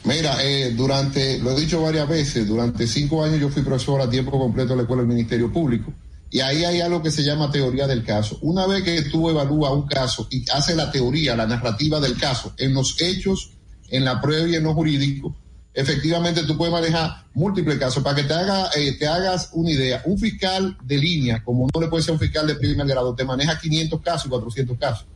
[0.05, 4.09] Mira, eh, durante, lo he dicho varias veces, durante cinco años yo fui profesor a
[4.09, 5.93] tiempo completo de la Escuela del Ministerio Público.
[6.36, 8.36] Y ahí hay algo que se llama teoría del caso.
[8.42, 12.52] Una vez que tú evalúas un caso y haces la teoría, la narrativa del caso,
[12.58, 13.52] en los hechos,
[13.88, 15.34] en la prueba y en lo jurídico,
[15.72, 18.02] efectivamente tú puedes manejar múltiples casos.
[18.04, 21.80] Para que te, haga, eh, te hagas una idea, un fiscal de línea, como no
[21.80, 25.06] le puede ser un fiscal de primer grado, te maneja 500 casos y 400 casos.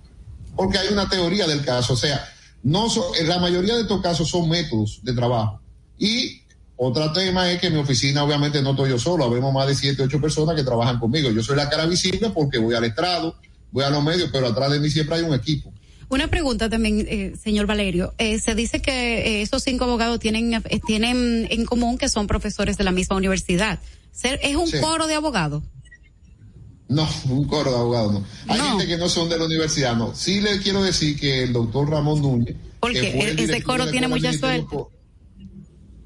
[0.57, 1.93] Porque hay una teoría del caso.
[1.93, 2.25] O sea,
[2.63, 5.61] no so- en la mayoría de estos casos son métodos de trabajo.
[5.99, 6.41] Y
[6.83, 9.75] otro tema es que en mi oficina obviamente no estoy yo solo, habemos más de
[9.75, 11.31] siete, ocho personas que trabajan conmigo.
[11.31, 13.37] Yo soy la cara visible porque voy al estrado,
[13.71, 15.71] voy a los medios, pero atrás de mí siempre hay un equipo.
[16.09, 18.15] Una pregunta también, eh, señor Valerio.
[18.17, 22.27] Eh, se dice que eh, esos cinco abogados tienen, eh, tienen en común que son
[22.27, 23.79] profesores de la misma universidad.
[24.23, 24.79] ¿Es un Sí.
[24.81, 25.63] coro de abogados?
[26.89, 28.25] No, un coro de abogados no.
[28.49, 30.15] Hay gente que no son de la universidad, no.
[30.15, 32.57] Sí le quiero decir que el doctor Ramón Núñez.
[32.81, 34.77] Porque el ese coro tiene mucha suerte.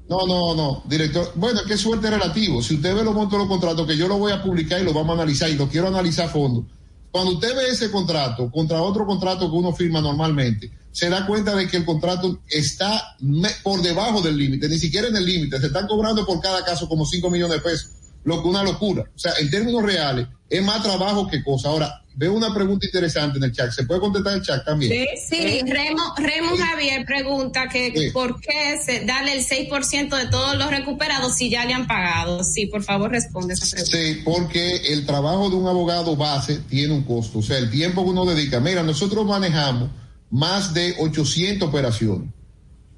[0.07, 1.31] No, no, no, director.
[1.35, 2.61] Bueno, es que suerte relativo.
[2.61, 4.83] Si usted ve los montos de los contratos, que yo lo voy a publicar y
[4.83, 6.65] lo vamos a analizar y lo quiero analizar a fondo.
[7.11, 11.55] Cuando usted ve ese contrato contra otro contrato que uno firma normalmente, se da cuenta
[11.55, 13.17] de que el contrato está
[13.63, 15.59] por debajo del límite, ni siquiera en el límite.
[15.59, 17.89] Se están cobrando por cada caso como 5 millones de pesos,
[18.23, 19.03] lo que una locura.
[19.13, 21.69] O sea, en términos reales, es más trabajo que cosa.
[21.69, 23.71] Ahora, veo una pregunta interesante en el chat.
[23.71, 25.05] ¿Se puede contestar el chat también?
[25.29, 28.09] Sí, Remo, Remo Javier pregunta que Sí.
[28.11, 32.43] por qué se, darle el 6% de todos los recuperados si ya le han pagado.
[32.43, 33.97] Sí, por favor responde esa pregunta.
[33.97, 37.39] Sí, porque el trabajo de un abogado base tiene un costo.
[37.39, 38.59] O sea, el tiempo que uno dedica.
[38.59, 39.89] Mira, nosotros manejamos
[40.29, 42.29] más de 800 operaciones.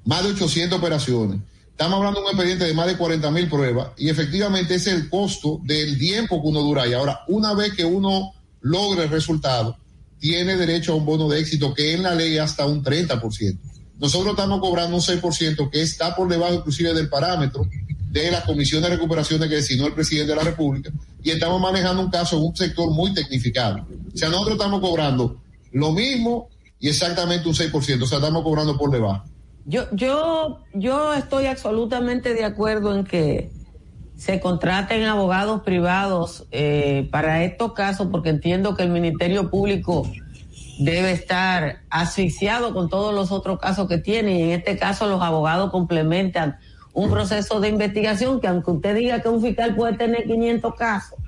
[0.04, 1.40] Más de 800 operaciones.
[1.70, 5.08] Estamos hablando de un expediente de más de 40 mil pruebas y efectivamente es el
[5.08, 6.92] costo del tiempo que uno dura ahí.
[6.92, 8.32] Ahora, una vez que uno
[8.68, 9.76] logre el resultado,
[10.18, 13.58] tiene derecho a un bono de éxito que en la ley hasta un 30%.
[13.98, 17.66] Nosotros estamos cobrando un 6% que está por debajo inclusive del parámetro
[18.10, 20.90] de la comisión de recuperaciones que designó el presidente de la República
[21.22, 23.86] y estamos manejando un caso en un sector muy tecnificado.
[24.14, 25.40] O sea, nosotros estamos cobrando
[25.72, 26.48] lo mismo
[26.80, 29.24] y exactamente un 6%, o sea, estamos cobrando por debajo.
[29.66, 33.50] Yo, yo, yo estoy absolutamente de acuerdo en que
[34.18, 40.10] se contraten abogados privados eh, para estos casos, porque entiendo que el Ministerio Público
[40.80, 45.22] debe estar asfixiado con todos los otros casos que tiene y en este caso los
[45.22, 46.58] abogados complementan
[46.92, 51.18] un proceso de investigación que aunque usted diga que un fiscal puede tener 500 casos,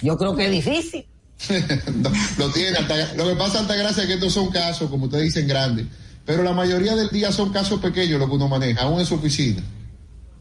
[0.00, 1.06] yo creo que es difícil.
[2.36, 2.76] lo tiene,
[3.16, 5.86] lo que pasa, Altagracia, es que estos son casos, como ustedes dicen, grandes,
[6.26, 9.14] pero la mayoría del día son casos pequeños lo que uno maneja, aún en su
[9.14, 9.62] oficina.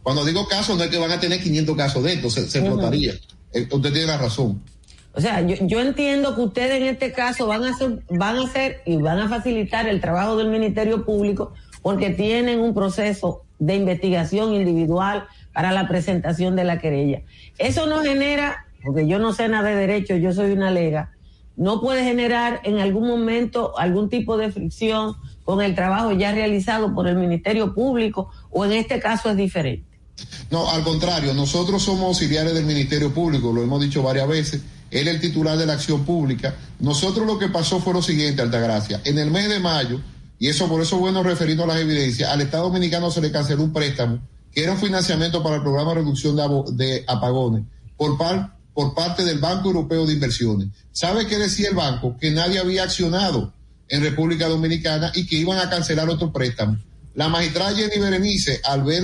[0.10, 2.62] Cuando digo casos, no es que van a tener 500 casos de estos, se, se
[2.62, 3.14] explotaría.
[3.54, 4.60] Eh, Usted tiene la razón.
[5.14, 8.46] O sea, yo, yo entiendo que ustedes en este caso van a hacer, van a
[8.46, 11.54] hacer y van a facilitar el trabajo del Ministerio Público
[11.84, 17.22] porque tienen un proceso de investigación individual para la presentación de la querella.
[17.60, 21.12] Eso no genera, porque yo no sé nada de derecho, yo soy una lega,
[21.56, 25.14] no puede generar en algún momento algún tipo de fricción
[25.44, 29.89] con el trabajo ya realizado por el Ministerio Público o en este caso es diferente.
[30.52, 34.62] No, al contrario, nosotros somos auxiliares del Ministerio Público, lo hemos dicho varias veces.
[34.92, 36.56] Él es el titular de la acción pública.
[36.80, 39.02] Nosotros lo que pasó fue lo siguiente, Altagracia.
[39.04, 40.02] En el mes de mayo,
[40.40, 43.32] y eso por eso es bueno referirnos a las evidencias, al Estado Dominicano se le
[43.32, 44.20] canceló un préstamo
[44.52, 46.44] que era un financiamiento para el programa de reducción de,
[46.74, 47.64] de apagones
[47.98, 50.70] por, par, por parte del Banco Europeo de Inversiones.
[50.92, 52.18] ¿Sabe qué decía el banco?
[52.20, 53.54] Que nadie había accionado
[53.88, 56.78] en República Dominicana y que iban a cancelar otro préstamo.
[57.16, 59.04] La magistrada Jenny Berenice, al ver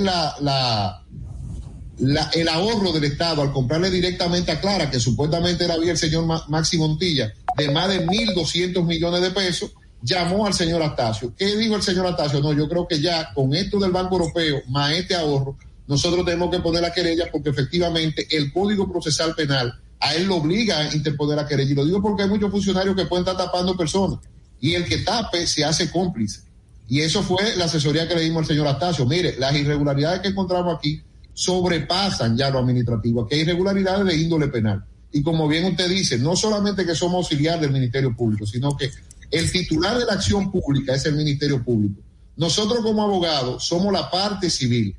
[2.33, 6.25] el ahorro del Estado al comprarle directamente a Clara, que supuestamente era había el señor
[6.47, 9.71] Máximo Montilla, de más de 1.200 millones de pesos,
[10.01, 11.33] llamó al señor Astacio.
[11.35, 12.39] ¿Qué dijo el señor Astacio?
[12.39, 15.57] No, yo creo que ya con esto del Banco Europeo, más este ahorro,
[15.87, 20.37] nosotros tenemos que poner la querella porque efectivamente el Código Procesal Penal a él lo
[20.37, 21.71] obliga a interponer la querella.
[21.71, 24.19] Y lo digo porque hay muchos funcionarios que pueden estar tapando personas.
[24.59, 26.41] Y el que tape se hace cómplice.
[26.87, 29.05] Y eso fue la asesoría que le dimos al señor Astacio.
[29.05, 31.01] Mire, las irregularidades que encontramos aquí
[31.33, 33.23] sobrepasan ya lo administrativo.
[33.23, 34.83] Aquí hay irregularidades de índole penal.
[35.11, 38.91] Y como bien usted dice, no solamente que somos auxiliar del Ministerio Público, sino que
[39.31, 42.01] el titular de la acción pública es el Ministerio Público.
[42.37, 44.95] Nosotros como abogados somos la parte civil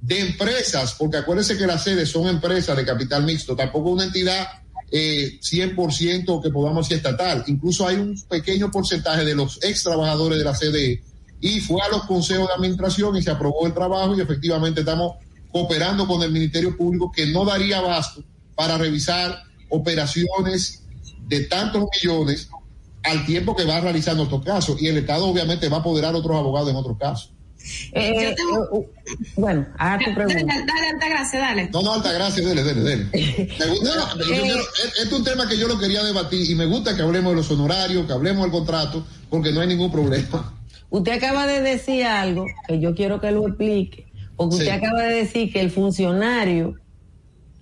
[0.00, 4.46] de empresas, porque acuérdense que las sedes son empresas de capital mixto, tampoco una entidad
[4.90, 7.44] eh, 100% que podamos decir estatal.
[7.46, 11.02] Incluso hay un pequeño porcentaje de los ex trabajadores de la CDE
[11.46, 15.16] y fue a los consejos de administración y se aprobó el trabajo y efectivamente estamos
[15.52, 20.82] cooperando con el Ministerio Público que no daría abasto para revisar operaciones
[21.28, 22.48] de tantos millones
[23.02, 26.18] al tiempo que va realizando estos casos y el Estado obviamente va a apoderar a
[26.18, 27.30] otros abogados en otros casos.
[27.92, 28.88] Eh, Yo tengo- eh,
[29.36, 30.54] bueno, a tu Dale, pregunta.
[30.66, 31.70] dale, alta gracia, dale.
[31.72, 33.04] No, no, alta gracia, dele, dele, dele.
[33.58, 36.64] Me gusta- eh, quiero- este es un tema que yo lo quería debatir y me
[36.66, 40.52] gusta que hablemos de los honorarios, que hablemos del contrato, porque no hay ningún problema.
[40.94, 44.06] Usted acaba de decir algo que yo quiero que lo explique,
[44.36, 46.76] porque usted acaba de decir que el funcionario,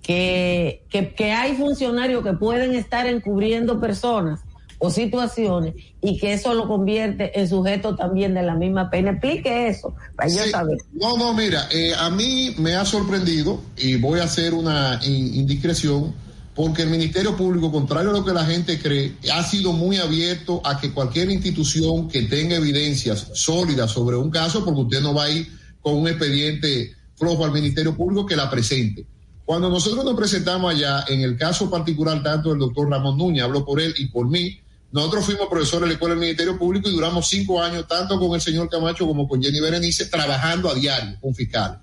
[0.03, 4.41] que, que, que hay funcionarios que pueden estar encubriendo personas
[4.77, 9.11] o situaciones y que eso lo convierte en sujeto también de la misma pena.
[9.11, 10.77] Explique eso, para yo saber.
[10.91, 15.33] No, no, mira, eh, a mí me ha sorprendido y voy a hacer una in-
[15.35, 16.13] indiscreción
[16.55, 20.61] porque el Ministerio Público, contrario a lo que la gente cree, ha sido muy abierto
[20.63, 25.25] a que cualquier institución que tenga evidencias sólidas sobre un caso, porque usted no va
[25.25, 25.47] a ir
[25.81, 29.05] con un expediente flojo al Ministerio Público que la presente.
[29.45, 33.65] Cuando nosotros nos presentamos allá, en el caso particular tanto del doctor Ramón Núñez, hablo
[33.65, 34.59] por él y por mí,
[34.91, 38.35] nosotros fuimos profesores de la Escuela del Ministerio Público y duramos cinco años, tanto con
[38.35, 41.79] el señor Camacho como con Jenny Berenice, trabajando a diario con fiscales.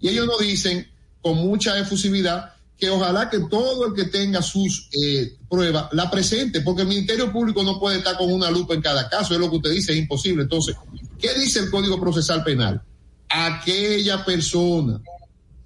[0.00, 0.88] Y ellos nos dicen
[1.20, 6.62] con mucha efusividad que ojalá que todo el que tenga sus eh, pruebas la presente,
[6.62, 9.48] porque el Ministerio Público no puede estar con una lupa en cada caso, es lo
[9.48, 10.42] que usted dice, es imposible.
[10.42, 10.74] Entonces,
[11.16, 12.82] ¿qué dice el Código Procesal Penal?
[13.28, 15.00] Aquella persona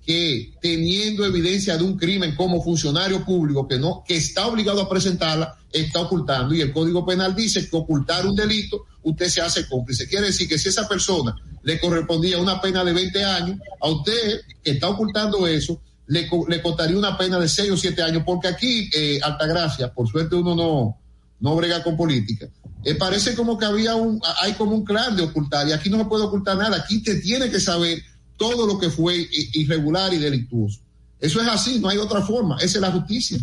[0.05, 4.88] que teniendo evidencia de un crimen como funcionario público que no que está obligado a
[4.88, 9.66] presentarla está ocultando y el Código Penal dice que ocultar un delito usted se hace
[9.66, 11.34] cómplice quiere decir que si esa persona
[11.64, 16.62] le correspondía una pena de 20 años a usted que está ocultando eso le, le
[16.62, 20.55] costaría una pena de 6 o 7 años porque aquí eh, Altagracia por suerte uno
[20.55, 20.99] no
[21.39, 22.49] no brega con política
[22.85, 25.99] eh, parece como que había un hay como un clan de ocultar y aquí no
[25.99, 28.03] se puede ocultar nada aquí te tiene que saber
[28.37, 30.81] todo lo que fue irregular y delictuoso.
[31.19, 33.39] Eso es así, no hay otra forma, esa es la justicia.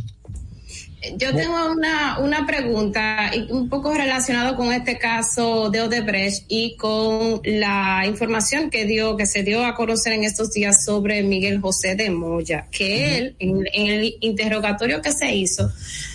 [1.17, 7.41] Yo tengo una, una pregunta un poco relacionado con este caso de Odebrecht y con
[7.43, 11.95] la información que dio, que se dio a conocer en estos días sobre Miguel José
[11.95, 15.69] de Moya, que él, en, en el interrogatorio que se hizo,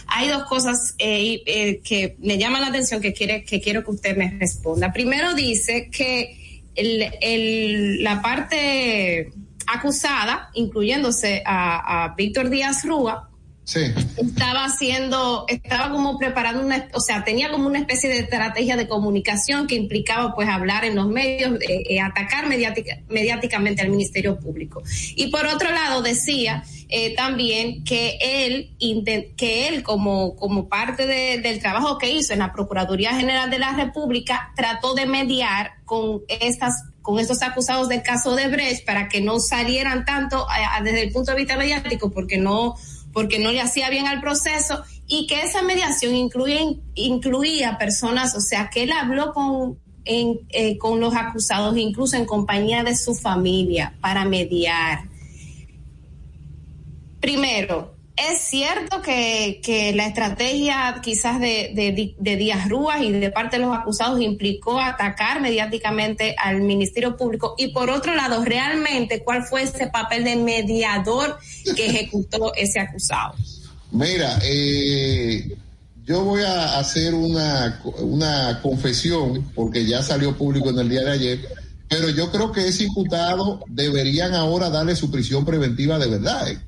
[0.07, 3.91] hay dos cosas eh, eh, que me llaman la atención que quiere, que quiero que
[3.91, 4.91] usted me responda.
[4.93, 9.31] Primero dice que el, el- la parte
[9.67, 13.28] acusada, incluyéndose a, a Víctor Díaz Rúa,
[13.69, 13.81] Sí.
[14.17, 18.89] estaba haciendo, estaba como preparando una, o sea, tenía como una especie de estrategia de
[18.89, 24.39] comunicación que implicaba pues hablar en los medios, eh, eh, atacar mediática, mediáticamente al Ministerio
[24.41, 24.83] Público.
[25.17, 28.71] Y por otro lado decía eh, también que él,
[29.37, 33.59] que él como, como parte de- del trabajo que hizo en la Procuraduría General de
[33.59, 39.09] la República, trató de mediar con estas con estos acusados del caso de Brecht para
[39.09, 42.75] que no salieran tanto a- desde el punto de vista mediático porque no
[43.19, 46.61] porque no le hacía bien al proceso y que esa mediación incluía,
[46.95, 52.85] incluía personas, o sea, que él habló con, eh, con los acusados, incluso en compañía
[52.85, 55.01] de su familia, para mediar.
[57.19, 57.97] Primero,
[58.31, 64.21] es cierto que, la estrategia quizás de, Díaz Rúas y de parte de los acusados
[64.21, 70.25] implicó atacar mediáticamente al Ministerio Público y por otro lado, realmente, ¿cuál fue ese papel
[70.25, 71.39] de mediador
[71.77, 73.35] que ejecutó ese acusado?
[73.91, 75.57] Mira, eh,
[76.05, 81.11] yo voy a hacer una, una confesión, porque ya salió público en el día de
[81.13, 81.49] ayer,
[81.89, 86.59] pero yo creo que ese imputado deberían ahora darle su prisión preventiva de verdad, ¿eh?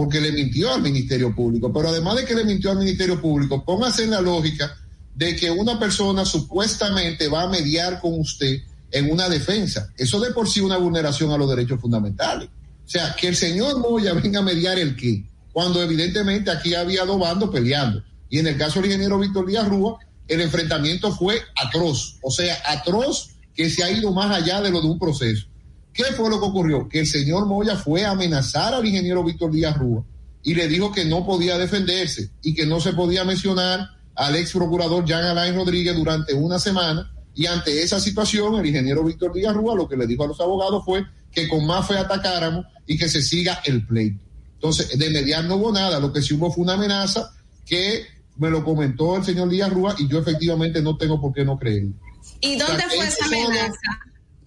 [0.00, 1.70] Porque le mintió al Ministerio Público.
[1.70, 4.74] Pero además de que le mintió al Ministerio Público, póngase en la lógica
[5.14, 9.92] de que una persona supuestamente va a mediar con usted en una defensa.
[9.98, 12.48] Eso de por sí una vulneración a los derechos fundamentales.
[12.48, 15.22] O sea, que el señor Moya venga a mediar el qué,
[15.52, 18.02] cuando evidentemente aquí había dos bandos peleando.
[18.30, 19.98] Y en el caso del ingeniero Víctor Díaz Rúa,
[20.28, 24.80] el enfrentamiento fue atroz, o sea, atroz que se ha ido más allá de lo
[24.80, 25.46] de un proceso.
[25.92, 26.88] ¿Qué fue lo que ocurrió?
[26.88, 30.04] Que el señor Moya fue a amenazar al ingeniero Víctor Díaz Rúa
[30.42, 34.52] y le dijo que no podía defenderse y que no se podía mencionar al ex
[34.52, 37.12] procurador Jean Alain Rodríguez durante una semana.
[37.34, 40.40] Y ante esa situación, el ingeniero Víctor Díaz Rúa lo que le dijo a los
[40.40, 44.20] abogados fue que con más fe atacáramos y que se siga el pleito.
[44.54, 47.32] Entonces, de mediar no hubo nada, lo que sí hubo fue una amenaza
[47.64, 48.04] que
[48.36, 51.58] me lo comentó el señor Díaz Rúa y yo efectivamente no tengo por qué no
[51.58, 51.92] creerlo.
[52.40, 53.78] ¿Y O sea, dónde fue esa amenaza?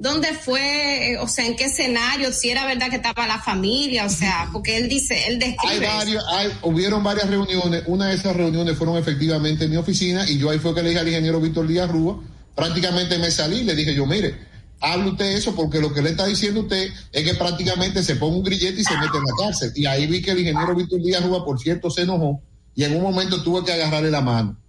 [0.04, 2.34] ¿Dónde fue, eh, o sea, en qué escenario?
[2.34, 5.86] Si era verdad que estaba la familia, o sea, porque él dice, él Hay describe.
[5.86, 5.96] eso.
[5.96, 7.84] varios, hay, hubieron varias reuniones.
[7.88, 10.90] Una de esas reuniones fueron efectivamente en mi oficina y yo ahí fue que le
[10.90, 12.22] dije al ingeniero Víctor Díaz Rúa,
[12.54, 14.36] prácticamente me salí y le dije yo, mire,
[14.82, 18.36] hable usted eso porque lo que le está diciendo usted es que prácticamente se ponga
[18.36, 19.72] un grillete y se mete en la cárcel.
[19.74, 22.42] Y ahí vi que el ingeniero Víctor Díaz Rúa, por cierto, se enojó
[22.76, 24.60] y en un momento tuve que agarrarle la mano.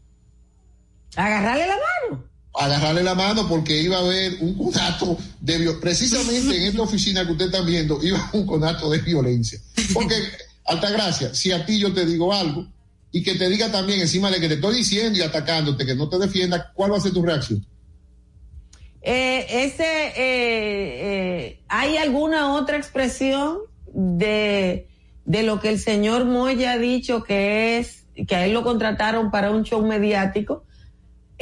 [1.16, 1.93] ¿Agarrarle la mano?
[2.54, 5.80] Agarrarle la mano porque iba a haber un conato de violencia.
[5.80, 9.58] Precisamente en esta oficina que usted está viendo, iba a haber un conato de violencia.
[9.92, 10.14] Porque,
[10.66, 12.66] Altagracia, si a ti yo te digo algo
[13.10, 16.08] y que te diga también encima de que te estoy diciendo y atacándote, que no
[16.08, 17.64] te defienda, ¿cuál va a ser tu reacción?
[19.02, 23.58] Eh, ese, eh, eh, ¿hay alguna otra expresión
[23.92, 24.88] de,
[25.26, 29.30] de lo que el señor Moya ha dicho que es, que a él lo contrataron
[29.30, 30.64] para un show mediático?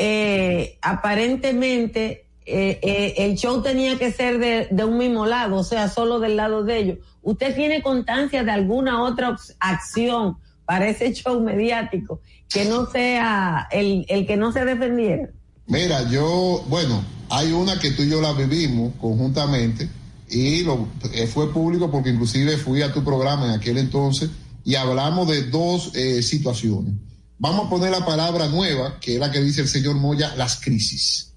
[0.04, 5.88] Eh, aparentemente, eh, eh, el show tenía que ser de, un mismo lado, o sea,
[5.88, 6.98] solo del lado de ellos.
[7.22, 12.20] ¿Usted tiene constancia de alguna otra acción para ese show mediático
[12.52, 15.30] que no sea el, el que no se defendiera?
[15.68, 19.88] Mira, yo, bueno, hay una que tú y yo la vivimos conjuntamente
[20.28, 24.30] y lo, eh, fue público porque inclusive fui a tu programa en aquel entonces
[24.64, 26.94] y hablamos de dos eh, situaciones.
[27.42, 30.60] Vamos a poner la palabra nueva, que es la que dice el señor Moya, las
[30.60, 31.34] crisis.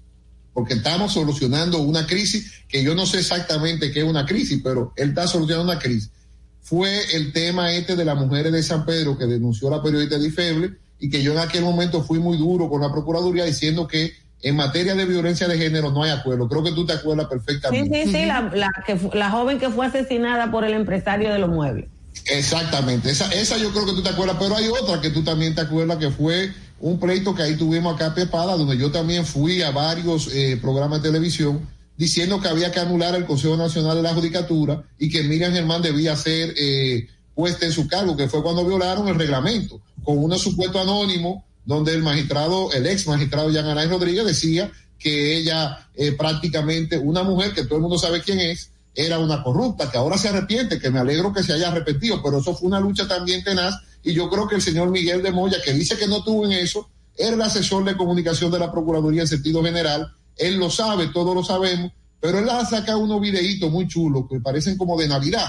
[0.52, 4.92] Porque estamos solucionando una crisis que yo no sé exactamente qué es una crisis, pero
[4.94, 6.12] él está solucionando una crisis.
[6.60, 10.76] Fue el tema este de las mujeres de San Pedro que denunció la periodista Difeble
[11.00, 14.12] y que yo en aquel momento fui muy duro con la Procuraduría diciendo que
[14.42, 16.48] en materia de violencia de género no hay acuerdo.
[16.48, 18.04] Creo que tú te acuerdas Sí, perfectamente.
[18.04, 18.70] sí, sí, la, la,
[19.12, 21.88] la joven que fue asesinada por el empresario de los muebles.
[22.24, 25.54] Exactamente, esa, esa yo creo que tú te acuerdas, pero hay otra que tú también
[25.54, 29.24] te acuerdas que fue un pleito que ahí tuvimos acá a Pepada, donde yo también
[29.24, 33.96] fui a varios eh, programas de televisión diciendo que había que anular el Consejo Nacional
[33.96, 38.28] de la Judicatura y que Miriam Germán debía ser eh, puesta en su cargo, que
[38.28, 43.50] fue cuando violaron el reglamento, con un supuesto anónimo donde el magistrado, el ex magistrado
[43.50, 48.22] Jean Alain Rodríguez decía que ella eh, prácticamente, una mujer que todo el mundo sabe
[48.22, 51.68] quién es, era una corrupta, que ahora se arrepiente, que me alegro que se haya
[51.68, 55.22] arrepentido, pero eso fue una lucha también tenaz y yo creo que el señor Miguel
[55.22, 58.58] de Moya, que dice que no tuvo en eso, era el asesor de comunicación de
[58.58, 62.98] la Procuraduría en sentido general, él lo sabe, todos lo sabemos, pero él ha sacado
[62.98, 65.46] unos videitos muy chulos que parecen como de Navidad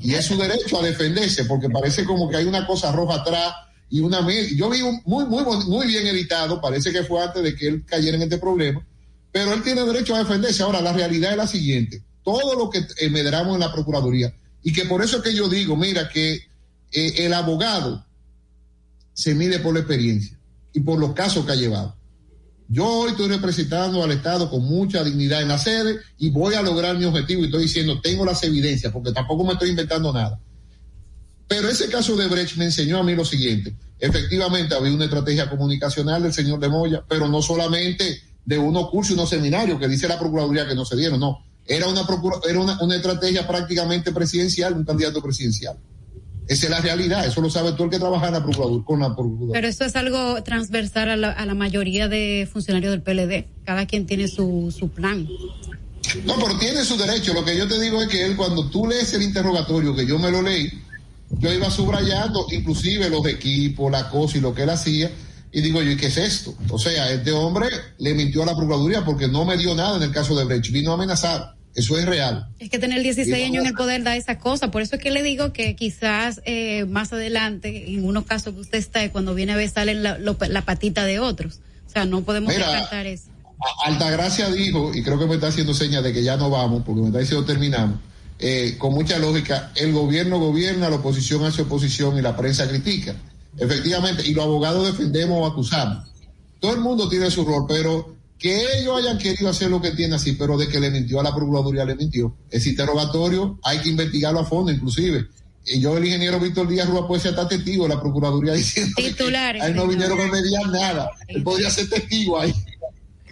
[0.00, 3.54] y es su derecho a defenderse porque parece como que hay una cosa roja atrás
[3.90, 4.20] y una
[4.54, 7.84] yo vi un muy muy muy bien editado parece que fue antes de que él
[7.86, 8.84] cayera en este problema
[9.32, 10.62] pero él tiene derecho a defenderse.
[10.62, 14.34] Ahora la realidad es la siguiente todo lo que eh, medramos en la Procuraduría.
[14.62, 16.34] Y que por eso es que yo digo, mira, que
[16.92, 18.04] eh, el abogado
[19.14, 20.38] se mide por la experiencia
[20.74, 21.96] y por los casos que ha llevado.
[22.68, 26.60] Yo hoy estoy representando al Estado con mucha dignidad en la sede y voy a
[26.60, 30.38] lograr mi objetivo y estoy diciendo, tengo las evidencias, porque tampoco me estoy inventando nada.
[31.46, 33.74] Pero ese caso de Brecht me enseñó a mí lo siguiente.
[33.98, 39.12] Efectivamente, había una estrategia comunicacional del señor de Moya, pero no solamente de unos cursos
[39.12, 41.47] y unos seminarios que dice la Procuraduría que no se dieron, no.
[41.68, 42.02] Era una,
[42.48, 45.76] era una, una estrategia prácticamente presidencial, un candidato presidencial.
[46.48, 49.00] Esa es la realidad, eso lo sabe todo el que trabaja en la Procuraduría, con
[49.00, 49.52] la Procuraduría.
[49.52, 53.44] Pero eso es algo transversal a la, a la mayoría de funcionarios del PLD.
[53.64, 55.28] Cada quien tiene su, su plan.
[56.24, 57.34] No, pero tiene su derecho.
[57.34, 60.18] Lo que yo te digo es que él, cuando tú lees el interrogatorio, que yo
[60.18, 60.72] me lo leí,
[61.32, 65.10] yo iba subrayando inclusive los equipos, la cosa y lo que él hacía,
[65.52, 66.54] y digo yo, ¿y qué es esto?
[66.70, 67.68] O sea, este hombre
[67.98, 70.70] le mintió a la Procuraduría porque no me dio nada en el caso de Brecht,
[70.72, 71.57] vino a amenazar.
[71.78, 72.48] Eso es real.
[72.58, 74.72] Es que tener 16 años en el poder da esa cosa.
[74.72, 78.60] Por eso es que le digo que quizás eh, más adelante, en unos casos que
[78.60, 81.60] usted está, cuando viene a ver, sale la, la patita de otros.
[81.86, 83.26] O sea, no podemos descartar eso.
[83.84, 87.00] Altagracia dijo, y creo que me está haciendo señas de que ya no vamos, porque
[87.00, 88.00] me está diciendo terminamos.
[88.40, 93.14] Eh, con mucha lógica, el gobierno gobierna, la oposición hace oposición y la prensa critica.
[93.56, 96.08] Efectivamente, y los abogados defendemos o acusamos.
[96.58, 100.14] Todo el mundo tiene su rol, pero que ellos hayan querido hacer lo que tienen
[100.14, 102.36] así, pero de que le mintió a la Procuraduría, le mintió.
[102.50, 105.26] Ese interrogatorio hay que investigarlo a fondo, inclusive.
[105.66, 108.92] Y yo, el ingeniero Víctor Díaz Rúa, puede ser hasta testigo de la Procuraduría diciendo
[108.96, 111.10] Titulares, que no vinieron a mediar nada.
[111.26, 112.54] Él podría ser testigo ahí.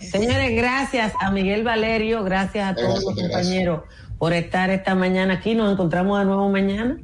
[0.01, 3.83] Señores, gracias a Miguel Valerio, gracias a todos los compañeros
[4.19, 5.55] por estar esta mañana aquí.
[5.55, 6.99] Nos encontramos de nuevo mañana.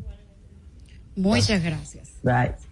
[1.16, 2.10] Muchas gracias.
[2.22, 2.71] Bye.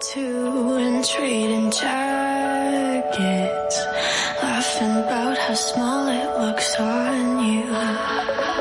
[0.00, 3.16] Two and trading jackets,
[4.42, 8.55] laughing about how small it looks on you.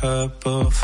[0.00, 0.83] her before.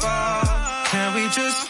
[0.00, 0.86] far.
[0.86, 1.69] Can we just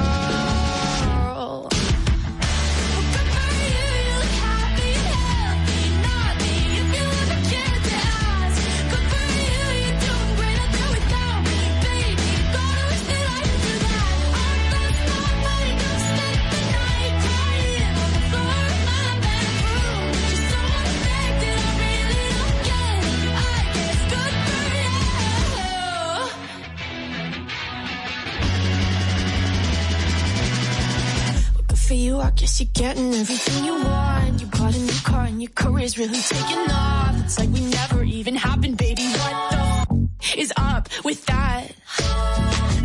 [31.91, 32.21] for you.
[32.21, 34.39] I guess you're getting everything you want.
[34.39, 37.19] You bought a new car and your career's really taking off.
[37.25, 39.03] It's like we never even happened, baby.
[39.03, 41.67] What the f- is up with that?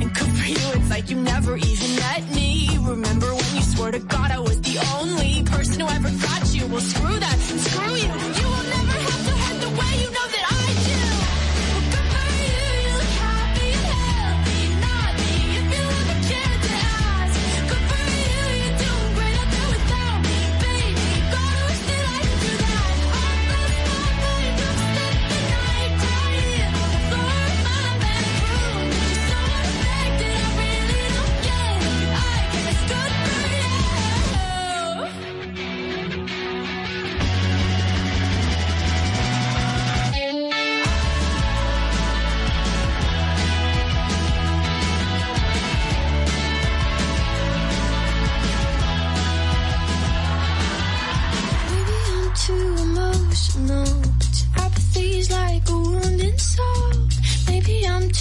[0.01, 1.96] And good for you, it's like you never even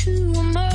[0.05, 0.74] to emerge.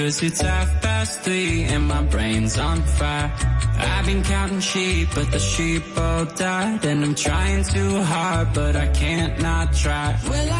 [0.00, 3.30] Cause it's half past three and my brain's on fire.
[3.76, 6.86] I've been counting sheep but the sheep all died.
[6.86, 10.18] And I'm trying too hard but I can't not try.
[10.26, 10.59] Well I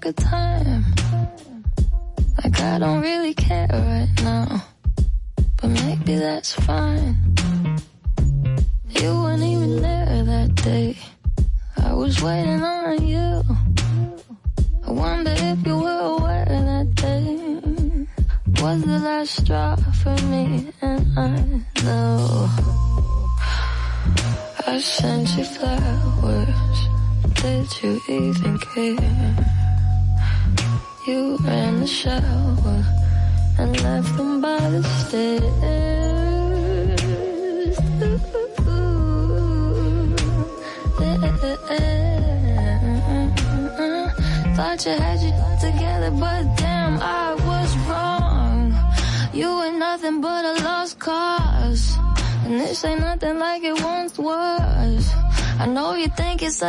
[0.00, 0.49] Good a time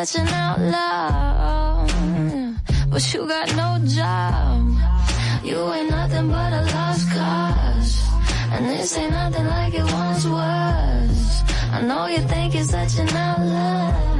[0.05, 1.85] such an outlaw,
[2.89, 4.73] but you got no job.
[5.43, 8.09] You ain't nothing but a lost cause.
[8.51, 11.43] And this ain't nothing like it once was.
[11.71, 14.11] I know you think it's such an outlaw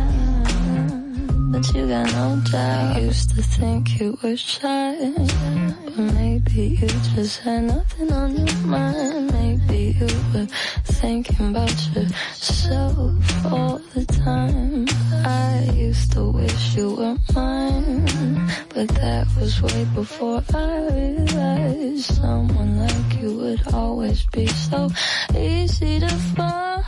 [1.52, 2.96] but you got no doubt.
[2.96, 4.96] I used to think you were shy,
[5.84, 9.32] but maybe you just had nothing on your mind.
[9.34, 10.48] Maybe you were
[10.86, 14.88] thinking about yourself all the time.
[15.92, 18.06] Used to wish you were mine,
[18.70, 24.90] but that was way before I realized someone like you would always be so
[25.36, 26.82] easy to find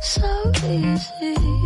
[0.00, 1.57] so easy.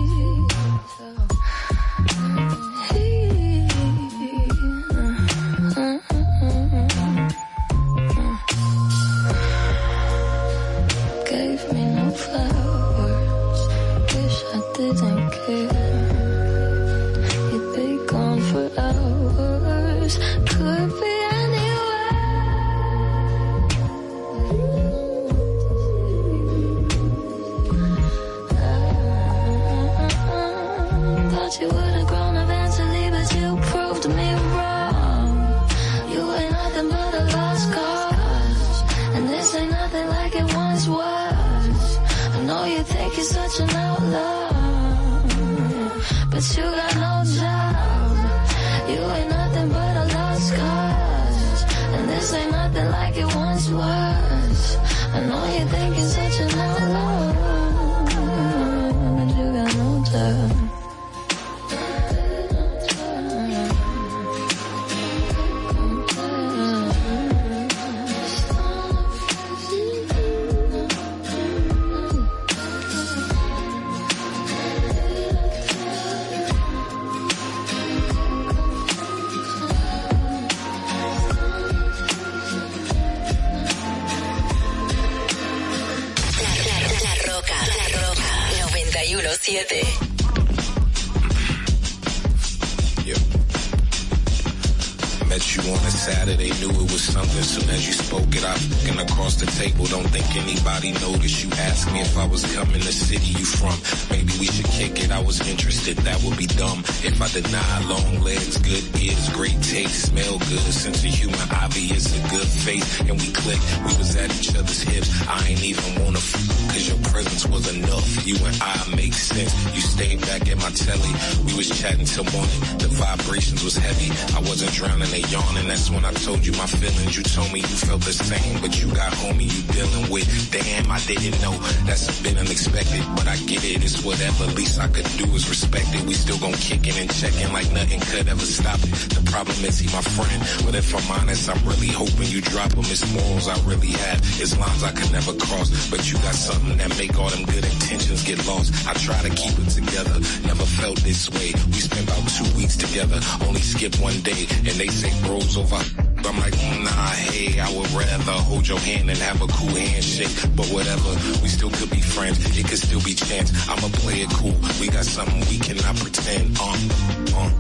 [121.83, 122.82] Chatting till morning.
[122.93, 124.11] Vibrations was heavy.
[124.37, 125.69] I wasn't drowning, they yawning.
[125.69, 127.17] That's when I told you my feelings.
[127.17, 130.27] You told me you felt the same, but you got homie you dealing with.
[130.53, 131.57] Damn, I didn't know.
[131.85, 133.83] That's bit unexpected, but I get it.
[133.85, 134.47] It's whatever.
[134.55, 136.05] Least I could do is respect it.
[136.05, 138.95] We still gon' kick it and check it like nothing could ever stop it.
[139.17, 142.73] The problem is he my friend, but if I'm honest, I'm really hoping you drop
[142.73, 142.85] him.
[142.87, 144.21] It's morals I really have.
[144.41, 147.65] It's lines I could never cross, but you got something that make all them good
[147.65, 148.73] intentions get lost.
[148.87, 150.21] I try to keep it together.
[150.47, 151.53] Never felt this way.
[151.73, 153.21] We spent about two weeks together.
[153.47, 155.79] Only skip one day, and they say bros over.
[156.25, 159.75] I'm like, mm, nah, hey, I would rather hold your hand and have a cool
[159.75, 160.35] handshake.
[160.57, 161.11] But whatever,
[161.43, 162.39] we still could be friends.
[162.59, 163.51] It could still be chance.
[163.69, 164.55] I'ma play it cool.
[164.81, 166.57] We got something we cannot pretend.
[166.61, 167.51] Uh.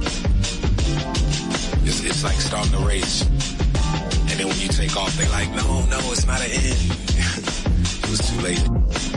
[1.85, 3.23] It's, it's like starting a race.
[3.23, 6.63] And then when you take off, they like, no, no, it's not an end.
[8.03, 9.12] it was too late.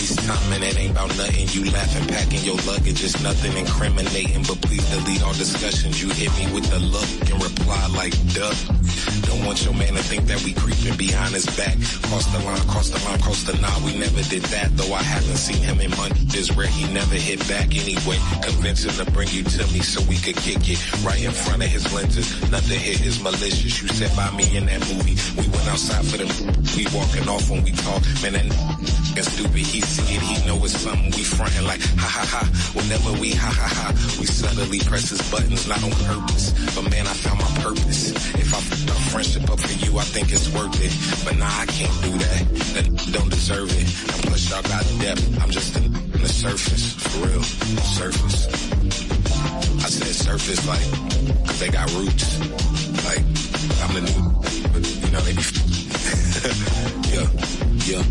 [0.00, 1.48] FaceTime and it ain't about nothing.
[1.52, 3.04] You laughing, packing your luggage.
[3.04, 6.00] It's nothing incriminating, but please delete all discussions.
[6.02, 8.54] You hit me with the look and reply like, duh.
[9.28, 11.76] Don't want your man to think that we creeping behind his back.
[12.08, 13.82] Cross the line, cross the line, cross the line.
[13.84, 16.32] We never did that, though I haven't seen him in months.
[16.32, 18.18] This where he never hit back anyway.
[18.42, 21.62] Convince him to bring you to me so we could kick it right in front
[21.62, 22.26] of his lenses.
[22.50, 23.82] Nothing hit is malicious.
[23.82, 25.16] You said by me in that movie.
[25.36, 26.59] We went outside for them.
[26.76, 28.02] We walking off when we talk.
[28.22, 28.46] Man, that
[29.16, 29.66] and stupid.
[29.66, 30.22] He see it.
[30.22, 31.10] He know it's something.
[31.12, 32.42] We frontin' like ha ha ha.
[32.74, 36.52] Whenever we ha ha ha, we subtly press his buttons, not on purpose.
[36.74, 38.12] But man, I found my purpose.
[38.34, 40.92] If I f- our friendship up for you, I think it's worth it.
[41.24, 42.40] But nah, I can't do that.
[42.74, 43.86] That don't deserve it.
[44.14, 45.42] And plus, y'all got depth.
[45.42, 48.46] I'm just in, in the surface, for real, surface.
[49.82, 52.38] I said surface like, cause they got roots.
[53.04, 53.24] Like,
[53.82, 54.20] I'm the new,
[55.06, 55.42] you know, they be,
[57.12, 57.28] yeah,
[57.84, 58.02] yeah.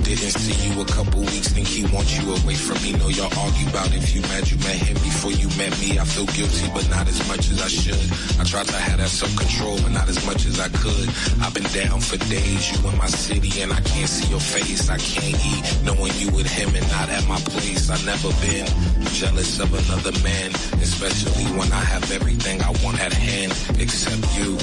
[0.00, 2.96] Didn't see you a couple weeks, think he wants you away from me.
[2.96, 5.98] Know y'all argue about if you mad, you met him before you met me.
[6.00, 8.40] I feel guilty, but not as much as I should.
[8.40, 11.08] I tried to have that self-control, but not as much as I could.
[11.44, 14.88] I've been down for days, you in my city, and I can't see your face.
[14.88, 17.90] I can't eat, knowing you with him and not at my place.
[17.90, 18.64] I've never been
[19.12, 20.48] jealous of another man,
[20.80, 24.56] especially when I have everything I want at hand, except you.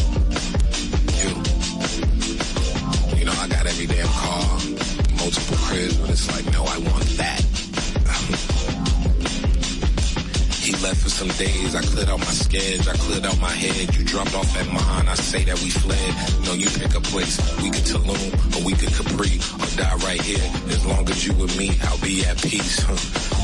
[1.21, 1.54] You.
[3.45, 4.57] I got every damn car
[5.21, 7.41] multiple cribs, but it's like, no, I want that.
[10.65, 11.75] he left for some days.
[11.75, 12.87] I cleared out my sketch.
[12.87, 13.95] I cleared out my head.
[13.95, 15.07] You dropped off at mine.
[15.07, 16.45] I say that we fled.
[16.45, 17.37] No, you pick a place.
[17.61, 20.51] We could Tulum or we could Capri or die right here.
[20.73, 22.81] As long as you with me, I'll be at peace.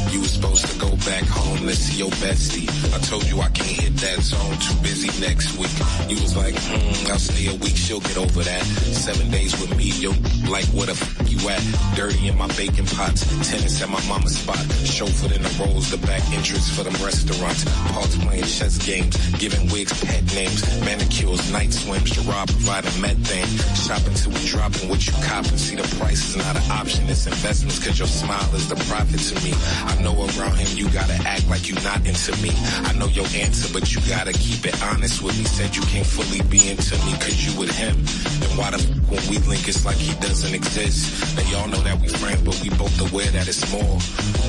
[0.10, 1.66] You was supposed to go back home.
[1.66, 2.68] Let's see your bestie.
[2.94, 4.58] I told you I can't hit that zone.
[4.60, 5.72] Too busy next week.
[6.10, 7.76] You was like, hmm, I'll stay a week.
[7.78, 8.64] She'll get over that.
[8.64, 9.92] Seven days with me.
[10.02, 10.12] Yo,
[10.50, 11.62] like where the f- you at?
[11.96, 13.24] Dirty in my baking pots.
[13.50, 14.58] Tennis at my mama's spot.
[14.84, 15.92] Chauffeured in the rolls.
[15.92, 17.64] The back entrance for them restaurants.
[17.92, 19.16] Parts playing chess games.
[19.40, 20.62] Giving wigs pet names.
[20.82, 22.12] Manicures, night swims.
[22.12, 23.48] Gerard providing methane.
[23.76, 25.58] Shopping till we dropping what you copping.
[25.58, 27.08] See the price is not an option.
[27.10, 29.54] It's investments cause your smile is the profit to me.
[29.86, 32.52] I know around him you gotta act like you not into me.
[32.88, 35.44] I know your answer, but you gotta keep it honest with me.
[35.46, 37.96] Said you can't fully be into me cause you with him.
[38.40, 41.36] Then why the f- when we link it's like he doesn't exist?
[41.36, 43.98] Now y'all know that we friends, but we both aware that it's more.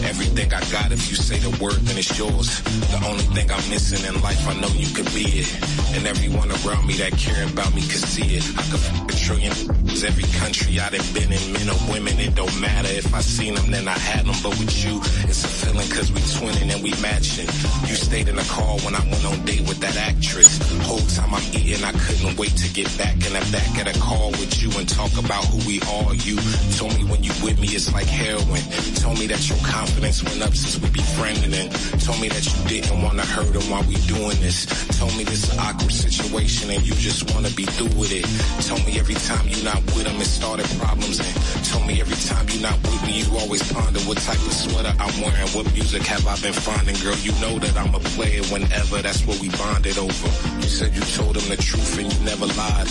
[0.08, 2.60] Everything I got, if you say the word, then it's yours.
[2.90, 5.48] The only thing I'm missing in life, I know you could be it.
[5.96, 8.44] And everyone around me that care about me could see it.
[8.58, 12.18] I could f- a trillion f- every country I done been in, men or women,
[12.18, 12.88] it don't matter.
[12.90, 14.34] If I seen them, then I had them.
[14.42, 14.98] But with you,
[15.32, 17.48] it's a feeling cause we twinning and we matching.
[17.88, 20.60] You stayed in the car when I went on date with that actress.
[20.84, 23.96] Whole time I'm eating, I couldn't wait to get back in the back of the
[23.96, 26.12] car with you and talk about who we are.
[26.12, 26.36] You
[26.76, 28.60] told me when you with me, it's like heroin.
[29.00, 31.72] Told me that your confidence went up since we befriending and
[32.04, 34.68] told me that you didn't want to hurt him while we doing this.
[35.00, 38.28] Told me this awkward situation and you just want to be through with it.
[38.68, 41.32] Told me every time you not with him, it started problems and
[41.72, 44.92] told me every time you not with me, you always ponder what type of sweater
[45.00, 47.16] I'm wearing, what music have I been finding, girl.
[47.18, 50.28] You know that I'm a player whenever that's what we bonded over.
[50.60, 52.88] You said you told him the truth and you never lied.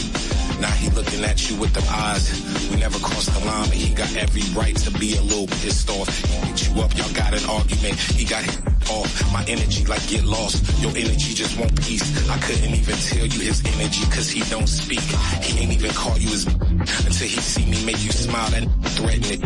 [0.59, 2.29] Now he looking at you with the eyes.
[2.69, 5.89] We never crossed the line, but he got every right to be a little pissed
[5.89, 6.07] off.
[6.07, 7.95] He hit you up, y'all got an argument.
[7.99, 9.09] He got hit off.
[9.33, 10.63] My energy like get lost.
[10.81, 12.05] Your energy just won't peace.
[12.29, 15.01] I couldn't even tell you his energy cause he don't speak.
[15.43, 16.45] He ain't even call you his
[17.07, 19.41] until he see me make you smile and threaten it.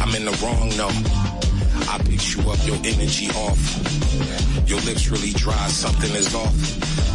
[0.00, 1.49] I'm in the wrong, no.
[1.88, 3.58] I picked you up, your energy off.
[4.68, 6.54] Your lips really dry, something is off.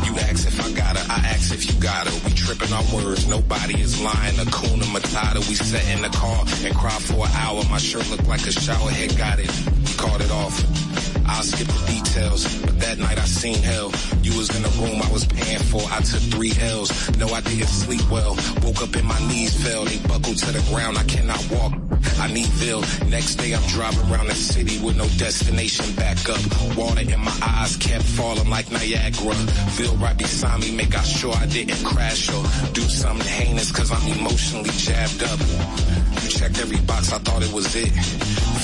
[0.05, 2.27] You ask if I got her, I ask if you got her.
[2.27, 4.35] We tripping our words, nobody is lying.
[4.35, 7.63] Akuna Matata, we sat in the car and cried for an hour.
[7.69, 9.51] My shirt looked like a shower head, got it.
[9.87, 10.84] We called it off.
[11.27, 13.91] I'll skip the details, but that night I seen hell.
[14.21, 16.89] You was in the room I was paying for, I took three L's.
[17.17, 18.35] No, I didn't sleep well.
[18.63, 21.73] Woke up and my knees fell, they buckled to the ground, I cannot walk.
[22.19, 22.81] I need Bill.
[23.07, 26.39] Next day I'm driving around the city with no destination back up.
[26.77, 29.35] Water in my eyes kept falling like Niagara.
[29.77, 33.91] Bill right beside me, make I sure I didn't crash or do something heinous cause
[33.91, 36.04] I'm emotionally jabbed up.
[36.29, 37.91] Checked every box, I thought it was it.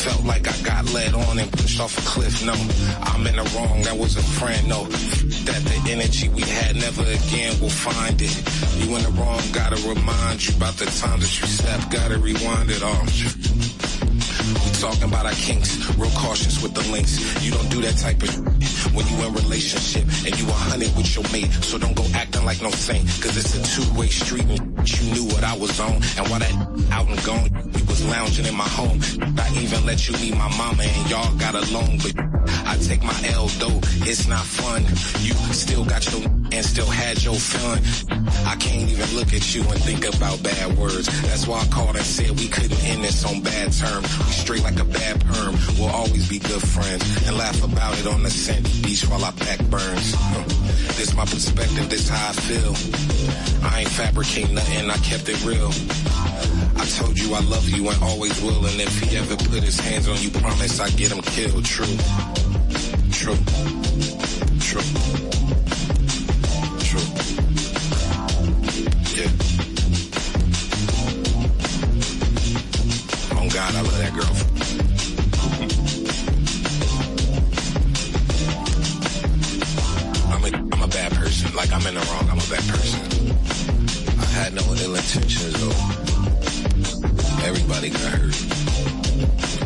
[0.04, 2.44] Felt like I got led on and pushed off a cliff.
[2.46, 2.54] No,
[3.04, 4.68] I'm in the wrong, that was a friend.
[4.68, 8.36] No, that the energy we had never again will find it.
[8.78, 12.72] You in the wrong, gotta remind you about the time that you slept, gotta rewind
[12.72, 13.06] it all.
[14.82, 17.22] Talking about our kinks, real cautious with the links.
[17.46, 18.34] You don't do that type of
[18.96, 21.54] when you in relationship and you a hundred with your mate.
[21.62, 25.44] So don't go acting like no saint, cause it's a two-way street you knew what
[25.44, 26.02] I was on.
[26.18, 26.54] And while that
[26.92, 29.00] out and gone, we was lounging in my home.
[29.38, 32.31] I even let you meet my mama and y'all got along, but
[32.66, 34.84] I take my L though, it's not fun.
[35.22, 37.80] You still got your and still had your fun.
[38.46, 41.08] I can't even look at you and think about bad words.
[41.24, 44.18] That's why I called and said we couldn't end this on bad terms.
[44.20, 45.56] We straight like a bad perm.
[45.80, 49.34] We'll always be good friends and laugh about it on the sandy beach while our
[49.34, 50.14] back burns.
[50.18, 50.44] Uh,
[50.98, 52.74] this my perspective, this how I feel.
[53.66, 55.72] I ain't fabricating nothing, I kept it real.
[56.82, 59.80] I told you I love you and always will, and if he ever put his
[59.80, 61.64] hands on you, promise I get him killed.
[61.64, 61.86] True.
[63.12, 63.38] True.
[64.60, 64.82] True.
[66.82, 67.08] True.
[69.14, 69.30] Yeah.
[73.38, 74.34] On God, I love that girl.
[80.34, 81.56] I'm a, I'm a bad person.
[81.56, 82.28] Like I'm in the wrong.
[82.28, 83.02] I'm a bad person.
[84.20, 86.01] I had no ill intentions though.
[87.44, 88.36] Everybody got hurt.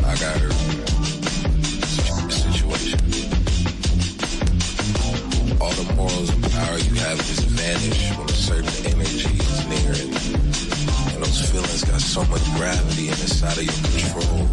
[0.04, 0.52] I got hurt.
[2.32, 2.98] Situation.
[5.60, 9.92] All the morals and power you have just vanish when a certain energy is near
[9.92, 10.08] it.
[11.14, 14.48] And those feelings got so much gravity and it's out of your control.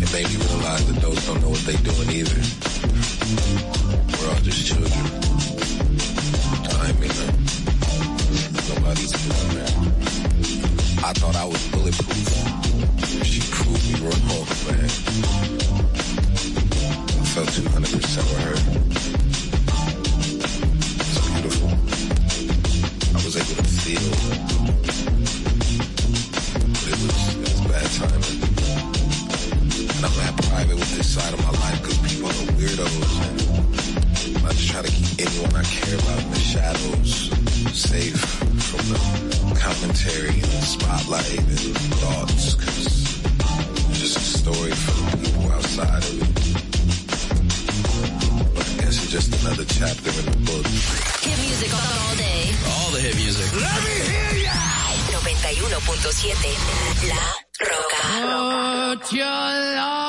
[0.00, 2.40] It made me realize that those don't know what they're doing either.
[4.16, 4.90] We're all just children.
[6.64, 7.46] You know.
[8.68, 9.75] Nobody's doing that.
[11.06, 12.34] I thought I was bulletproof.
[13.24, 14.26] She proved me wrong,
[14.66, 14.90] man.
[17.14, 18.58] I felt 200% with her.
[21.06, 21.70] It's beautiful.
[23.14, 24.10] I was able to feel.
[26.74, 28.38] But it was, it was bad timing.
[29.94, 33.14] And I'm not private with this side of my life because people are weirdos.
[34.34, 37.30] And I just try to keep anyone I care about in the shadows
[37.78, 38.35] safe
[39.80, 42.86] commentary and the spotlight and thoughts because
[43.90, 46.28] it's just a story for the people outside of it.
[48.54, 50.66] But I guess it's just another chapter in the book.
[50.66, 52.54] Hit music all day.
[52.72, 53.52] All the hit music.
[53.52, 54.52] Let me hear ya.
[55.46, 57.22] 91.7 La
[57.68, 58.02] Roca.
[58.98, 60.05] Put your loving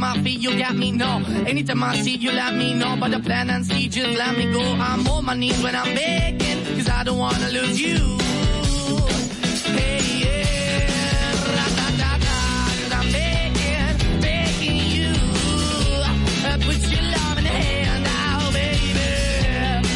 [0.00, 0.92] Anytime I you got me.
[0.92, 2.96] No, anytime I see, you let me know.
[3.00, 4.60] But the plan and see, just let me go.
[4.60, 7.96] I'm on my knees when I'm begging, cause I don't wanna lose you.
[9.74, 12.38] Hey, yeah, ra-da-da-da,
[12.78, 15.10] cause I'm begging, begging you.
[16.46, 19.02] Uh, Put your love in the hand out, baby.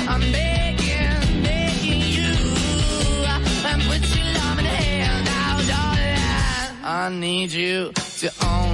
[0.08, 2.34] I'm begging, begging you.
[3.30, 6.84] Uh, Put your love in the hand out, darling.
[6.84, 8.71] I need you to understand.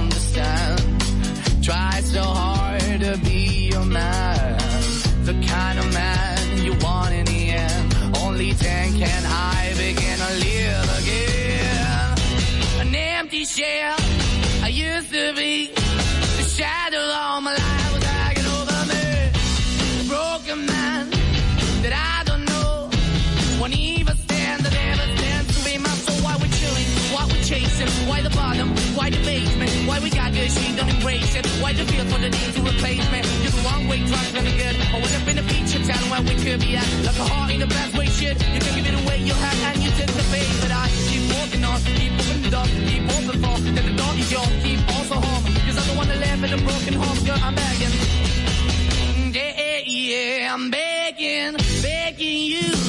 [3.89, 4.57] Man.
[5.25, 8.17] The kind of man you want in the end.
[8.17, 12.17] Only then can I begin to live again.
[12.81, 13.95] An empty shell
[14.63, 15.71] I used to be.
[16.37, 19.05] The shadow all my life was hanging over me.
[20.01, 21.09] A broken man
[21.83, 22.89] that I don't know.
[23.59, 26.23] Won't even stand, that never stands to be my soul.
[26.25, 30.33] Why we're chilling, why we're chasing, why the bottom, why the basement, why we got
[30.33, 31.45] good, she don't embrace it.
[31.61, 33.38] Why the feel for the need to replace me?
[33.59, 34.75] The wrong way, trying to good.
[34.87, 36.87] I went up in a feature town where we could be at.
[37.03, 38.39] Like a heart in a bad way, shit.
[38.39, 40.47] You can give it away, you have, and you take the bait.
[40.61, 44.13] But I keep walking on, keep moving the door, keep open for, that the door
[44.15, 45.43] is yours, keep also home.
[45.67, 47.91] Cause I don't wanna live in a broken home, girl, I'm begging.
[49.35, 52.88] Yeah, Yeah, yeah, I'm begging, begging you.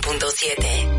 [0.00, 0.97] 91.7.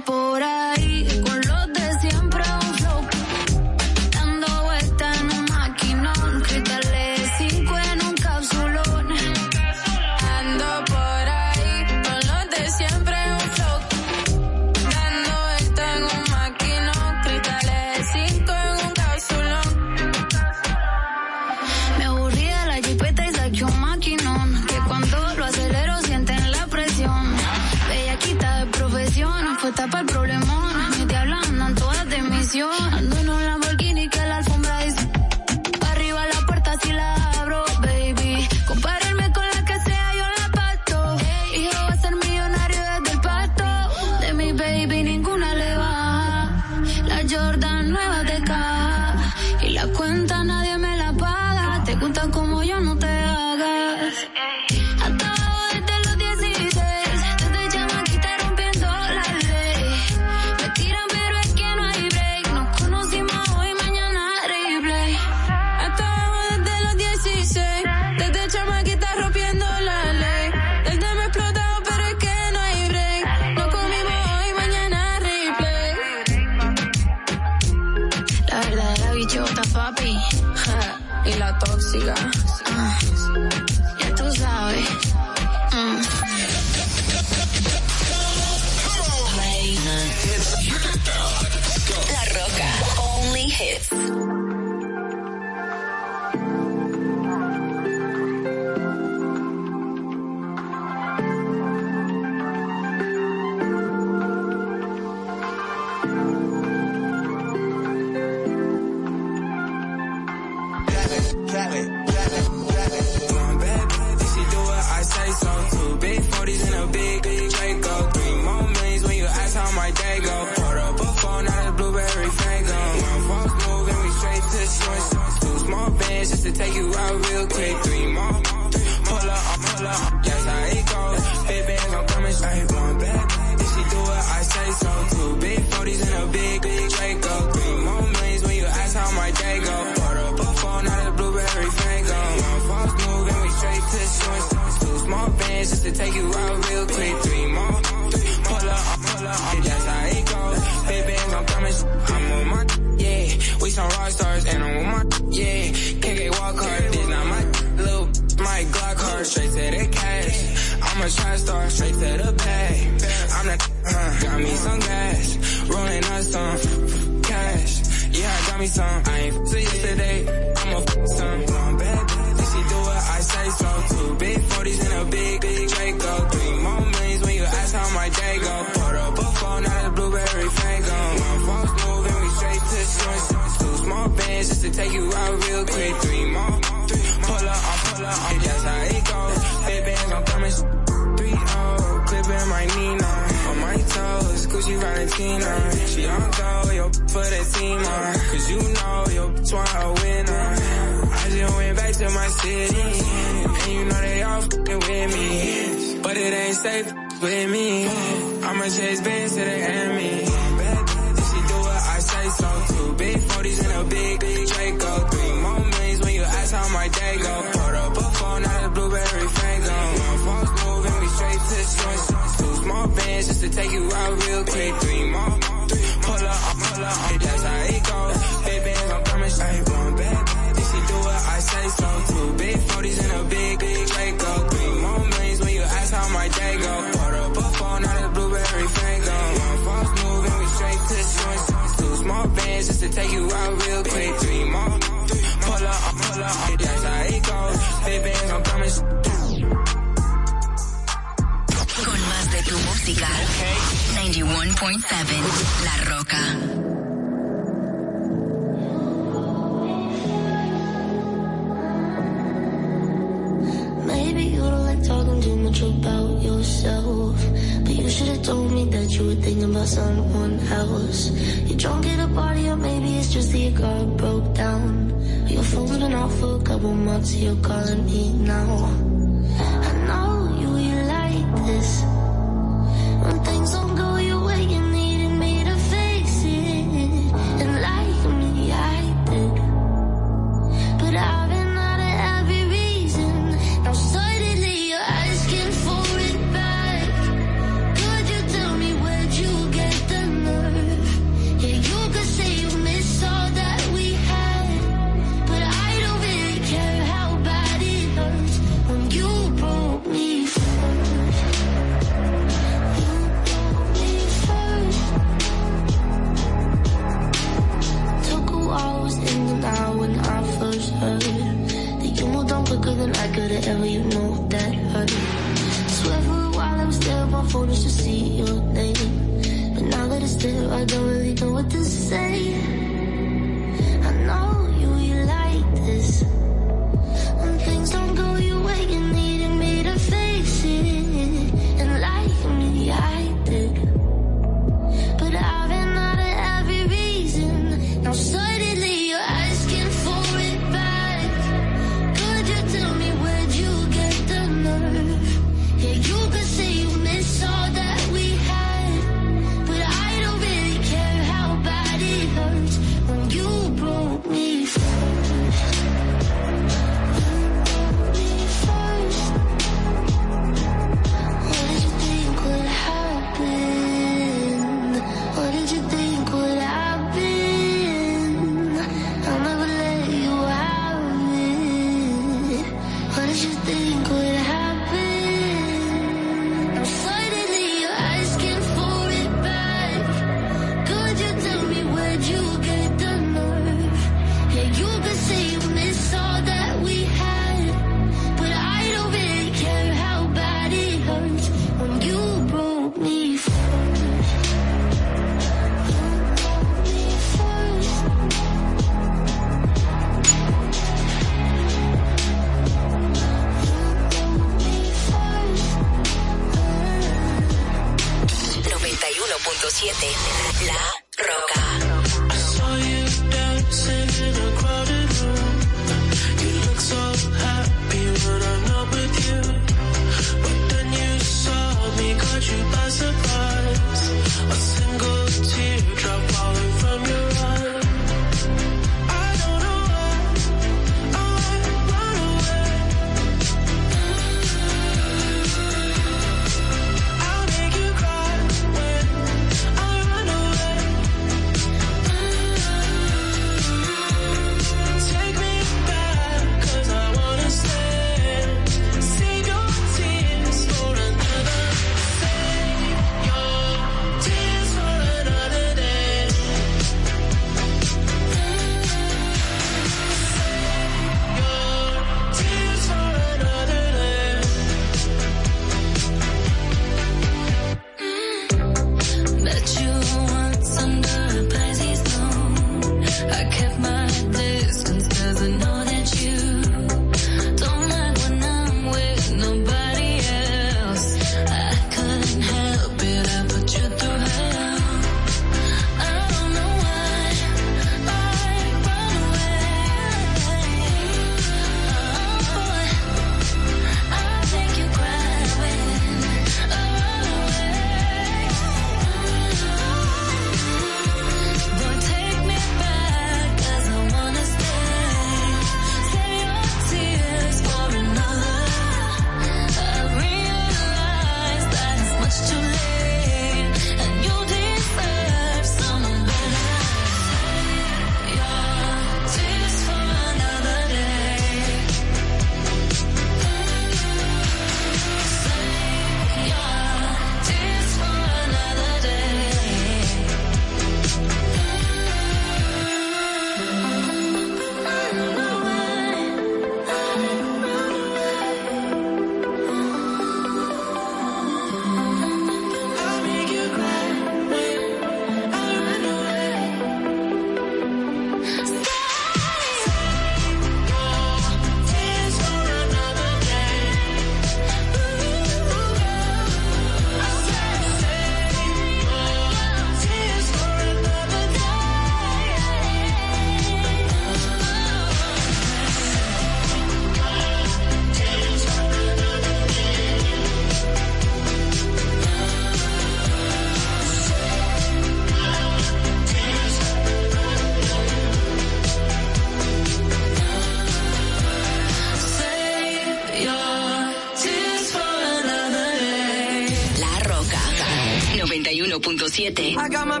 [599.30, 599.56] 7.
[599.56, 600.00] I got my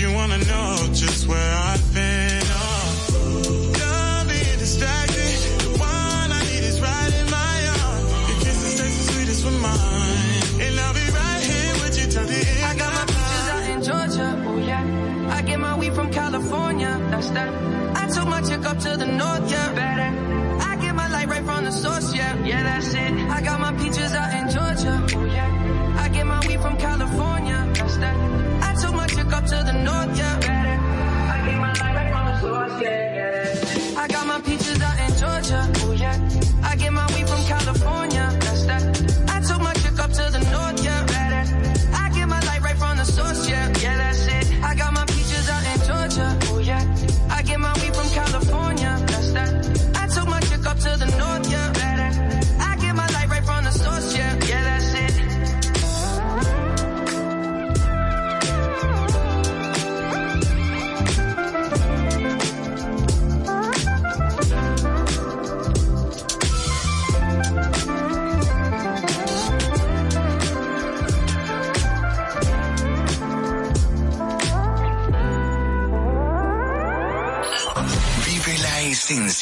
[0.00, 1.93] you wanna know just where I've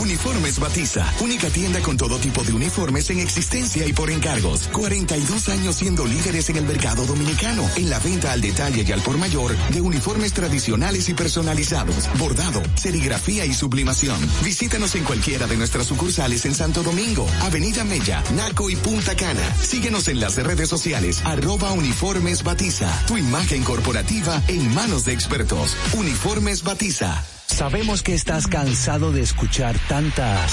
[0.00, 4.68] Uniformes Batiza, única tienda con todo tipo de uniformes en existencia y por encargos.
[4.72, 9.00] 42 años siendo líderes en el mercado dominicano, en la venta al detalle y al
[9.00, 14.15] por mayor de uniformes tradicionales y personalizados, bordado, serigrafía y sublimación.
[14.44, 19.54] Visítanos en cualquiera de nuestras sucursales en Santo Domingo, Avenida Mella, Naco y Punta Cana.
[19.62, 22.90] Síguenos en las redes sociales, arroba uniformes batiza.
[23.06, 25.76] Tu imagen corporativa en manos de expertos.
[25.94, 27.24] Uniformes batiza.
[27.46, 30.52] Sabemos que estás cansado de escuchar tantas...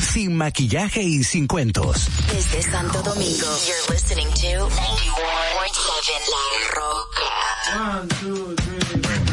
[0.00, 2.08] Sin maquillaje y sin cuentos.
[2.32, 4.78] Desde Santo Domingo, you're listening to 91.7
[6.30, 7.28] La Roca.
[7.76, 9.29] One, two, three.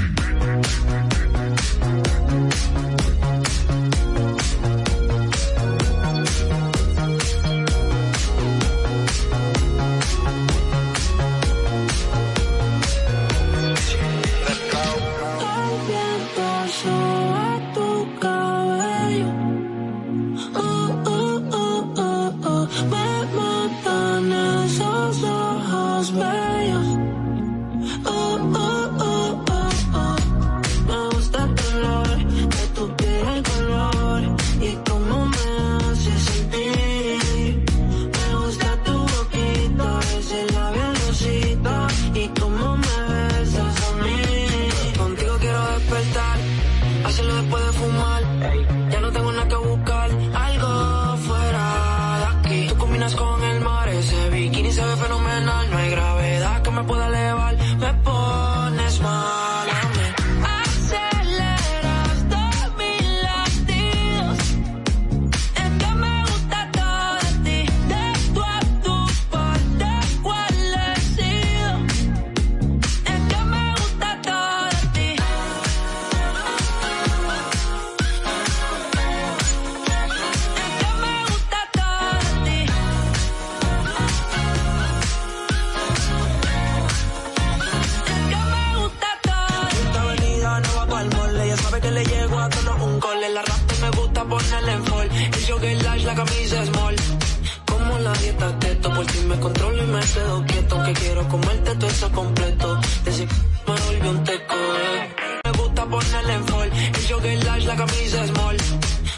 [100.13, 100.83] Quedo quieto.
[100.83, 102.79] Que quiero comerte todo eso completo.
[103.03, 105.15] Desde me volvió un teco, eh.
[105.45, 106.71] Me gusta ponerle en fall.
[106.73, 108.57] El jogger large, la camisa small.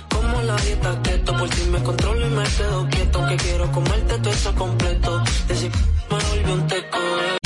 [0.09, 3.27] Como la dieta keto, por ti me controlo y me quedo quieto.
[3.27, 5.24] Que quiero comerte todo eso completo.
[5.48, 5.69] Desde
[6.09, 7.38] me volvió un teco, eh.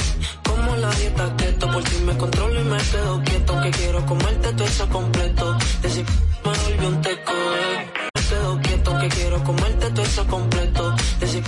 [0.44, 3.62] Como la dieta keto, por ti me controlo y me quedo quieto.
[3.62, 5.58] Que quiero comerte todo eso completo.
[5.82, 7.92] Desde me volvió un teco, eh.
[8.16, 10.96] Me quedo quieto, que quiero comerte todo eso completo.
[11.20, 11.44] Desde